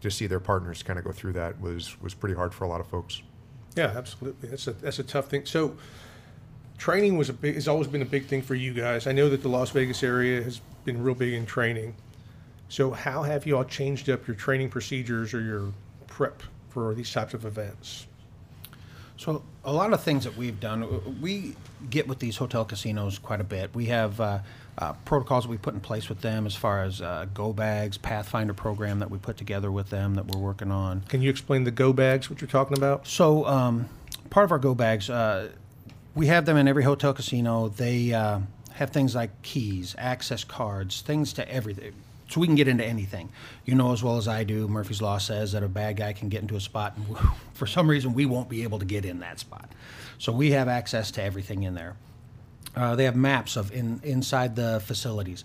[0.00, 2.68] just see their partners kind of go through that was, was pretty hard for a
[2.68, 3.22] lot of folks.
[3.76, 4.48] Yeah, absolutely.
[4.48, 5.46] That's a that's a tough thing.
[5.46, 5.76] So,
[6.78, 9.06] training was a big has always been a big thing for you guys.
[9.06, 11.94] I know that the Las Vegas area has been real big in training.
[12.68, 15.72] So, how have you all changed up your training procedures or your
[16.06, 18.06] prep for these types of events?
[19.16, 21.56] So a lot of things that we've done, we
[21.90, 23.74] get with these hotel casinos quite a bit.
[23.74, 24.38] We have uh,
[24.78, 28.54] uh, protocols we put in place with them as far as uh, go bags, Pathfinder
[28.54, 31.00] program that we put together with them that we're working on.
[31.08, 32.30] Can you explain the go bags?
[32.30, 33.06] What you're talking about?
[33.06, 33.88] So um,
[34.30, 35.50] part of our go bags, uh,
[36.14, 37.68] we have them in every hotel casino.
[37.68, 38.40] They uh,
[38.74, 41.92] have things like keys, access cards, things to everything.
[42.28, 43.30] So we can get into anything.
[43.64, 46.28] You know as well as I do, Murphy's Law says that a bad guy can
[46.28, 47.16] get into a spot, and
[47.54, 49.72] for some reason we won't be able to get in that spot.
[50.18, 51.96] So we have access to everything in there.
[52.78, 55.44] Uh, they have maps of in, inside the facilities.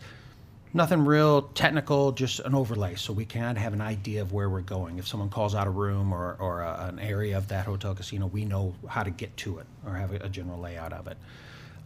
[0.71, 4.61] Nothing real technical, just an overlay, so we can have an idea of where we're
[4.61, 4.99] going.
[4.99, 8.27] If someone calls out a room or, or a, an area of that hotel casino,
[8.27, 11.17] we know how to get to it or have a, a general layout of it.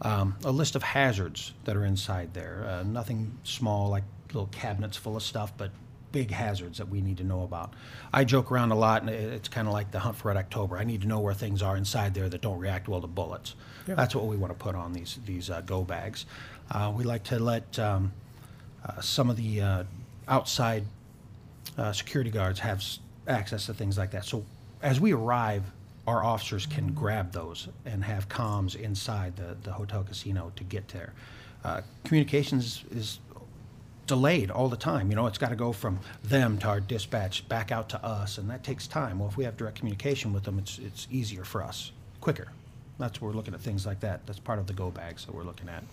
[0.02, 2.66] Um, a list of hazards that are inside there.
[2.68, 5.70] Uh, nothing small like little cabinets full of stuff, but
[6.12, 7.74] big hazards that we need to know about.
[8.12, 10.78] I joke around a lot, and it's kind of like the hunt for Red October.
[10.78, 13.54] I need to know where things are inside there that don't react well to bullets.
[13.96, 16.26] That's what we want to put on these these uh, go bags.
[16.70, 18.12] Uh, we like to let um,
[18.84, 19.84] uh, some of the uh,
[20.28, 20.84] outside
[21.76, 24.24] uh, security guards have s- access to things like that.
[24.24, 24.44] So
[24.82, 25.62] as we arrive,
[26.06, 30.88] our officers can grab those and have comms inside the, the hotel casino to get
[30.88, 31.12] there.
[31.64, 33.18] Uh, communications is
[34.06, 35.10] delayed all the time.
[35.10, 38.38] You know, it's got to go from them to our dispatch back out to us,
[38.38, 39.18] and that takes time.
[39.18, 42.48] Well, if we have direct communication with them, it's it's easier for us, quicker.
[42.98, 44.26] That's we're looking at things like that.
[44.26, 45.84] That's part of the go bags that we're looking at.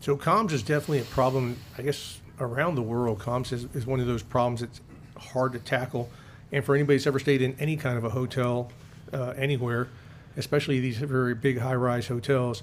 [0.00, 3.18] So comms is definitely a problem, I guess, around the world.
[3.18, 4.80] Comms is, is one of those problems that's
[5.16, 6.08] hard to tackle.
[6.50, 8.70] And for anybody that's ever stayed in any kind of a hotel
[9.12, 9.88] uh, anywhere,
[10.36, 12.62] especially these very big high-rise hotels,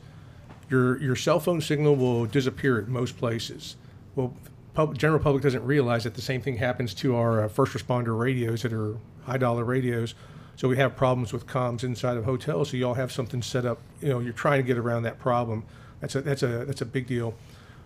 [0.70, 3.76] your your cell phone signal will disappear at most places.
[4.16, 4.34] Well,
[4.74, 8.18] pub, general public doesn't realize that the same thing happens to our uh, first responder
[8.18, 10.14] radios that are high-dollar radios.
[10.60, 12.72] So we have problems with comms inside of hotels.
[12.72, 13.80] So you all have something set up.
[14.02, 15.64] You know, you're trying to get around that problem.
[16.02, 17.34] That's a that's a that's a big deal.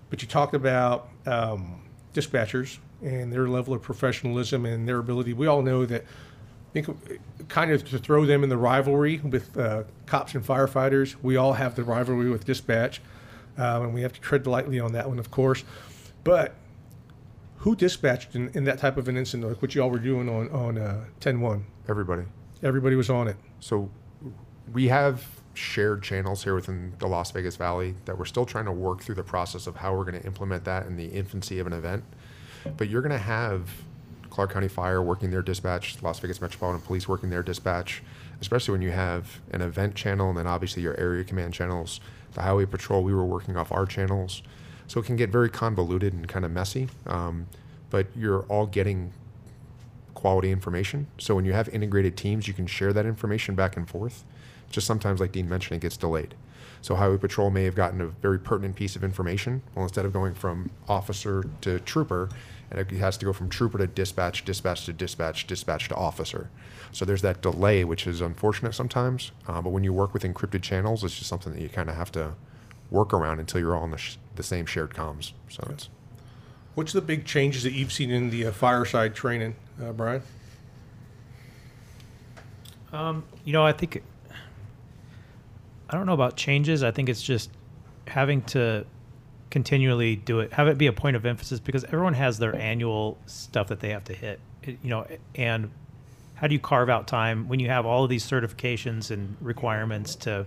[0.10, 1.84] But you talked about um,
[2.16, 5.34] dispatchers and their level of professionalism and their ability.
[5.34, 6.02] We all know that.
[6.02, 10.44] I think uh, kind of to throw them in the rivalry with uh, cops and
[10.44, 11.16] firefighters.
[11.22, 13.02] We all have the rivalry with dispatch,
[13.56, 15.64] um, and we have to tread lightly on that one, of course.
[16.24, 16.56] But
[17.58, 20.28] who dispatched in, in that type of an incident, like what you all were doing
[20.28, 21.62] on on uh, 10-1?
[21.88, 22.24] Everybody.
[22.64, 23.35] Everybody was on it.
[23.60, 23.90] So
[24.72, 28.72] we have shared channels here within the Las Vegas Valley that we're still trying to
[28.72, 31.68] work through the process of how we're going to implement that in the infancy of
[31.68, 32.03] an event.
[32.77, 33.69] But you're going to have
[34.30, 38.02] Clark County Fire working their dispatch, Las Vegas Metropolitan Police working their dispatch,
[38.41, 41.99] especially when you have an event channel and then obviously your area command channels.
[42.31, 44.41] The Highway Patrol, we were working off our channels.
[44.88, 46.88] So it can get very convoluted and kind of messy.
[47.06, 47.48] Um,
[47.90, 49.14] but you're all getting
[50.24, 51.06] quality information.
[51.18, 54.24] So when you have integrated teams, you can share that information back and forth.
[54.72, 56.34] Just sometimes, like Dean mentioned, it gets delayed.
[56.82, 59.64] So Highway Patrol may have gotten a very pertinent piece of information.
[59.76, 62.30] Well, instead of going from officer to trooper,
[62.72, 66.50] and it has to go from trooper to dispatch, dispatch to dispatch, dispatch to officer.
[66.94, 69.34] So there's that delay, which is unfortunate sometimes.
[69.45, 71.98] Uh, but when you work with encrypted channels, it's just something that you kind of
[71.98, 72.36] have to
[72.90, 75.34] work around until you're all on the, sh- the same shared comms.
[75.50, 75.90] So it's
[76.76, 80.22] What's the big changes that you've seen in the uh, fireside training, uh, Brian?
[83.45, 84.02] You know, I think
[85.90, 86.84] I don't know about changes.
[86.84, 87.50] I think it's just
[88.08, 88.86] having to
[89.52, 93.18] continually do it, have it be a point of emphasis because everyone has their annual
[93.28, 94.40] stuff that they have to hit.
[94.64, 95.06] It- you know,
[95.36, 95.70] and
[96.36, 100.16] how do you carve out time when you have all of these certifications and requirements
[100.16, 100.45] to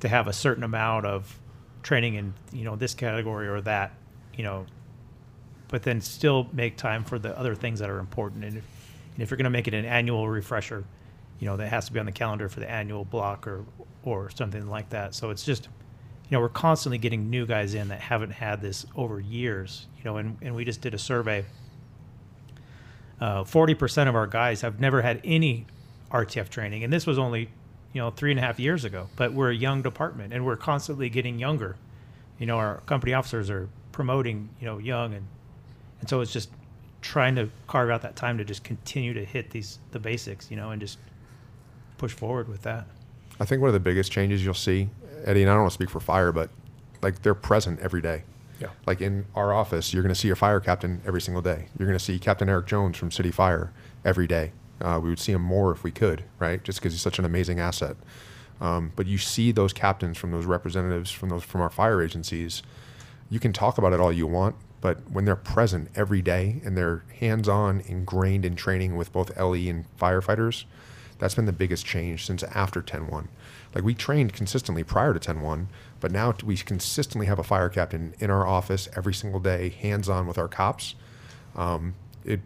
[0.00, 1.38] to have a certain amount of
[1.82, 3.92] training in you know this category or that,
[4.36, 4.66] you know,
[5.72, 8.44] but then still make time for the other things that are important.
[8.44, 8.64] And if,
[9.14, 10.84] and if you're going to make it an annual refresher,
[11.40, 13.64] you know, that has to be on the calendar for the annual block or,
[14.02, 15.14] or something like that.
[15.14, 15.64] So it's just,
[16.28, 20.04] you know, we're constantly getting new guys in that haven't had this over years, you
[20.04, 21.42] know, and, and we just did a survey.
[23.18, 25.64] Uh, 40% of our guys have never had any
[26.10, 26.84] RTF training.
[26.84, 27.48] And this was only,
[27.94, 30.56] you know, three and a half years ago, but we're a young department and we're
[30.56, 31.76] constantly getting younger.
[32.38, 35.26] You know, our company officers are promoting, you know, young and,
[36.02, 36.50] and so it's just
[37.00, 40.56] trying to carve out that time to just continue to hit these, the basics, you
[40.56, 40.98] know, and just
[41.96, 42.86] push forward with that.
[43.38, 44.90] I think one of the biggest changes you'll see,
[45.24, 46.50] Eddie, and I don't want to speak for fire, but
[47.02, 48.24] like they're present every day.
[48.60, 48.70] Yeah.
[48.84, 51.66] Like in our office, you're going to see your fire captain every single day.
[51.78, 53.72] You're going to see Captain Eric Jones from City Fire
[54.04, 54.50] every day.
[54.80, 56.62] Uh, we would see him more if we could, right?
[56.64, 57.96] Just because he's such an amazing asset.
[58.60, 62.62] Um, but you see those captains from those representatives from those from our fire agencies.
[63.30, 66.76] You can talk about it all you want, but when they're present every day and
[66.76, 70.64] they're hands-on, ingrained in training with both LE and firefighters,
[71.18, 73.28] that's been the biggest change since after 10-1.
[73.74, 75.66] Like we trained consistently prior to 10-1,
[76.00, 80.26] but now we consistently have a fire captain in our office every single day, hands-on
[80.26, 80.96] with our cops.
[81.56, 81.94] Um,
[82.24, 82.40] it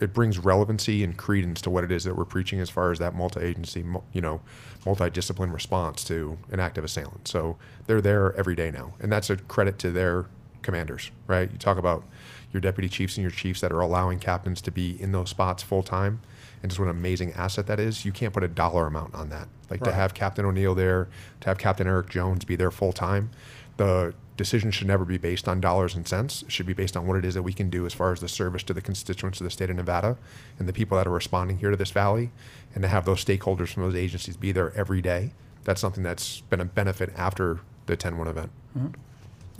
[0.00, 2.98] it brings relevancy and credence to what it is that we're preaching as far as
[2.98, 4.40] that multi-agency, you know,
[4.86, 7.28] multi-discipline response to an active assailant.
[7.28, 7.56] So
[7.86, 10.26] they're there every day now, and that's a credit to their
[10.62, 11.50] commanders, right?
[11.50, 12.04] You talk about
[12.52, 15.62] your deputy chiefs and your chiefs that are allowing captains to be in those spots
[15.62, 16.20] full time,
[16.62, 18.04] and just what an amazing asset that is.
[18.04, 19.48] You can't put a dollar amount on that.
[19.70, 21.08] Like to have Captain O'Neill there,
[21.40, 23.30] to have Captain Eric Jones be there full time,
[23.78, 26.42] the decision should never be based on dollars and cents.
[26.42, 28.20] It should be based on what it is that we can do as far as
[28.20, 30.16] the service to the constituents of the state of Nevada
[30.58, 32.30] and the people that are responding here to this valley,
[32.74, 35.32] and to have those stakeholders from those agencies be there every day.
[35.64, 38.50] That's something that's been a benefit after the 10-1 event.
[38.76, 38.88] Mm-hmm.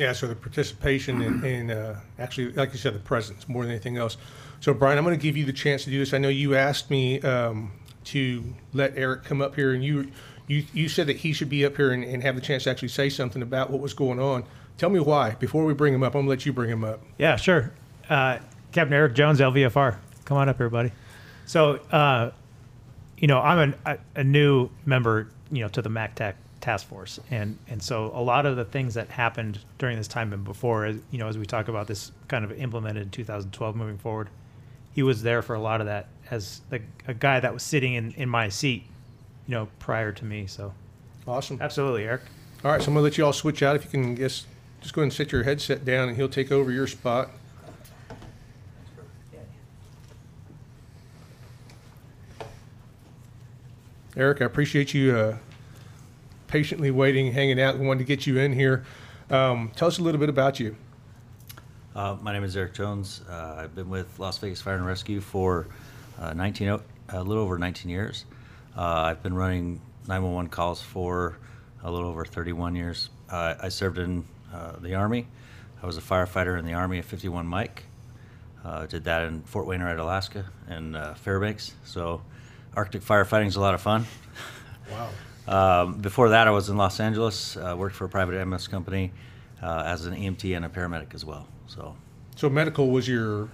[0.02, 3.70] Yeah, so the participation and, and uh, actually, like you said, the presence more than
[3.70, 4.16] anything else.
[4.58, 6.12] So, Brian, I'm going to give you the chance to do this.
[6.12, 7.70] I know you asked me um,
[8.06, 8.42] to
[8.72, 10.10] let Eric come up here, and you
[10.48, 12.70] you, you said that he should be up here and, and have the chance to
[12.70, 14.44] actually say something about what was going on.
[14.76, 15.36] Tell me why.
[15.36, 17.00] Before we bring him up, I'm going to let you bring him up.
[17.16, 17.72] Yeah, sure.
[18.10, 18.40] Uh,
[18.72, 19.98] Captain Eric Jones, LVFR.
[20.24, 20.90] Come on up here, buddy.
[21.46, 22.32] So, uh,
[23.18, 27.58] you know, I'm a, a new member, you know, to the MacTac task force, and
[27.68, 30.96] and so a lot of the things that happened during this time and before, as
[31.10, 34.30] you know, as we talk about this kind of implemented in 2012 moving forward,
[34.94, 37.92] he was there for a lot of that as the, a guy that was sitting
[37.92, 38.84] in in my seat,
[39.46, 40.46] you know, prior to me.
[40.46, 40.72] So,
[41.28, 41.58] Awesome.
[41.60, 42.22] absolutely, Eric.
[42.64, 43.76] All right, so I'm to let you all switch out.
[43.76, 44.46] If you can just,
[44.80, 47.30] just go ahead and sit your headset down, and he'll take over your spot.
[54.16, 55.36] Eric, I appreciate you uh,
[56.52, 57.78] patiently waiting, hanging out.
[57.78, 58.84] We wanted to get you in here.
[59.30, 60.76] Um, tell us a little bit about you.
[61.96, 63.22] Uh, my name is Eric Jones.
[63.26, 65.66] Uh, I've been with Las Vegas Fire and Rescue for
[66.20, 68.26] uh, 19, o- a little over 19 years.
[68.76, 71.38] Uh, I've been running 911 calls for
[71.82, 73.08] a little over 31 years.
[73.30, 74.22] Uh, I served in
[74.52, 75.28] uh, the Army.
[75.82, 77.84] I was a firefighter in the Army at 51 Mike.
[78.62, 81.72] Uh, did that in Fort Wainwright, Alaska, and uh, Fairbanks.
[81.86, 82.20] So,
[82.76, 84.04] Arctic firefighting is a lot of fun.
[84.90, 85.08] Wow.
[85.48, 87.56] Um, before that, I was in Los Angeles.
[87.56, 89.12] Uh, worked for a private MS company
[89.62, 91.46] uh, as an EMT and a paramedic as well.
[91.66, 91.96] So,
[92.36, 93.48] So medical was your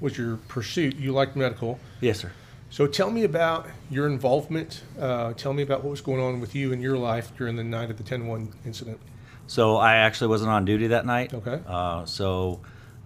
[0.00, 0.96] was your pursuit.
[0.96, 1.78] You liked medical.
[2.00, 2.32] yes, sir.
[2.70, 4.82] So tell me about your involvement.
[4.98, 7.64] Uh, tell me about what was going on with you in your life during the
[7.64, 9.00] night of the 10-1 incident.
[9.48, 11.34] So I actually wasn't on duty that night.
[11.34, 11.60] Okay.
[11.66, 12.60] Uh, so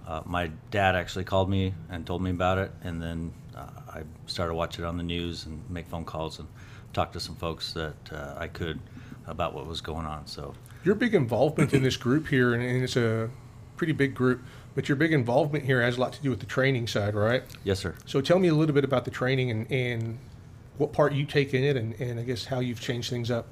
[0.07, 4.03] uh, my dad actually called me and told me about it, and then uh, I
[4.27, 6.47] started watching it on the news and make phone calls and
[6.95, 8.81] talk to some folks that uh, I could
[9.27, 10.27] about what was going on.
[10.27, 10.55] So
[10.85, 13.31] Your big involvement in this group here, and, and it's a
[13.77, 14.43] pretty big group,
[14.75, 17.43] but your big involvement here has a lot to do with the training side, right?
[17.65, 17.95] yes, sir.
[18.07, 20.19] So tell me a little bit about the training and, and
[20.79, 23.47] what part you take in it, and, and I guess how you've changed things up.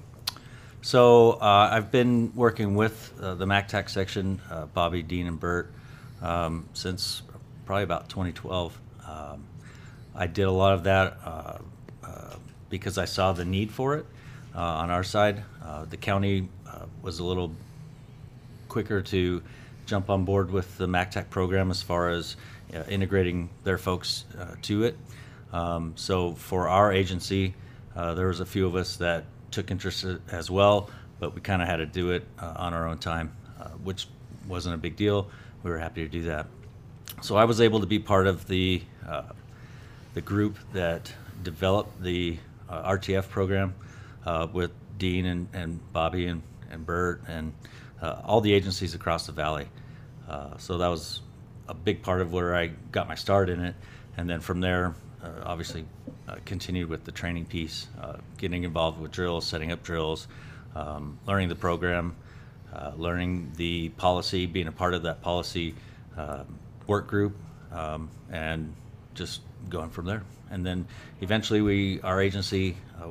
[0.82, 5.73] So uh, I've been working with uh, the MacTac section, uh, Bobby, Dean, and Bert,
[6.20, 7.23] um, since
[7.66, 8.77] probably about 2012.
[9.06, 9.44] Um,
[10.14, 11.59] I did a lot of that uh, uh,
[12.73, 14.07] because I saw the need for it
[14.55, 15.44] uh, on our side.
[15.62, 17.53] Uh, the county uh, was a little
[18.69, 19.43] quicker to
[19.85, 22.35] jump on board with the MacTac program as far as
[22.74, 24.97] uh, integrating their folks uh, to it.
[25.53, 27.55] Um, so for our agency,
[27.94, 30.89] uh, there was a few of us that took interest as well,
[31.20, 33.36] but we kind of had to do it on our own time,
[33.85, 34.07] which
[34.49, 35.28] wasn't a big deal.
[35.62, 36.47] We were happy to do that.
[37.20, 38.82] So I was able to be part of the
[40.15, 41.11] the group that
[41.43, 42.39] developed the
[42.73, 43.74] uh, RTF program
[44.24, 47.53] uh, with Dean and, and Bobby and, and Bert and
[48.01, 49.69] uh, all the agencies across the valley.
[50.28, 51.20] Uh, so that was
[51.69, 53.74] a big part of where I got my start in it.
[54.16, 55.85] And then from there, uh, obviously,
[56.44, 57.86] continued with the training piece,
[58.39, 60.27] getting involved with drills, setting up drills,
[60.74, 62.16] um, learning the program,
[62.97, 65.74] learning the policy, being a part of that policy
[66.16, 66.44] uh,
[66.86, 67.36] work group,
[67.70, 68.74] um, and
[69.15, 70.23] just going from there.
[70.53, 70.87] And then
[71.20, 73.09] eventually, we our agency uh,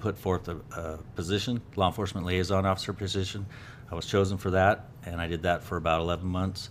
[0.00, 3.46] put forth a, a position, law enforcement liaison officer position.
[3.92, 6.70] I was chosen for that, and I did that for about 11 months,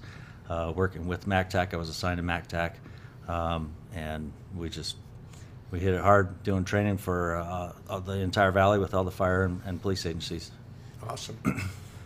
[0.49, 1.73] uh, working with MacTac.
[1.73, 2.73] I was assigned to MacTac,
[3.27, 4.95] um, and we just
[5.69, 9.43] we hit it hard doing training for uh, the entire valley with all the fire
[9.43, 10.51] and, and police agencies.
[11.07, 11.37] Awesome.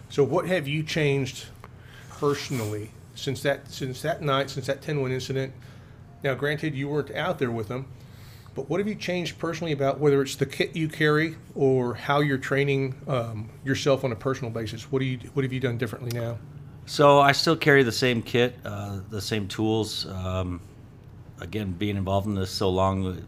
[0.09, 1.45] so what have you changed
[2.09, 5.53] personally since that since that night, since that 10-1 incident?
[6.23, 7.85] Now, granted, you weren't out there with them,
[8.55, 12.21] but what have you changed personally about whether it's the kit you carry or how
[12.21, 14.91] you're training um, yourself on a personal basis?
[14.91, 16.37] What do you what have you done differently now?
[16.85, 20.05] So I still carry the same kit, uh, the same tools.
[20.05, 20.61] Um,
[21.39, 23.25] again, being involved in this so long,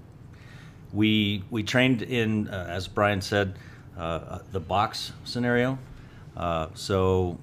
[0.94, 3.58] we we trained in, uh, as Brian said,
[3.98, 5.78] uh, the box scenario.
[6.38, 7.38] Uh, so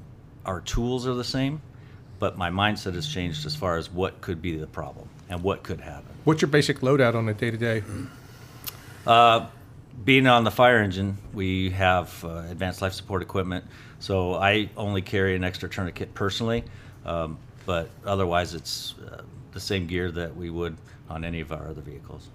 [0.45, 1.61] our tools are the same,
[2.19, 5.09] but my mindset has changed as far as what could be the problem.
[5.33, 6.13] And what could happen.
[6.25, 7.83] What's your basic loadout on a day to day?
[10.05, 13.65] Being on the fire engine, we have uh, advanced life support equipment,
[14.01, 16.65] so I only carry an extra tourniquet personally,
[17.05, 19.23] um, but otherwise it's uh,
[19.53, 20.77] the same gear that we would
[21.09, 22.31] on any of our other vehicles.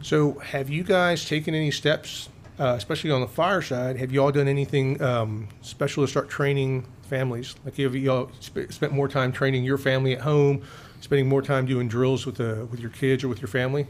[0.00, 2.28] So, have you guys taken any steps,
[2.60, 3.96] uh, especially on the fire side?
[3.96, 7.56] Have you all done anything um, special to start training families?
[7.64, 10.62] Like, have you all sp- spent more time training your family at home,
[11.06, 13.86] spending more time doing drills with the with your kids or with your family?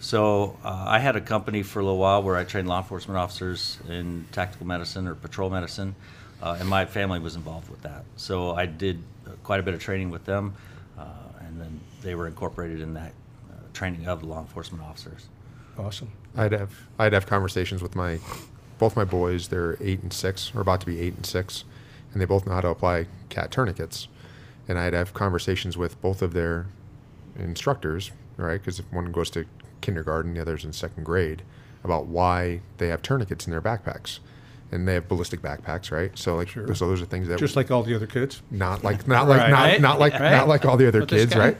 [0.00, 3.16] So uh, I had a company for a little while where I trained law enforcement
[3.18, 5.94] officers in tactical medicine or patrol medicine,
[6.42, 8.04] uh, and my family was involved with that.
[8.16, 10.54] So I did uh, quite a bit of training with them,
[10.98, 11.04] uh,
[11.46, 13.12] and then they were incorporated in that
[13.48, 15.28] uh, training of law enforcement officers.
[15.78, 16.10] Awesome.
[16.36, 18.18] I'd have I'd have conversations with my
[18.80, 19.48] both my boys.
[19.48, 21.62] They're eight and six, or about to be eight and six,
[22.12, 24.08] and they both know how to apply cat tourniquets.
[24.68, 26.66] And I'd have conversations with both of their
[27.38, 28.60] instructors, right?
[28.60, 29.44] Because if one goes to
[29.80, 31.42] kindergarten, the other's in second grade,
[31.82, 34.18] about why they have tourniquets in their backpacks,
[34.70, 36.16] and they have ballistic backpacks, right?
[36.16, 38.42] So like, so those are things that Just like all the other kids.
[38.50, 39.80] not like not like not, Right.
[39.80, 40.30] not like Right.
[40.32, 41.56] not like all the other With kids, right?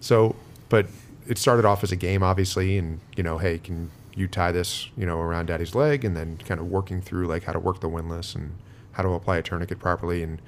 [0.00, 0.36] So,
[0.68, 0.86] but
[1.26, 4.88] it started off as a game, obviously, and you know, hey, can you tie this,
[4.96, 7.80] you know, around daddy's leg, and then kind of working through like how to work
[7.80, 8.52] the windlass and
[8.92, 10.40] how to apply a tourniquet properly, and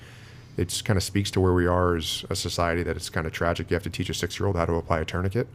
[0.56, 3.32] it kind of speaks to where we are as a society that it's kind of
[3.32, 3.70] tragic.
[3.70, 5.48] You have to teach a six-year-old how to apply a tourniquet.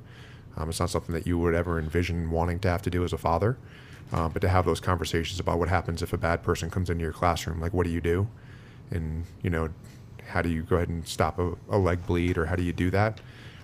[0.57, 3.13] Um, it's not something that you would ever envision wanting to have to do as
[3.13, 3.57] a father,
[4.11, 7.03] uh, but to have those conversations about what happens if a bad person comes into
[7.03, 8.27] your classroom, like what do you do,
[8.91, 9.69] and you know,
[10.27, 12.73] how do you go ahead and stop a, a leg bleed, or how do you
[12.73, 13.21] do that?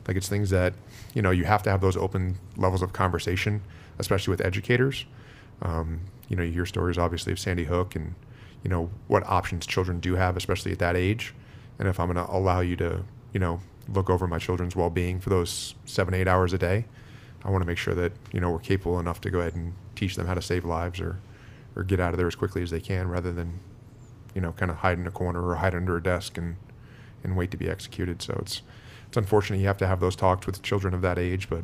[0.07, 0.73] Like it's things that
[1.13, 3.61] you know you have to have those open levels of conversation,
[3.99, 5.05] especially with educators.
[5.61, 5.99] Um,
[6.29, 8.15] you know, you hear stories obviously of Sandy Hook and
[8.67, 11.33] you know what options children do have, especially at that age.
[11.79, 15.21] And if I'm going to allow you to, you know, look over my children's well-being
[15.21, 16.83] for those seven, eight hours a day,
[17.45, 19.73] I want to make sure that you know we're capable enough to go ahead and
[19.95, 21.17] teach them how to save lives or,
[21.77, 23.61] or get out of there as quickly as they can, rather than,
[24.35, 26.57] you know, kind of hide in a corner or hide under a desk and,
[27.23, 28.21] and wait to be executed.
[28.21, 28.63] So it's
[29.07, 31.63] it's unfortunate you have to have those talks with children of that age, but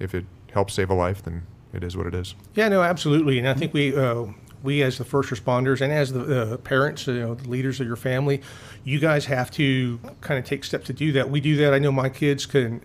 [0.00, 2.34] if it helps save a life, then it is what it is.
[2.56, 3.38] Yeah, no, absolutely.
[3.38, 4.26] And I think we, uh,
[4.62, 7.86] we as the first responders and as the uh, parents, you know, the leaders of
[7.86, 8.42] your family,
[8.84, 11.30] you guys have to kind of take steps to do that.
[11.30, 11.72] We do that.
[11.72, 12.82] I know my kids can,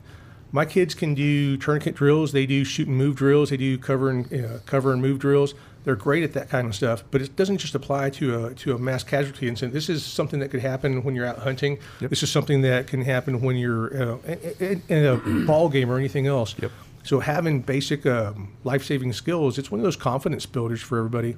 [0.52, 2.32] my kids can do tourniquet drills.
[2.32, 3.50] They do shoot and move drills.
[3.50, 5.54] They do cover and uh, cover and move drills.
[5.84, 7.04] They're great at that kind of stuff.
[7.12, 9.74] But it doesn't just apply to a to a mass casualty incident.
[9.74, 11.78] This is something that could happen when you're out hunting.
[12.00, 14.18] This is something that can happen when you're uh,
[14.60, 16.56] in, in a ball game or anything else.
[16.60, 16.72] Yep.
[17.04, 21.38] So having basic um, life-saving skills, it's one of those confidence builders for everybody.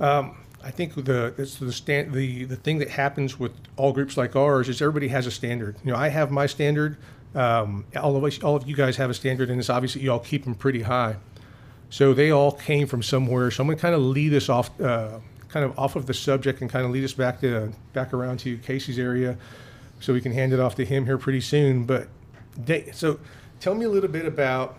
[0.00, 4.36] Um, I think the the, stand, the the thing that happens with all groups like
[4.36, 5.76] ours is everybody has a standard.
[5.84, 6.96] You know, I have my standard.
[7.34, 10.02] Um, all of us, all of you guys have a standard, and it's obvious that
[10.02, 11.16] you all keep them pretty high.
[11.90, 13.50] So they all came from somewhere.
[13.50, 16.14] So I'm going to kind of lead us off, uh, kind of off of the
[16.14, 19.36] subject, and kind of lead us back to back around to Casey's area,
[20.00, 21.84] so we can hand it off to him here pretty soon.
[21.84, 22.08] But
[22.64, 23.18] Da- so,
[23.60, 24.76] tell me a little bit about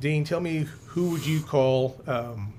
[0.00, 0.24] Dean.
[0.24, 2.00] Tell me who would you call?
[2.06, 2.52] Um,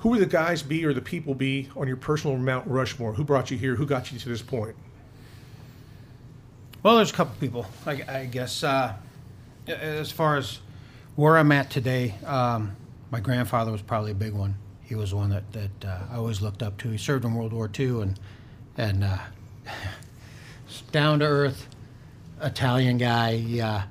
[0.00, 3.12] who would the guys be or the people be on your personal Mount Rushmore?
[3.12, 3.76] Who brought you here?
[3.76, 4.74] Who got you to this point?
[6.82, 7.66] Well, there's a couple people.
[7.84, 8.94] I, I guess uh,
[9.68, 10.60] as far as
[11.16, 12.74] where I'm at today, um,
[13.10, 14.54] my grandfather was probably a big one.
[14.82, 16.88] He was one that that uh, I always looked up to.
[16.88, 18.20] He served in World War II and
[18.78, 19.18] and uh,
[20.92, 21.68] down to earth
[22.40, 23.36] Italian guy.
[23.36, 23.82] He uh,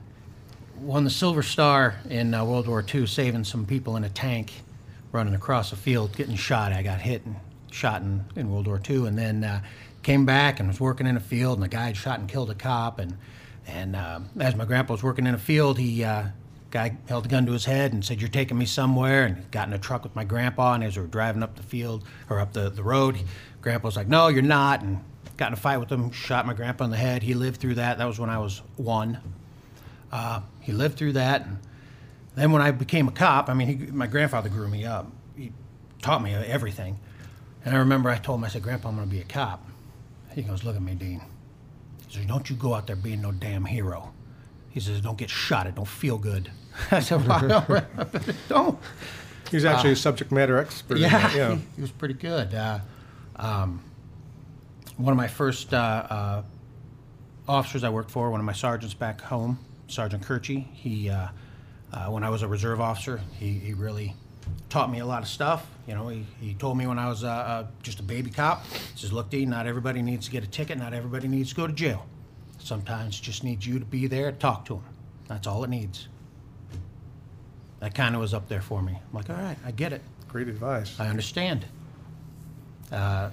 [0.80, 4.52] won the Silver Star in uh, World War II, saving some people in a tank
[5.11, 6.72] running across a field, getting shot.
[6.72, 7.36] I got hit and
[7.72, 9.61] shot in, in World War II, and then uh,
[10.03, 12.49] came back and was working in a field, and a guy had shot and killed
[12.49, 12.99] a cop.
[12.99, 13.18] And
[13.68, 16.26] and uh, as my grandpa was working in a field, he uh,
[16.72, 19.68] guy held a gun to his head and said, "You're taking me somewhere." And got
[19.68, 22.40] in a truck with my grandpa, and as we were driving up the field or
[22.40, 23.18] up the the road,
[23.61, 25.03] grandpa was like, "No, you're not." And
[25.40, 27.23] got in a fight with him, shot my grandpa in the head.
[27.23, 27.98] He lived through that.
[27.98, 29.19] That was when I was one.
[30.11, 31.45] Uh, he lived through that.
[31.45, 31.60] And
[32.35, 35.11] then when I became a cop, I mean, he, my grandfather grew me up.
[35.35, 35.51] He
[36.01, 36.99] taught me everything.
[37.65, 39.65] And I remember I told him, I said, Grandpa, I'm going to be a cop.
[40.34, 41.22] He goes, Look at me, Dean.
[42.07, 44.14] He says, Don't you go out there being no damn hero.
[44.69, 45.68] He says, Don't get shot.
[45.68, 46.51] It don't feel good.
[46.91, 47.47] I said, Well, I
[48.07, 48.47] don't.
[48.47, 48.80] don't.
[49.49, 50.99] He was actually a subject matter expert.
[50.99, 51.57] Yeah, yeah.
[51.76, 52.53] he was pretty good.
[52.53, 52.80] Uh,
[53.35, 53.84] um,
[54.97, 56.43] one of my first uh, uh,
[57.47, 59.57] officers I worked for, one of my sergeants back home,
[59.88, 61.11] Sergeant Kirchy, he,
[61.91, 64.16] uh, when I was a reserve officer, he, he really
[64.70, 65.68] taught me a lot of stuff.
[65.88, 68.66] You know, he, he told me when I was uh, uh, just a baby cop,
[68.66, 71.56] he says, look, Dean, not everybody needs to get a ticket, not everybody needs to
[71.56, 72.06] go to jail.
[72.60, 74.84] Sometimes just needs you to be there to talk to them.
[75.28, 76.07] That's all it needs.
[77.80, 78.94] That kind of was up there for me.
[78.94, 80.02] I'm like, all right, I get it.
[80.28, 80.99] Great advice.
[80.99, 81.66] I understand.
[82.91, 83.30] Uh,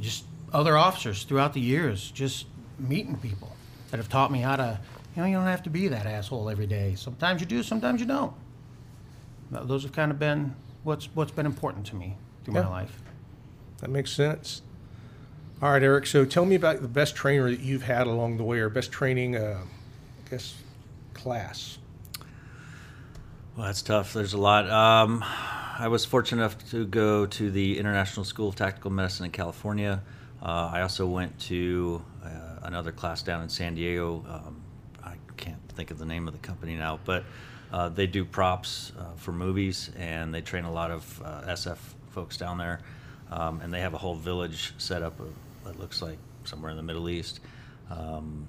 [0.00, 2.46] just other officers throughout the years, just
[2.78, 3.54] meeting people
[3.90, 4.78] that have taught me how to,
[5.16, 6.94] you know, you don't have to be that asshole every day.
[6.96, 8.32] Sometimes you do, sometimes you don't.
[9.52, 12.62] Th- Those have kind of been what's what's been important to me through Yeah.
[12.62, 13.02] my life.
[13.78, 14.62] That makes sense.
[15.62, 16.06] All right, Eric.
[16.06, 18.90] So tell me about the best trainer that you've had along the way, or best
[18.92, 19.58] training, uh,
[20.26, 20.54] I guess,
[21.12, 21.78] class.
[23.56, 24.12] Well, that's tough.
[24.14, 24.70] There's a lot.
[24.70, 25.22] Um,
[25.78, 30.02] I was fortunate enough to go to the International School of Tactical Medicine in California.
[30.42, 32.28] Uh, I also went to uh,
[32.62, 34.24] another class down in San Diego.
[34.28, 34.59] Um, I can't
[35.80, 37.24] think of the name of the company now, but
[37.72, 41.78] uh, they do props uh, for movies and they train a lot of uh, SF
[42.10, 42.80] folks down there.
[43.30, 45.18] Um, and they have a whole village set up
[45.64, 47.40] that looks like somewhere in the Middle East.
[47.90, 48.46] Um,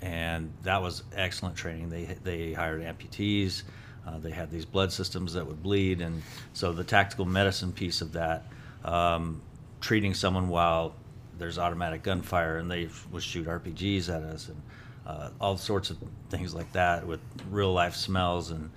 [0.00, 1.88] and that was excellent training.
[1.88, 3.64] They they hired amputees.
[4.06, 6.22] Uh, they had these blood systems that would bleed, and
[6.52, 8.44] so the tactical medicine piece of that,
[8.84, 9.42] um,
[9.80, 10.94] treating someone while
[11.36, 14.62] there's automatic gunfire and they would shoot RPGs at us and
[15.06, 15.98] uh, all sorts of
[16.28, 17.20] things like that with
[17.50, 18.70] real life smells and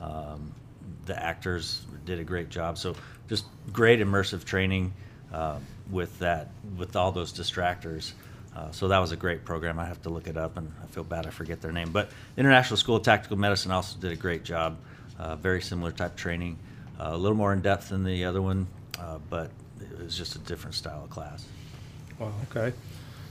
[0.00, 0.52] um,
[1.06, 2.78] the actors did a great job.
[2.78, 2.94] So
[3.28, 4.92] just great immersive training
[5.32, 5.58] uh,
[5.90, 8.12] with that with all those distractors.
[8.56, 9.78] Uh, so that was a great program.
[9.78, 11.92] I have to look it up, and I feel bad I forget their name.
[11.92, 14.76] But International School of Tactical Medicine also did a great job.
[15.18, 16.56] Uh, very similar type training,
[16.98, 18.66] uh, a little more in depth than the other one,
[18.98, 19.50] uh, but
[19.80, 21.44] it was just a different style of class.
[22.18, 22.32] Wow.
[22.50, 22.74] Okay.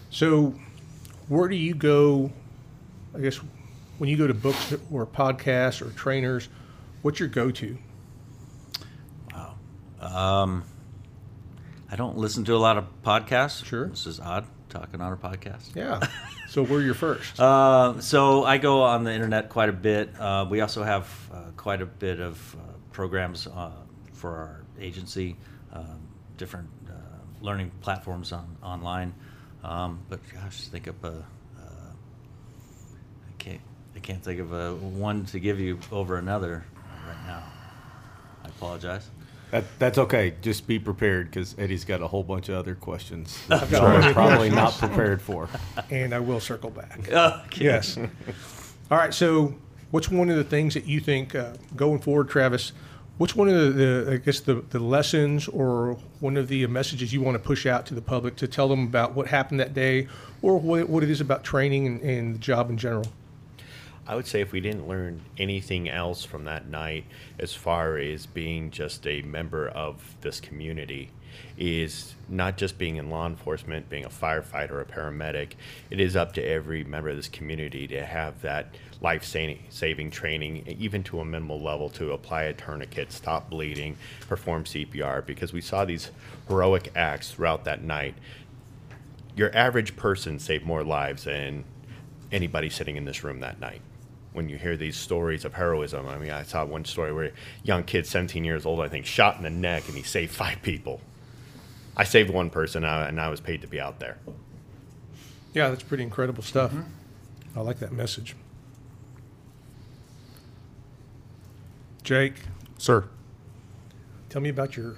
[0.10, 0.54] So,
[1.28, 2.32] where do you go?
[3.16, 3.40] I guess
[3.98, 6.50] when you go to books or podcasts or trainers,
[7.02, 7.78] what's your go-to?
[10.00, 10.64] Um,
[11.90, 13.64] I don't listen to a lot of podcasts.
[13.66, 13.88] Sure.
[13.88, 15.76] This is odd talking on a podcast.
[15.76, 16.06] Yeah.
[16.50, 17.40] so, where you're first?
[17.48, 20.20] Uh, so I go on the internet quite a bit.
[20.20, 23.72] Uh, we also have uh, quite a bit of uh, programs uh,
[24.14, 25.38] for our agency,
[25.72, 26.00] um,
[26.38, 26.94] different uh,
[27.42, 29.14] learning platforms on online.
[29.68, 31.08] Um, but gosh, think of a.
[31.58, 33.62] Uh, I can't.
[33.96, 36.64] I can't think of a one to give you over another
[37.08, 37.44] right now.
[38.44, 39.10] I apologize.
[39.52, 40.34] That, that's okay.
[40.42, 44.00] Just be prepared because Eddie's got a whole bunch of other questions that got you're
[44.02, 45.50] plenty probably not prepared for.
[45.90, 47.00] and I will circle back.
[47.12, 47.64] Okay.
[47.66, 47.98] Yes.
[47.98, 49.14] All right.
[49.14, 49.56] So,
[49.92, 52.74] what's one of the things that you think uh, going forward, Travis?
[53.18, 57.22] What's one of the, I guess the, the lessons or one of the messages you
[57.22, 60.08] want to push out to the public to tell them about what happened that day,
[60.44, 63.08] or what, what it is about training and, and the job in general?
[64.06, 67.06] I would say if we didn't learn anything else from that night,
[67.40, 71.10] as far as being just a member of this community,
[71.58, 75.54] is not just being in law enforcement, being a firefighter a paramedic.
[75.90, 80.64] It is up to every member of this community to have that life saving training,
[80.80, 83.96] even to a minimal level, to apply a tourniquet, stop bleeding,
[84.28, 86.12] perform CPR, because we saw these
[86.48, 88.16] heroic acts throughout that night.
[89.36, 91.64] Your average person saved more lives than
[92.32, 93.82] anybody sitting in this room that night.
[94.34, 97.32] When you hear these stories of heroism, I mean, I saw one story where a
[97.64, 100.62] young kid, 17 years old, I think, shot in the neck and he saved five
[100.62, 101.02] people.
[101.98, 104.18] I saved one person uh, and I was paid to be out there.
[105.54, 106.72] Yeah, that's pretty incredible stuff.
[107.56, 108.36] I like that message.
[112.04, 112.36] Jake,
[112.78, 113.06] Sir,
[114.30, 114.96] tell me about your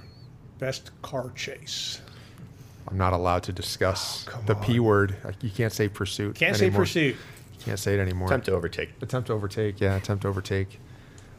[0.60, 2.02] best car chase.
[2.88, 5.16] I'm not allowed to discuss Oh, come the P word.
[5.42, 6.36] You can't say pursuit.
[6.36, 7.16] Can't say pursuit.
[7.54, 8.28] You can't say it anymore.
[8.28, 8.90] Attempt to overtake.
[9.02, 9.80] Attempt to overtake.
[9.80, 10.80] Yeah, attempt to overtake.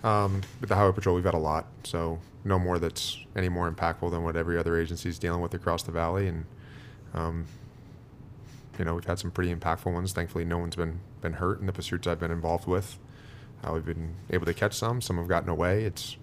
[0.02, 3.70] Um, with the highway patrol, we've had a lot, so no more that's any more
[3.70, 6.27] impactful than what every other agency is dealing with across the valley.
[6.27, 6.47] And
[7.12, 7.44] um,
[8.78, 10.12] you know, we've had some pretty impactful ones.
[10.12, 12.98] Thankfully, no one's been been hurt in the pursuits I've been involved with.
[13.62, 15.02] Uh, we've been able to catch some.
[15.02, 15.85] Some have gotten away.
[15.85, 16.16] It's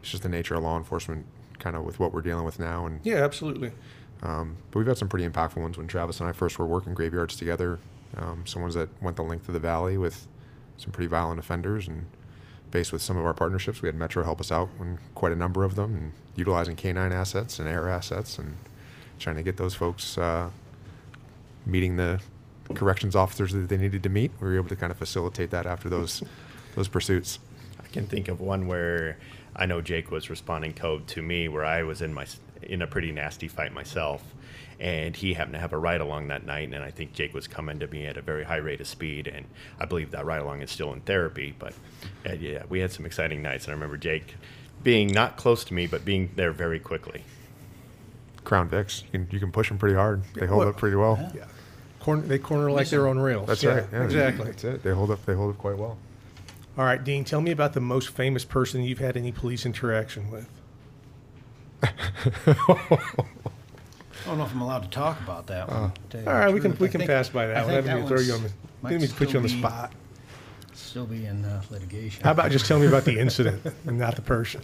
[0.00, 1.26] it's just the nature of law enforcement,
[1.58, 2.86] kind of with what we're dealing with now.
[2.86, 3.72] And Yeah, absolutely.
[4.22, 6.94] um, but we've had some pretty impactful ones when Travis and I first were working
[6.94, 7.78] graveyards together.
[8.16, 10.26] Um, some ones that went the length of the valley with
[10.78, 12.06] some pretty violent offenders, and
[12.70, 15.36] based with some of our partnerships, we had Metro help us out on quite a
[15.36, 18.56] number of them, and utilizing canine assets and air assets, and
[19.18, 20.50] trying to get those folks uh,
[21.66, 22.20] meeting the
[22.74, 24.30] corrections officers that they needed to meet.
[24.40, 26.22] We were able to kind of facilitate that after those
[26.74, 27.38] those pursuits.
[27.82, 29.18] I can think of one where
[29.56, 32.26] I know Jake was responding code to me where I was in my
[32.62, 34.22] in a pretty nasty fight myself,
[34.80, 37.46] and he happened to have a ride along that night, and I think Jake was
[37.48, 39.46] coming to me at a very high rate of speed, and
[39.80, 41.54] I believe that ride along is still in therapy.
[41.58, 41.74] But
[42.28, 44.36] uh, yeah, we had some exciting nights, and I remember Jake
[44.82, 47.24] being not close to me, but being there very quickly.
[48.44, 50.22] Crown Vics, you can, you can push them pretty hard.
[50.34, 51.18] They hold well- up pretty well.
[51.34, 51.44] Yeah.
[52.00, 53.48] corner, they corner like they're on rails.
[53.48, 53.86] That's Yeah, right.
[53.92, 54.44] Yeah, exactly.
[54.46, 54.82] That's it.
[54.82, 55.24] They hold up.
[55.26, 55.98] They hold up quite well.
[56.78, 60.30] All right, Dean, tell me about the most famous person you've had any police interaction
[60.30, 60.48] with.
[64.28, 65.90] I don't know if I'm allowed to talk about that one.
[65.90, 66.80] to tell you All the right, we can truth.
[66.80, 67.70] we I can think- pass by I that one.
[67.70, 68.50] I think didn't mean to throw you on the,
[68.82, 69.92] might didn't mean to put you on the still be- spot.
[70.74, 72.22] Still be in uh, litigation.
[72.24, 74.60] How about just tell me about the incident and not the person?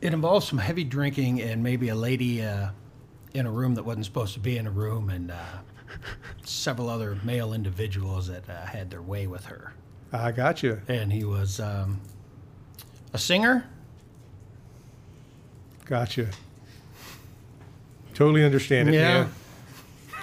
[0.00, 2.70] It involves some heavy drinking and maybe a lady uh,
[3.34, 5.34] in a room that wasn't supposed to be in a room, and uh,
[6.44, 9.72] several other male individuals that uh, had their way with her.
[10.12, 10.80] I got you.
[10.88, 12.00] And he was um,
[13.12, 13.64] a singer.
[15.88, 16.28] Got you.
[18.14, 19.22] Totally understand it, Yeah.
[19.24, 19.30] man.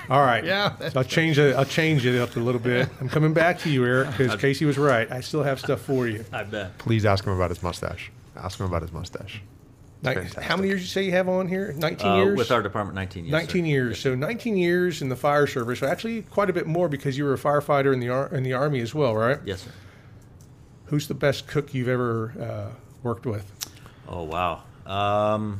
[0.09, 0.43] All right.
[0.43, 0.73] Yeah.
[0.95, 1.55] I'll change it.
[1.55, 2.87] I'll change it up a little bit.
[3.01, 5.11] I'm coming back to you, Eric, because Casey was right.
[5.11, 6.23] I still have stuff for you.
[6.31, 6.77] I bet.
[6.77, 8.11] Please ask him about his mustache.
[8.35, 9.41] Ask him about his mustache.
[10.03, 11.73] Ni- how many years you say you have on here?
[11.75, 12.37] 19 Uh, years.
[12.37, 13.31] with our department, 19 years.
[13.31, 13.37] sir.
[13.37, 13.99] 19 years.
[13.99, 15.79] So 19 years in the fire service.
[15.79, 18.43] So actually, quite a bit more because you were a firefighter in the ar- in
[18.43, 19.39] the army as well, right?
[19.45, 19.71] Yes, sir.
[20.87, 23.51] Who's the best cook you've ever uh, worked with?
[24.07, 24.61] Oh wow.
[24.85, 25.59] Um,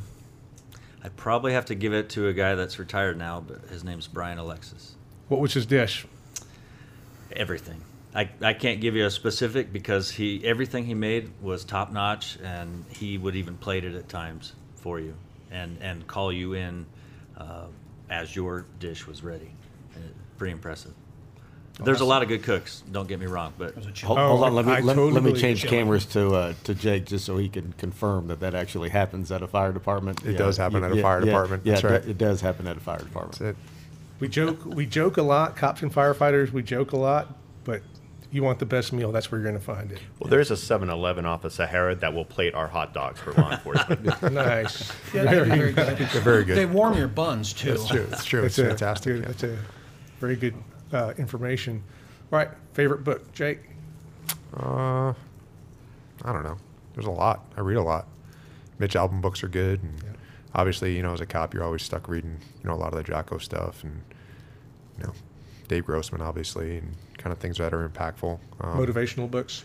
[1.02, 4.06] I probably have to give it to a guy that's retired now, but his name's
[4.06, 4.94] Brian Alexis.
[5.28, 6.06] What was his dish?
[7.32, 7.82] Everything.
[8.14, 12.38] I, I can't give you a specific because he everything he made was top notch,
[12.42, 15.14] and he would even plate it at times for you,
[15.50, 16.86] and and call you in
[17.36, 17.66] uh,
[18.08, 19.50] as your dish was ready.
[20.38, 20.92] Pretty impressive.
[21.78, 22.82] There's a lot of good cooks.
[22.90, 24.06] Don't get me wrong, but It was a chill.
[24.08, 25.68] Hold, Oh, hold on, let me I let, totally let me believe change you.
[25.70, 29.42] cameras to uh, to Jake just so he can confirm that that actually happens at
[29.42, 30.24] a fire department.
[30.24, 32.08] It does happen at a fire department, Yeah, that's it do- right.
[32.08, 33.38] it does happen at a fire department.
[33.38, 33.56] That's it.
[34.20, 34.64] We joke.
[34.64, 35.56] We joke a lot.
[35.56, 36.50] Cops and firefighters.
[36.50, 37.36] We joke a lot.
[37.64, 37.82] But
[38.32, 40.00] you want the best meal, that's where you're going to find it.
[40.18, 43.52] Well, there's a 7-Eleven off of Sahara that will plate our hot dogs for law
[43.52, 44.22] enforcement.
[44.32, 44.90] Nice.
[45.14, 45.96] Yeah, they're very good.
[45.98, 46.56] They're very good.
[46.56, 47.72] They warm your buns too.
[47.74, 48.08] It's true.
[48.10, 48.44] It's true.
[48.44, 49.14] It's That's a- fantastic.
[49.16, 49.58] good- That's a
[50.20, 50.54] very good
[50.92, 51.82] uh, information.
[52.32, 52.48] All right.
[52.72, 53.60] Favorite book, Jake?
[54.54, 55.12] Uh,
[56.24, 56.56] I don't know.
[56.94, 57.44] There's a lot.
[57.56, 58.06] I read a lot.
[58.78, 60.02] Mitch Albom books are good, and
[60.54, 62.96] obviously, you know, as a cop, you're always stuck reading, you know, a lot of
[62.96, 64.02] the Jocko stuff, and
[64.98, 65.12] you know,
[65.68, 68.38] Dave Grossman, obviously, and kind of things that are impactful.
[68.60, 69.64] Um, Motivational books.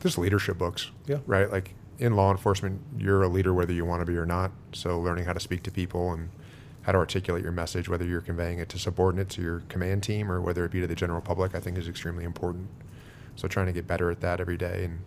[0.00, 0.90] Just leadership books.
[1.06, 1.18] Yeah.
[1.26, 1.50] Right.
[1.50, 4.50] Like in law enforcement, you're a leader whether you want to be or not.
[4.72, 6.30] So learning how to speak to people and
[6.84, 10.30] how to articulate your message, whether you're conveying it to subordinates to your command team
[10.30, 12.68] or whether it be to the general public, I think is extremely important.
[13.36, 15.00] So trying to get better at that every day and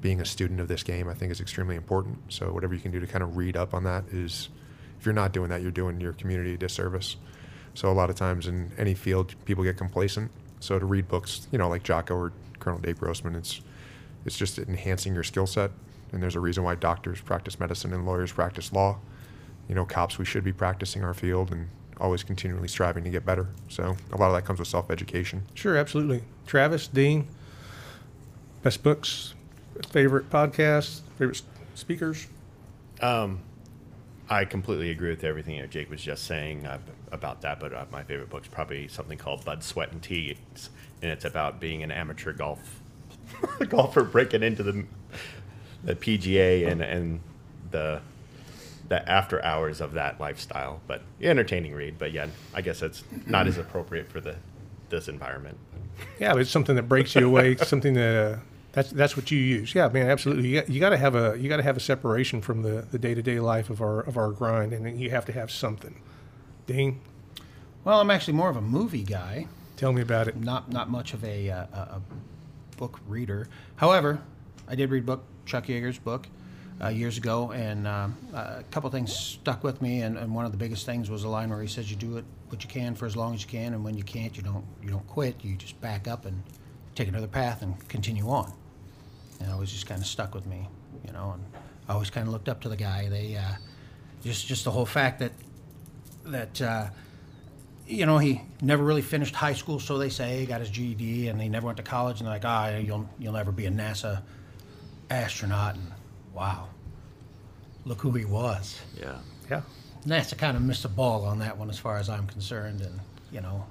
[0.00, 2.18] being a student of this game, I think is extremely important.
[2.28, 4.48] So whatever you can do to kind of read up on that is,
[4.98, 7.16] if you're not doing that, you're doing your community a disservice.
[7.74, 10.30] So a lot of times in any field, people get complacent.
[10.60, 13.60] So to read books, you know, like Jocko or Colonel Dave Grossman, it's
[14.24, 15.70] it's just enhancing your skill set.
[16.12, 18.98] And there's a reason why doctors practice medicine and lawyers practice law.
[19.68, 21.68] You know, cops, we should be practicing our field and
[22.00, 23.48] always continually striving to get better.
[23.68, 25.42] So a lot of that comes with self-education.
[25.54, 26.22] Sure, absolutely.
[26.46, 27.26] Travis, Dean,
[28.62, 29.34] best books,
[29.90, 31.42] favorite podcasts, favorite s-
[31.74, 32.26] speakers.
[34.30, 36.78] I completely agree with everything that Jake was just saying uh,
[37.12, 40.70] about that, but uh, my favorite book's probably something called Blood, Sweat, and Tears,
[41.02, 42.80] and it's about being an amateur golf
[43.68, 44.84] golfer breaking into the
[45.84, 47.20] the PGA and and
[47.70, 48.00] the
[48.88, 50.80] the after hours of that lifestyle.
[50.86, 54.36] But entertaining read, but yeah, I guess it's not as appropriate for the
[54.90, 55.58] this environment.
[56.20, 57.56] Yeah, but it's something that breaks you away.
[57.56, 58.38] something that uh,
[58.72, 59.74] that's that's what you use.
[59.74, 60.48] Yeah, man, absolutely.
[60.48, 62.86] You got, you got to have a you got to have a separation from the
[62.90, 65.50] the day to day life of our of our grind, and you have to have
[65.50, 66.00] something.
[66.66, 67.00] Dean,
[67.84, 69.46] Well, I'm actually more of a movie guy.
[69.76, 70.36] tell me about it.
[70.36, 72.02] not not much of a, uh, a, a
[72.76, 73.48] book reader.
[73.76, 74.20] However,
[74.66, 76.26] I did read book Chuck Yeager's book
[76.82, 80.02] uh, years ago, and um, a couple things stuck with me.
[80.02, 82.16] And, and one of the biggest things was a line where he says, "You do
[82.16, 84.42] it what you can for as long as you can, and when you can't, you
[84.42, 85.36] don't you don't quit.
[85.44, 86.42] You just back up and
[86.94, 88.52] take another path and continue on."
[89.40, 90.68] And it was just kind of stuck with me,
[91.06, 91.32] you know.
[91.34, 91.44] And
[91.88, 93.08] I always kind of looked up to the guy.
[93.08, 93.54] They uh,
[94.22, 95.32] just just the whole fact that
[96.26, 96.60] that.
[96.60, 96.86] Uh,
[97.86, 100.40] you know, he never really finished high school, so they say.
[100.40, 102.18] He got his GED, and he never went to college.
[102.18, 104.22] And they're like, ah, you'll you'll never be a NASA
[105.10, 105.74] astronaut.
[105.74, 105.92] And
[106.34, 106.68] wow,
[107.84, 108.80] look who he was.
[108.98, 109.16] yeah.
[109.50, 109.60] Yeah,
[110.06, 112.80] NASA kind of missed a ball on that one, as far as I'm concerned.
[112.80, 112.98] And
[113.30, 113.64] you know,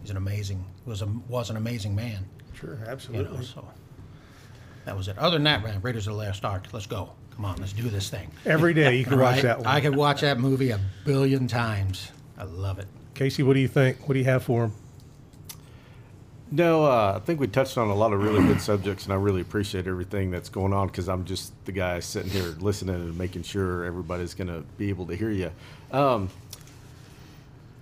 [0.00, 2.24] he's an amazing was a was an amazing man.
[2.54, 3.36] sure, You absolutely.
[3.38, 3.68] know, so
[4.86, 5.18] that was it.
[5.18, 6.66] Other than that, man, Raiders of the Lost Ark.
[6.72, 7.10] Let's go.
[7.36, 8.30] Come on, let's do this thing.
[8.46, 9.42] Every day you can watch Right?
[9.44, 9.66] that one.
[9.66, 12.10] I could watch that movie a billion times.
[12.38, 12.86] I love it.
[13.14, 14.08] Casey, what do you think?
[14.08, 14.72] What do you have for him?
[16.54, 19.16] No, uh, I think we touched on a lot of really good subjects, and I
[19.16, 23.16] really appreciate everything that's going on because I'm just the guy sitting here listening and
[23.16, 25.50] making sure everybody's going to be able to hear you.
[25.92, 26.28] Um,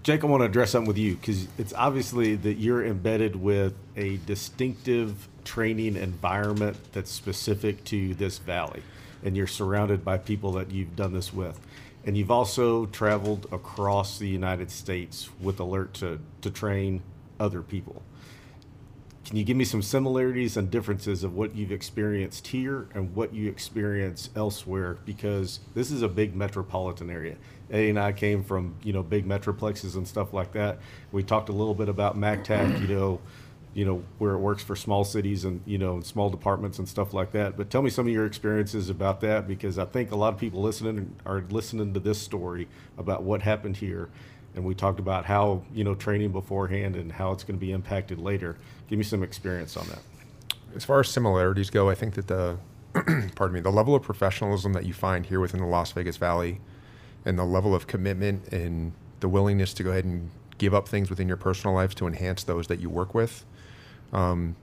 [0.04, 3.74] Jake, I want to address something with you because it's obviously that you're embedded with
[3.96, 8.84] a distinctive training environment that's specific to this valley,
[9.24, 11.58] and you're surrounded by people that you've done this with.
[12.06, 17.02] And you've also traveled across the United States with ALERRT to, to train
[17.40, 18.04] other people.
[19.30, 23.32] Can you give me some similarities and differences of what you've experienced here and what
[23.32, 24.98] you experience elsewhere?
[25.04, 27.36] Because this is a big metropolitan area.
[27.70, 30.80] Eddie and I came from you know big metroplexes and stuff like that.
[31.12, 33.20] We talked a little bit about MacTac, you know,
[33.72, 37.14] you know where it works for small cities and you know small departments and stuff
[37.14, 37.56] like that.
[37.56, 40.40] But tell me some of your experiences about that because I think a lot of
[40.40, 42.66] people listening are listening to this story
[42.98, 44.10] about what happened here
[44.54, 47.72] and we talked about how you know training beforehand and how it's going to be
[47.72, 48.56] impacted later.
[48.90, 50.00] Give me some experience on that.
[50.74, 52.58] As far as similarities go, I think that the
[53.36, 56.60] pardon me, the level of professionalism that you find here within the Las Vegas Valley
[57.24, 61.08] and the level of commitment and the willingness to go ahead and give up things
[61.08, 63.44] within your personal lives to enhance those that you work with,
[64.12, 64.56] um,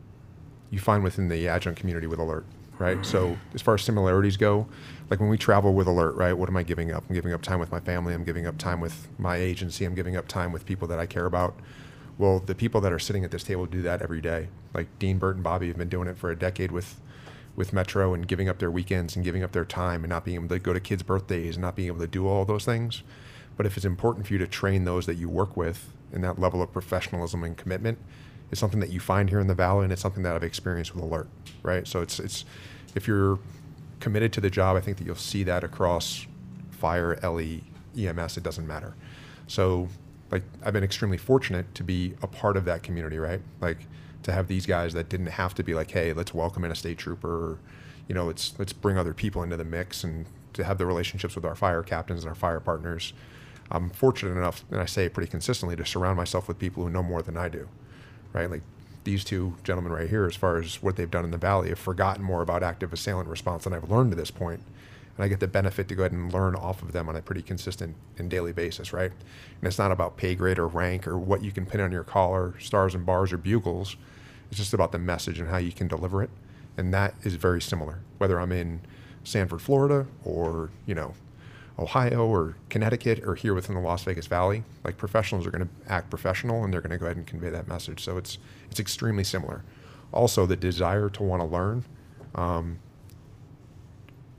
[0.70, 2.44] you find within the adjunct community with ALERRT,
[2.80, 3.06] right?
[3.06, 4.68] So as far as similarities go,
[5.10, 6.34] like when we travel with ALERRT, right?
[6.34, 7.06] What am I giving up?
[7.08, 8.14] I'm giving up time with my family.
[8.14, 9.86] I'm giving up time with my agency.
[9.86, 11.58] I'm giving up time with people that I care about.
[12.18, 14.48] Well, the people that are sitting at this table do that every day.
[14.74, 17.00] Like Dean, Burt, and Bobby have been doing it for a decade with
[17.56, 20.36] with Metro and giving up their weekends and giving up their time and not being
[20.36, 23.02] able to go to kids' birthdays and not being able to do all those things.
[23.58, 26.38] But if it's important for you to train those that you work with in that
[26.38, 27.98] level of professionalism and commitment,
[28.52, 30.96] it's something that you find here in the valley and it's something that I've experienced
[30.96, 31.28] with ALERRT,
[31.64, 31.88] right?
[31.88, 32.46] So it's it's
[32.94, 33.40] if you're
[34.00, 36.28] committed to the job, I think that you'll see that across
[36.70, 37.62] fire, LE,
[37.98, 38.96] EMS, it doesn't matter.
[39.48, 39.90] So
[40.32, 43.42] like I've been extremely fortunate to be a part of that community, right?
[43.62, 43.80] Like
[44.24, 46.76] to have these guys that didn't have to be like, hey, let's welcome in a
[46.76, 47.60] state trooper, or,
[48.08, 51.36] you know, let's let's bring other people into the mix, and to have the relationships
[51.36, 53.14] with our fire captains and our fire partners.
[53.70, 56.90] I'm fortunate enough, and I say it pretty consistently, to surround myself with people who
[56.90, 57.68] know more than I do,
[58.34, 58.50] right?
[58.50, 58.62] Like
[59.04, 61.80] these two gentlemen right here, as far as what they've done in the valley, have
[61.80, 64.62] forgotten more about active assailant response than I've learned to this point
[65.18, 67.22] and I get the benefit to go ahead and learn off of them on a
[67.22, 69.12] pretty consistent and daily basis, right?
[69.12, 72.04] And it's not about pay grade or rank or what you can pin on your
[72.04, 73.98] collar, stars and bars or bugles.
[74.50, 76.30] It's just about the message and how you can deliver it,
[76.78, 78.00] and that is very similar.
[78.18, 78.82] Whether I'm in
[79.24, 81.16] Sanford, Florida, or you know,
[81.78, 85.92] Ohio or Connecticut, or here within the Las Vegas Valley, like professionals are going to
[85.92, 88.04] act professional and they're going to go ahead and convey that message.
[88.04, 88.38] So it's
[88.70, 89.64] it's extremely similar.
[90.14, 91.84] Also, the desire to want to learn.
[92.36, 92.80] Um,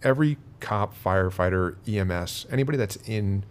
[0.03, 3.45] every cop, firefighter, EMS, anybody that's in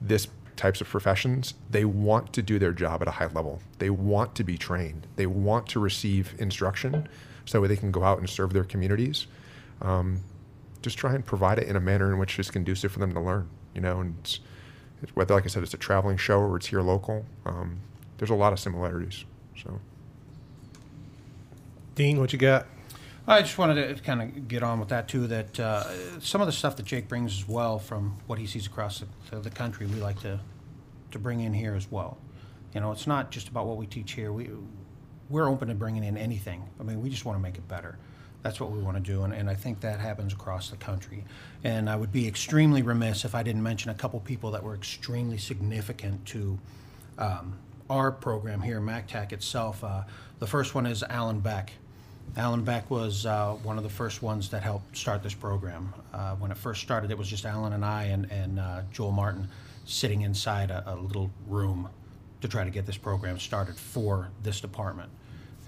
[0.00, 3.60] this types of professions, they want to do their job at a high level.
[3.78, 5.06] They want to be trained.
[5.16, 7.08] They want to receive instruction
[7.46, 9.26] so that they can go out and serve their communities.
[9.80, 10.20] Um,
[10.82, 13.20] just try and provide it in a manner in which is conducive for them to
[13.20, 13.48] learn.
[13.74, 14.40] You know, and it's,
[15.02, 17.80] it's, whether, like I said, it's a traveling show or it's here local, um,
[18.18, 19.24] there's a lot of similarities.
[19.62, 19.80] So.
[21.94, 22.66] Dean, what you got?
[23.30, 25.28] I just wanted to kind of get on with that too.
[25.28, 28.66] That uh, some of the stuff that Jake brings as well from what he sees
[28.66, 30.40] across the, the country, we like to
[31.12, 32.18] to bring in here as well.
[32.74, 34.32] You know, it's not just about what we teach here.
[34.32, 34.50] We
[35.28, 36.68] we're open to bringing in anything.
[36.80, 37.98] I mean, we just want to make it better.
[38.42, 41.24] That's what we want to do, and, and I think that happens across the country.
[41.62, 44.74] And I would be extremely remiss if I didn't mention a couple people that were
[44.74, 46.58] extremely significant to
[47.16, 47.58] um,
[47.88, 49.84] our program here, MacTac itself.
[49.84, 50.02] Uh,
[50.40, 51.74] the first one is Alyn Beck.
[52.36, 55.92] Alyn Beck was uh, one of the first ones that helped start this program.
[56.12, 59.10] Uh, when it first started, it was just Alyn and I and, and uh, Joel
[59.10, 59.48] Martin
[59.84, 61.88] sitting inside a, a, little room
[62.40, 65.10] to try to get this program started for this department.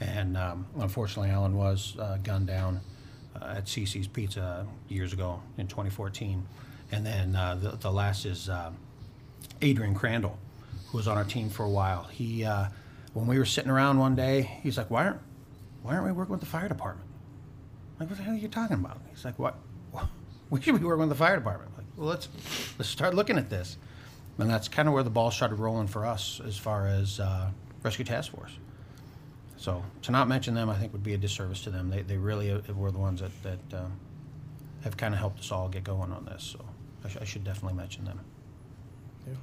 [0.01, 2.81] And um, unfortunately, Alyn was uh, gunned down
[3.35, 6.47] uh, at CiCi's Pizza years ago in 2014.
[6.93, 8.49] And then uh, the, the last is
[9.61, 10.39] Adrian Crandall,
[10.89, 12.05] who was on our team for a while.
[12.05, 12.45] He,
[13.15, 15.21] when we were sitting around one day, he's like, "Why aren't
[15.83, 17.09] why aren't we working with the fire department?
[17.99, 19.01] Like, what the hell are you talking about?
[19.11, 19.57] He's like, what?
[20.51, 21.71] We should be working with the fire department.
[21.79, 22.29] Like, well, let's
[22.79, 23.79] let's start looking at this.
[24.37, 27.51] And that's kind of where the ball started rolling for us as far as uh,
[27.83, 28.53] rescue task force.
[29.57, 31.89] So to not mention them, I think would be a disservice to them.
[31.89, 33.93] They, they really were the ones that, that um,
[34.85, 36.43] have kind of helped us all get going on this.
[36.43, 36.65] So
[37.05, 38.21] I, sh- I should definitely mention them.
[39.27, 39.35] Yeah.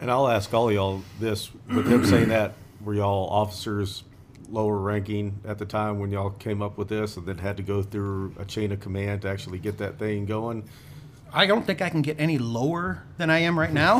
[0.00, 2.54] And I'll ask all y'all this: with him saying that,
[2.84, 4.04] were y'all officers
[4.50, 7.62] lower ranking at the time when y'all came up with this and then had to
[7.62, 10.68] go through a chain of command to actually get that thing going?
[11.32, 13.98] I don't think I can get any lower than I am right now.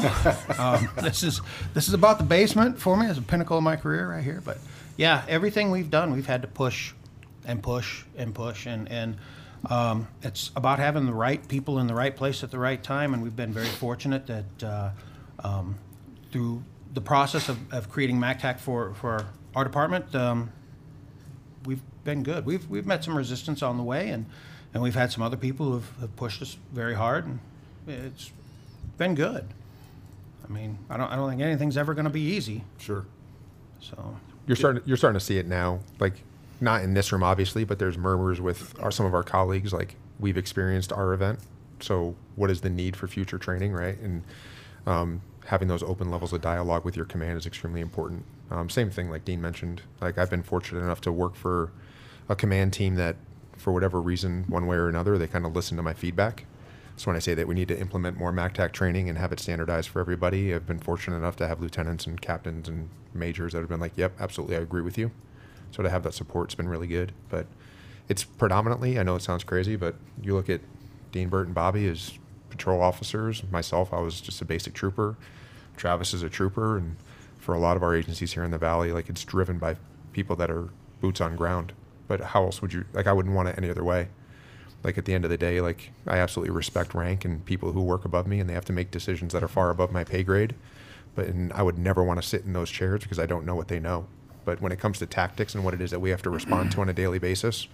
[0.58, 1.40] um, this is
[1.74, 3.06] this is about the basement for me.
[3.06, 4.42] It's a pinnacle of my career right here.
[4.44, 4.58] But
[4.96, 6.92] yeah, everything we've done, we've had to push
[7.44, 9.16] and push and push, and and
[9.68, 13.14] um, it's about having the right people in the right place at the right time.
[13.14, 14.90] And we've been very fortunate that uh,
[15.44, 15.78] um,
[16.32, 20.14] through the process of, of creating MacTac for for our department.
[20.14, 20.52] Um,
[21.64, 22.46] we've been good.
[22.46, 24.26] We've we've met some resistance on the way, and
[24.72, 27.40] and we've had some other people who have, have pushed us very hard, and
[27.86, 28.32] it's
[28.98, 29.46] been good.
[30.48, 32.64] I mean, I don't I don't think anything's ever going to be easy.
[32.78, 33.06] Sure.
[33.80, 34.16] So
[34.46, 34.82] You're starting.
[34.84, 35.80] You're starting to see it now.
[35.98, 36.22] Like
[36.60, 39.72] not in this room, obviously, but there's murmurs with our, some of our colleagues.
[39.72, 41.40] Like we've experienced our event.
[41.80, 43.98] So what is the need for future training, right?
[43.98, 44.22] And
[44.86, 48.24] um, having those open levels of dialogue with your command is extremely important.
[48.50, 49.82] Um, same thing, like Dean mentioned.
[50.00, 51.70] Like I've been fortunate enough to work for
[52.28, 53.16] a command team that,
[53.56, 56.46] for whatever reason, one way or another, they kind of listen to my feedback.
[56.96, 59.40] So when I say that we need to implement more MacTac training and have it
[59.40, 63.60] standardized for everybody, I've been fortunate enough to have lieutenants and captains and majors that
[63.60, 65.10] have been like, "Yep, absolutely, I agree with you."
[65.70, 67.12] So to have that support's been really good.
[67.30, 67.46] But
[68.08, 70.60] it's predominantly, I know it sounds crazy, but you look at
[71.12, 72.18] Dean Burt and Bobby as
[72.50, 73.42] patrol officers.
[73.50, 75.16] Myself, I was just a basic trooper.
[75.76, 76.96] Travis is a trooper, and
[77.40, 79.76] for a lot of our agencies here in the valley, like it's driven by
[80.12, 80.68] people that are
[81.00, 81.72] boots on ground.
[82.06, 83.06] But how else would you like?
[83.06, 84.08] I wouldn't want it any other way.
[84.82, 87.82] Like at the end of the day, like I absolutely respect rank and people who
[87.82, 90.22] work above me, and they have to make decisions that are far above my pay
[90.22, 90.54] grade.
[91.14, 93.54] But and I would never want to sit in those chairs because I don't know
[93.54, 94.06] what they know.
[94.44, 96.72] But when it comes to tactics and what it is that we have to respond
[96.72, 97.68] to on a daily basis,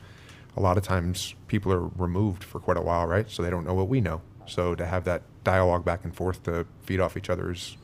[0.57, 3.31] a lot of times people are removed for quite a while, right?
[3.31, 4.21] So they don't know what we know.
[4.47, 7.77] So to have that dialogue back and forth to feed off each other is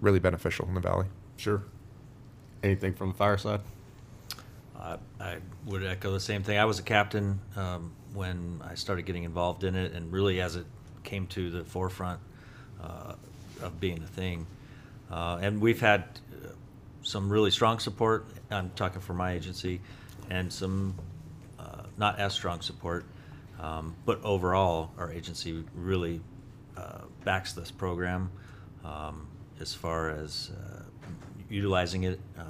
[0.00, 1.06] really beneficial in the valley.
[1.36, 1.62] Sure.
[2.62, 3.60] Anything from the fireside?
[4.78, 6.58] I, I would echo the same thing.
[6.58, 10.56] I was a captain um, when I started getting involved in it, and really as
[10.56, 10.66] it
[11.04, 12.20] came to the forefront
[12.82, 13.14] uh,
[13.62, 14.46] of being a thing.
[15.10, 16.48] Uh, and we've had uh,
[17.02, 18.26] some really strong support.
[18.50, 19.80] I'm talking for my agency,
[20.30, 20.94] and some
[21.58, 23.04] uh, not as strong support.
[23.60, 26.20] Um, but overall, our agency really
[26.76, 28.30] uh, backs this program
[28.84, 29.27] um,
[29.60, 30.82] as far as uh,
[31.48, 32.42] utilizing it, uh,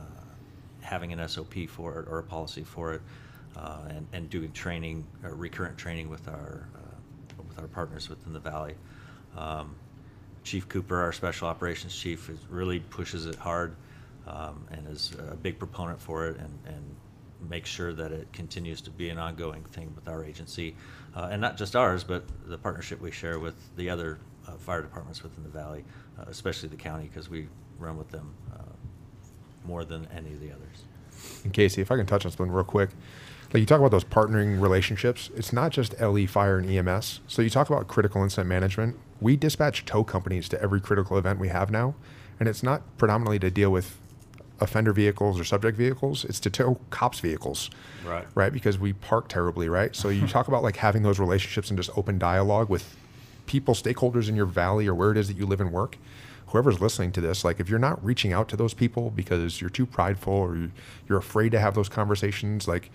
[0.81, 3.03] having an SOP for it or a policy for it,
[3.57, 8.33] uh, and, and doing training, uh, recurrent training with our uh, with our partners within
[8.33, 8.75] the valley.
[9.37, 9.75] Um,
[10.45, 13.75] chief Cooper, our special operations chief, is, really pushes it hard
[14.27, 16.97] um, and is a big proponent for it, and, and
[17.49, 20.75] makes sure that it continues to be an ongoing thing with our agency,
[21.15, 24.19] uh, and not just ours, but the partnership we share with the other
[24.49, 25.85] uh, fire departments within the valley,
[26.19, 27.49] uh, especially the county, because we
[27.79, 28.63] run with them uh,
[29.65, 30.85] more than any of the others.
[31.45, 32.91] And Casey, if I can touch on something real quick.
[33.53, 37.21] Like you talk about those partnering relationships, it's not just LE Fire and EMS.
[37.29, 38.97] So you talk about critical incident management.
[39.23, 41.95] We dispatch tow companies to every critical event we have now,
[42.39, 43.97] and it's not predominantly to deal with
[44.61, 46.27] offender vehicles or subject vehicles.
[46.27, 47.71] It's to tow cops vehicles.
[48.05, 48.27] Right.
[48.35, 49.97] Right, because we park terribly, right?
[49.97, 52.98] So you talk about like having those relationships and just open dialogue with
[53.49, 55.97] people, stakeholders in your valley or where it is that you live and work.
[56.49, 59.69] Whoever's listening to this, like if you're not reaching out to those people because you're
[59.71, 60.71] too prideful or you-
[61.09, 62.91] you're afraid to have those conversations, like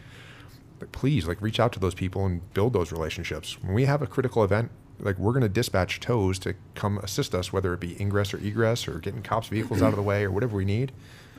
[0.82, 3.58] like, please like reach out to those people and build those relationships.
[3.62, 4.70] When we have a critical event,
[5.00, 8.38] like we're going to dispatch tows to come assist us, whether it be ingress or
[8.40, 10.92] egress or getting cops vehicles out of the way or whatever we need.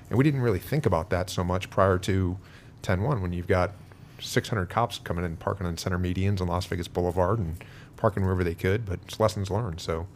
[0.08, 2.38] And we didn't really think about that so much prior to
[2.82, 3.72] 10-1 when you've got
[4.20, 7.62] 600 cops coming in parking on center medians on Las Vegas Boulevard and
[8.04, 9.80] parking wherever they could, but it's lessons learned.
[9.80, 10.06] So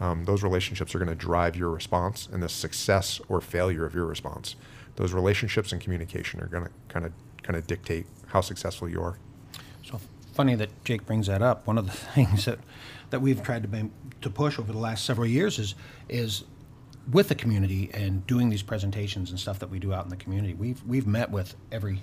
[0.00, 3.94] um, those relationships are going to drive your response and the success or failure of
[3.94, 4.54] your response.
[4.96, 9.00] Those relationships and communication are going to kind of kind of dictate how successful you
[9.02, 9.16] are.
[9.82, 9.98] So
[10.34, 11.66] funny that Jake brings that up.
[11.66, 12.58] One of the things that,
[13.08, 13.88] that we've tried to, be,
[14.20, 15.74] to push over the last several years is,
[16.10, 16.44] is
[17.10, 20.16] with the community and doing these presentations and stuff that we do out in the
[20.16, 20.52] community.
[20.52, 22.02] We've, we've met with every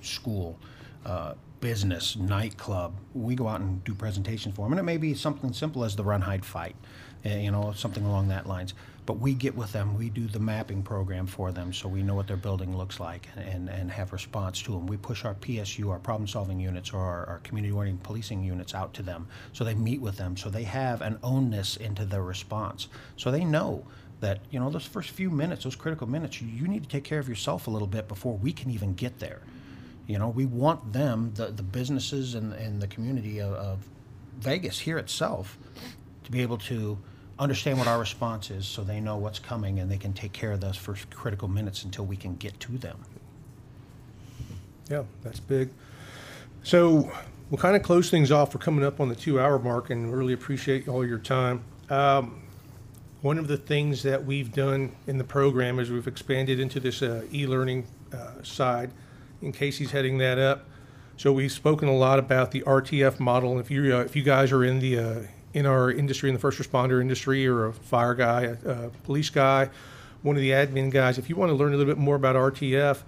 [0.00, 0.58] school,
[1.04, 2.94] uh, business, nightclub.
[3.14, 4.72] We go out and do presentations for them.
[4.72, 6.76] And it may be something simple as the run, hide, fight,
[7.24, 8.74] uh, you know, something along that lines.
[9.06, 12.14] But we get with them, we do the mapping program for them so we know
[12.14, 14.86] what their building looks like and, and, and have response to them.
[14.86, 18.74] We push our PSU, our problem solving units, or our, our community oriented policing units
[18.74, 22.22] out to them so they meet with them so they have an ownness into their
[22.22, 22.88] response.
[23.16, 23.84] So they know
[24.20, 27.18] that, you know, those first few minutes, those critical minutes, you need to take care
[27.18, 29.40] of yourself a little bit before we can even get there.
[30.10, 33.78] You know, we want them, the, the businesses and, and the community of, of
[34.38, 35.56] Vegas here itself,
[36.24, 36.98] to be able to
[37.38, 40.52] understand what our response is so they know what's coming and they can take care
[40.52, 42.98] of those first critical minutes until we can get to them.
[44.90, 45.70] Yeah, that's big.
[46.64, 47.10] So
[47.48, 48.52] we'll kind of close things off.
[48.52, 51.62] We're coming up on the two-hour mark, and really appreciate all your time.
[51.88, 52.42] Um,
[53.22, 57.00] one of the things that we've done in the program is we've expanded into this
[57.00, 58.90] uh, e-learning uh, side.
[59.42, 60.66] In Casey's heading that up,
[61.16, 63.58] so we've spoken a lot about the RTF model.
[63.58, 65.22] If you uh, if you guys are in the uh,
[65.54, 69.30] in our industry, in the first responder industry, or a fire guy, a, a police
[69.30, 69.70] guy,
[70.20, 72.36] one of the admin guys, if you want to learn a little bit more about
[72.36, 73.02] RTF,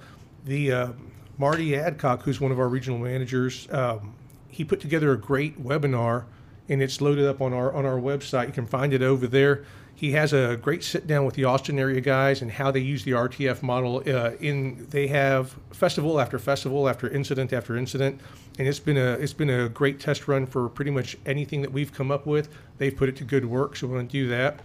[0.47, 0.89] the uh,
[1.37, 4.15] Marty Adcock, who's one of our regional managers, um,
[4.49, 6.25] he put together a great webinar,
[6.69, 8.47] and it's loaded up on our on our website.
[8.47, 9.65] You can find it over there.
[10.03, 13.05] He has a great sit down with the Austin area guys and how they use
[13.05, 14.03] the RTF model.
[14.05, 18.21] Uh, in they have festival after festival after incident after incident,
[18.59, 21.71] and it's been a it's been a great test run for pretty much anything that
[21.73, 22.49] we've come up with.
[22.79, 24.59] They've put it to good work, so we want to do that.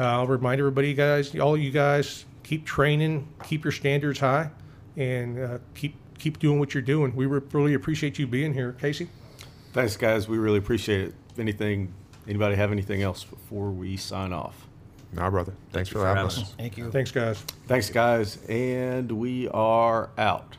[0.00, 4.50] Uh, I'll remind everybody, guys, all you guys, keep training, keep your standards high,
[4.96, 7.14] and uh, keep keep doing what you're doing.
[7.14, 9.10] We re- really appreciate you being here, Casey.
[9.72, 10.26] Thanks, guys.
[10.26, 11.14] We really appreciate it.
[11.38, 11.94] Anything,
[12.28, 14.66] anybody have anything else before we sign off?
[15.12, 15.54] No, brother.
[15.72, 16.50] Thanks you for for having having us.
[16.50, 16.54] us.
[16.58, 16.90] Thank you.
[16.90, 17.38] Thanks, guys.
[17.66, 20.56] Thanks, guys, and we are out.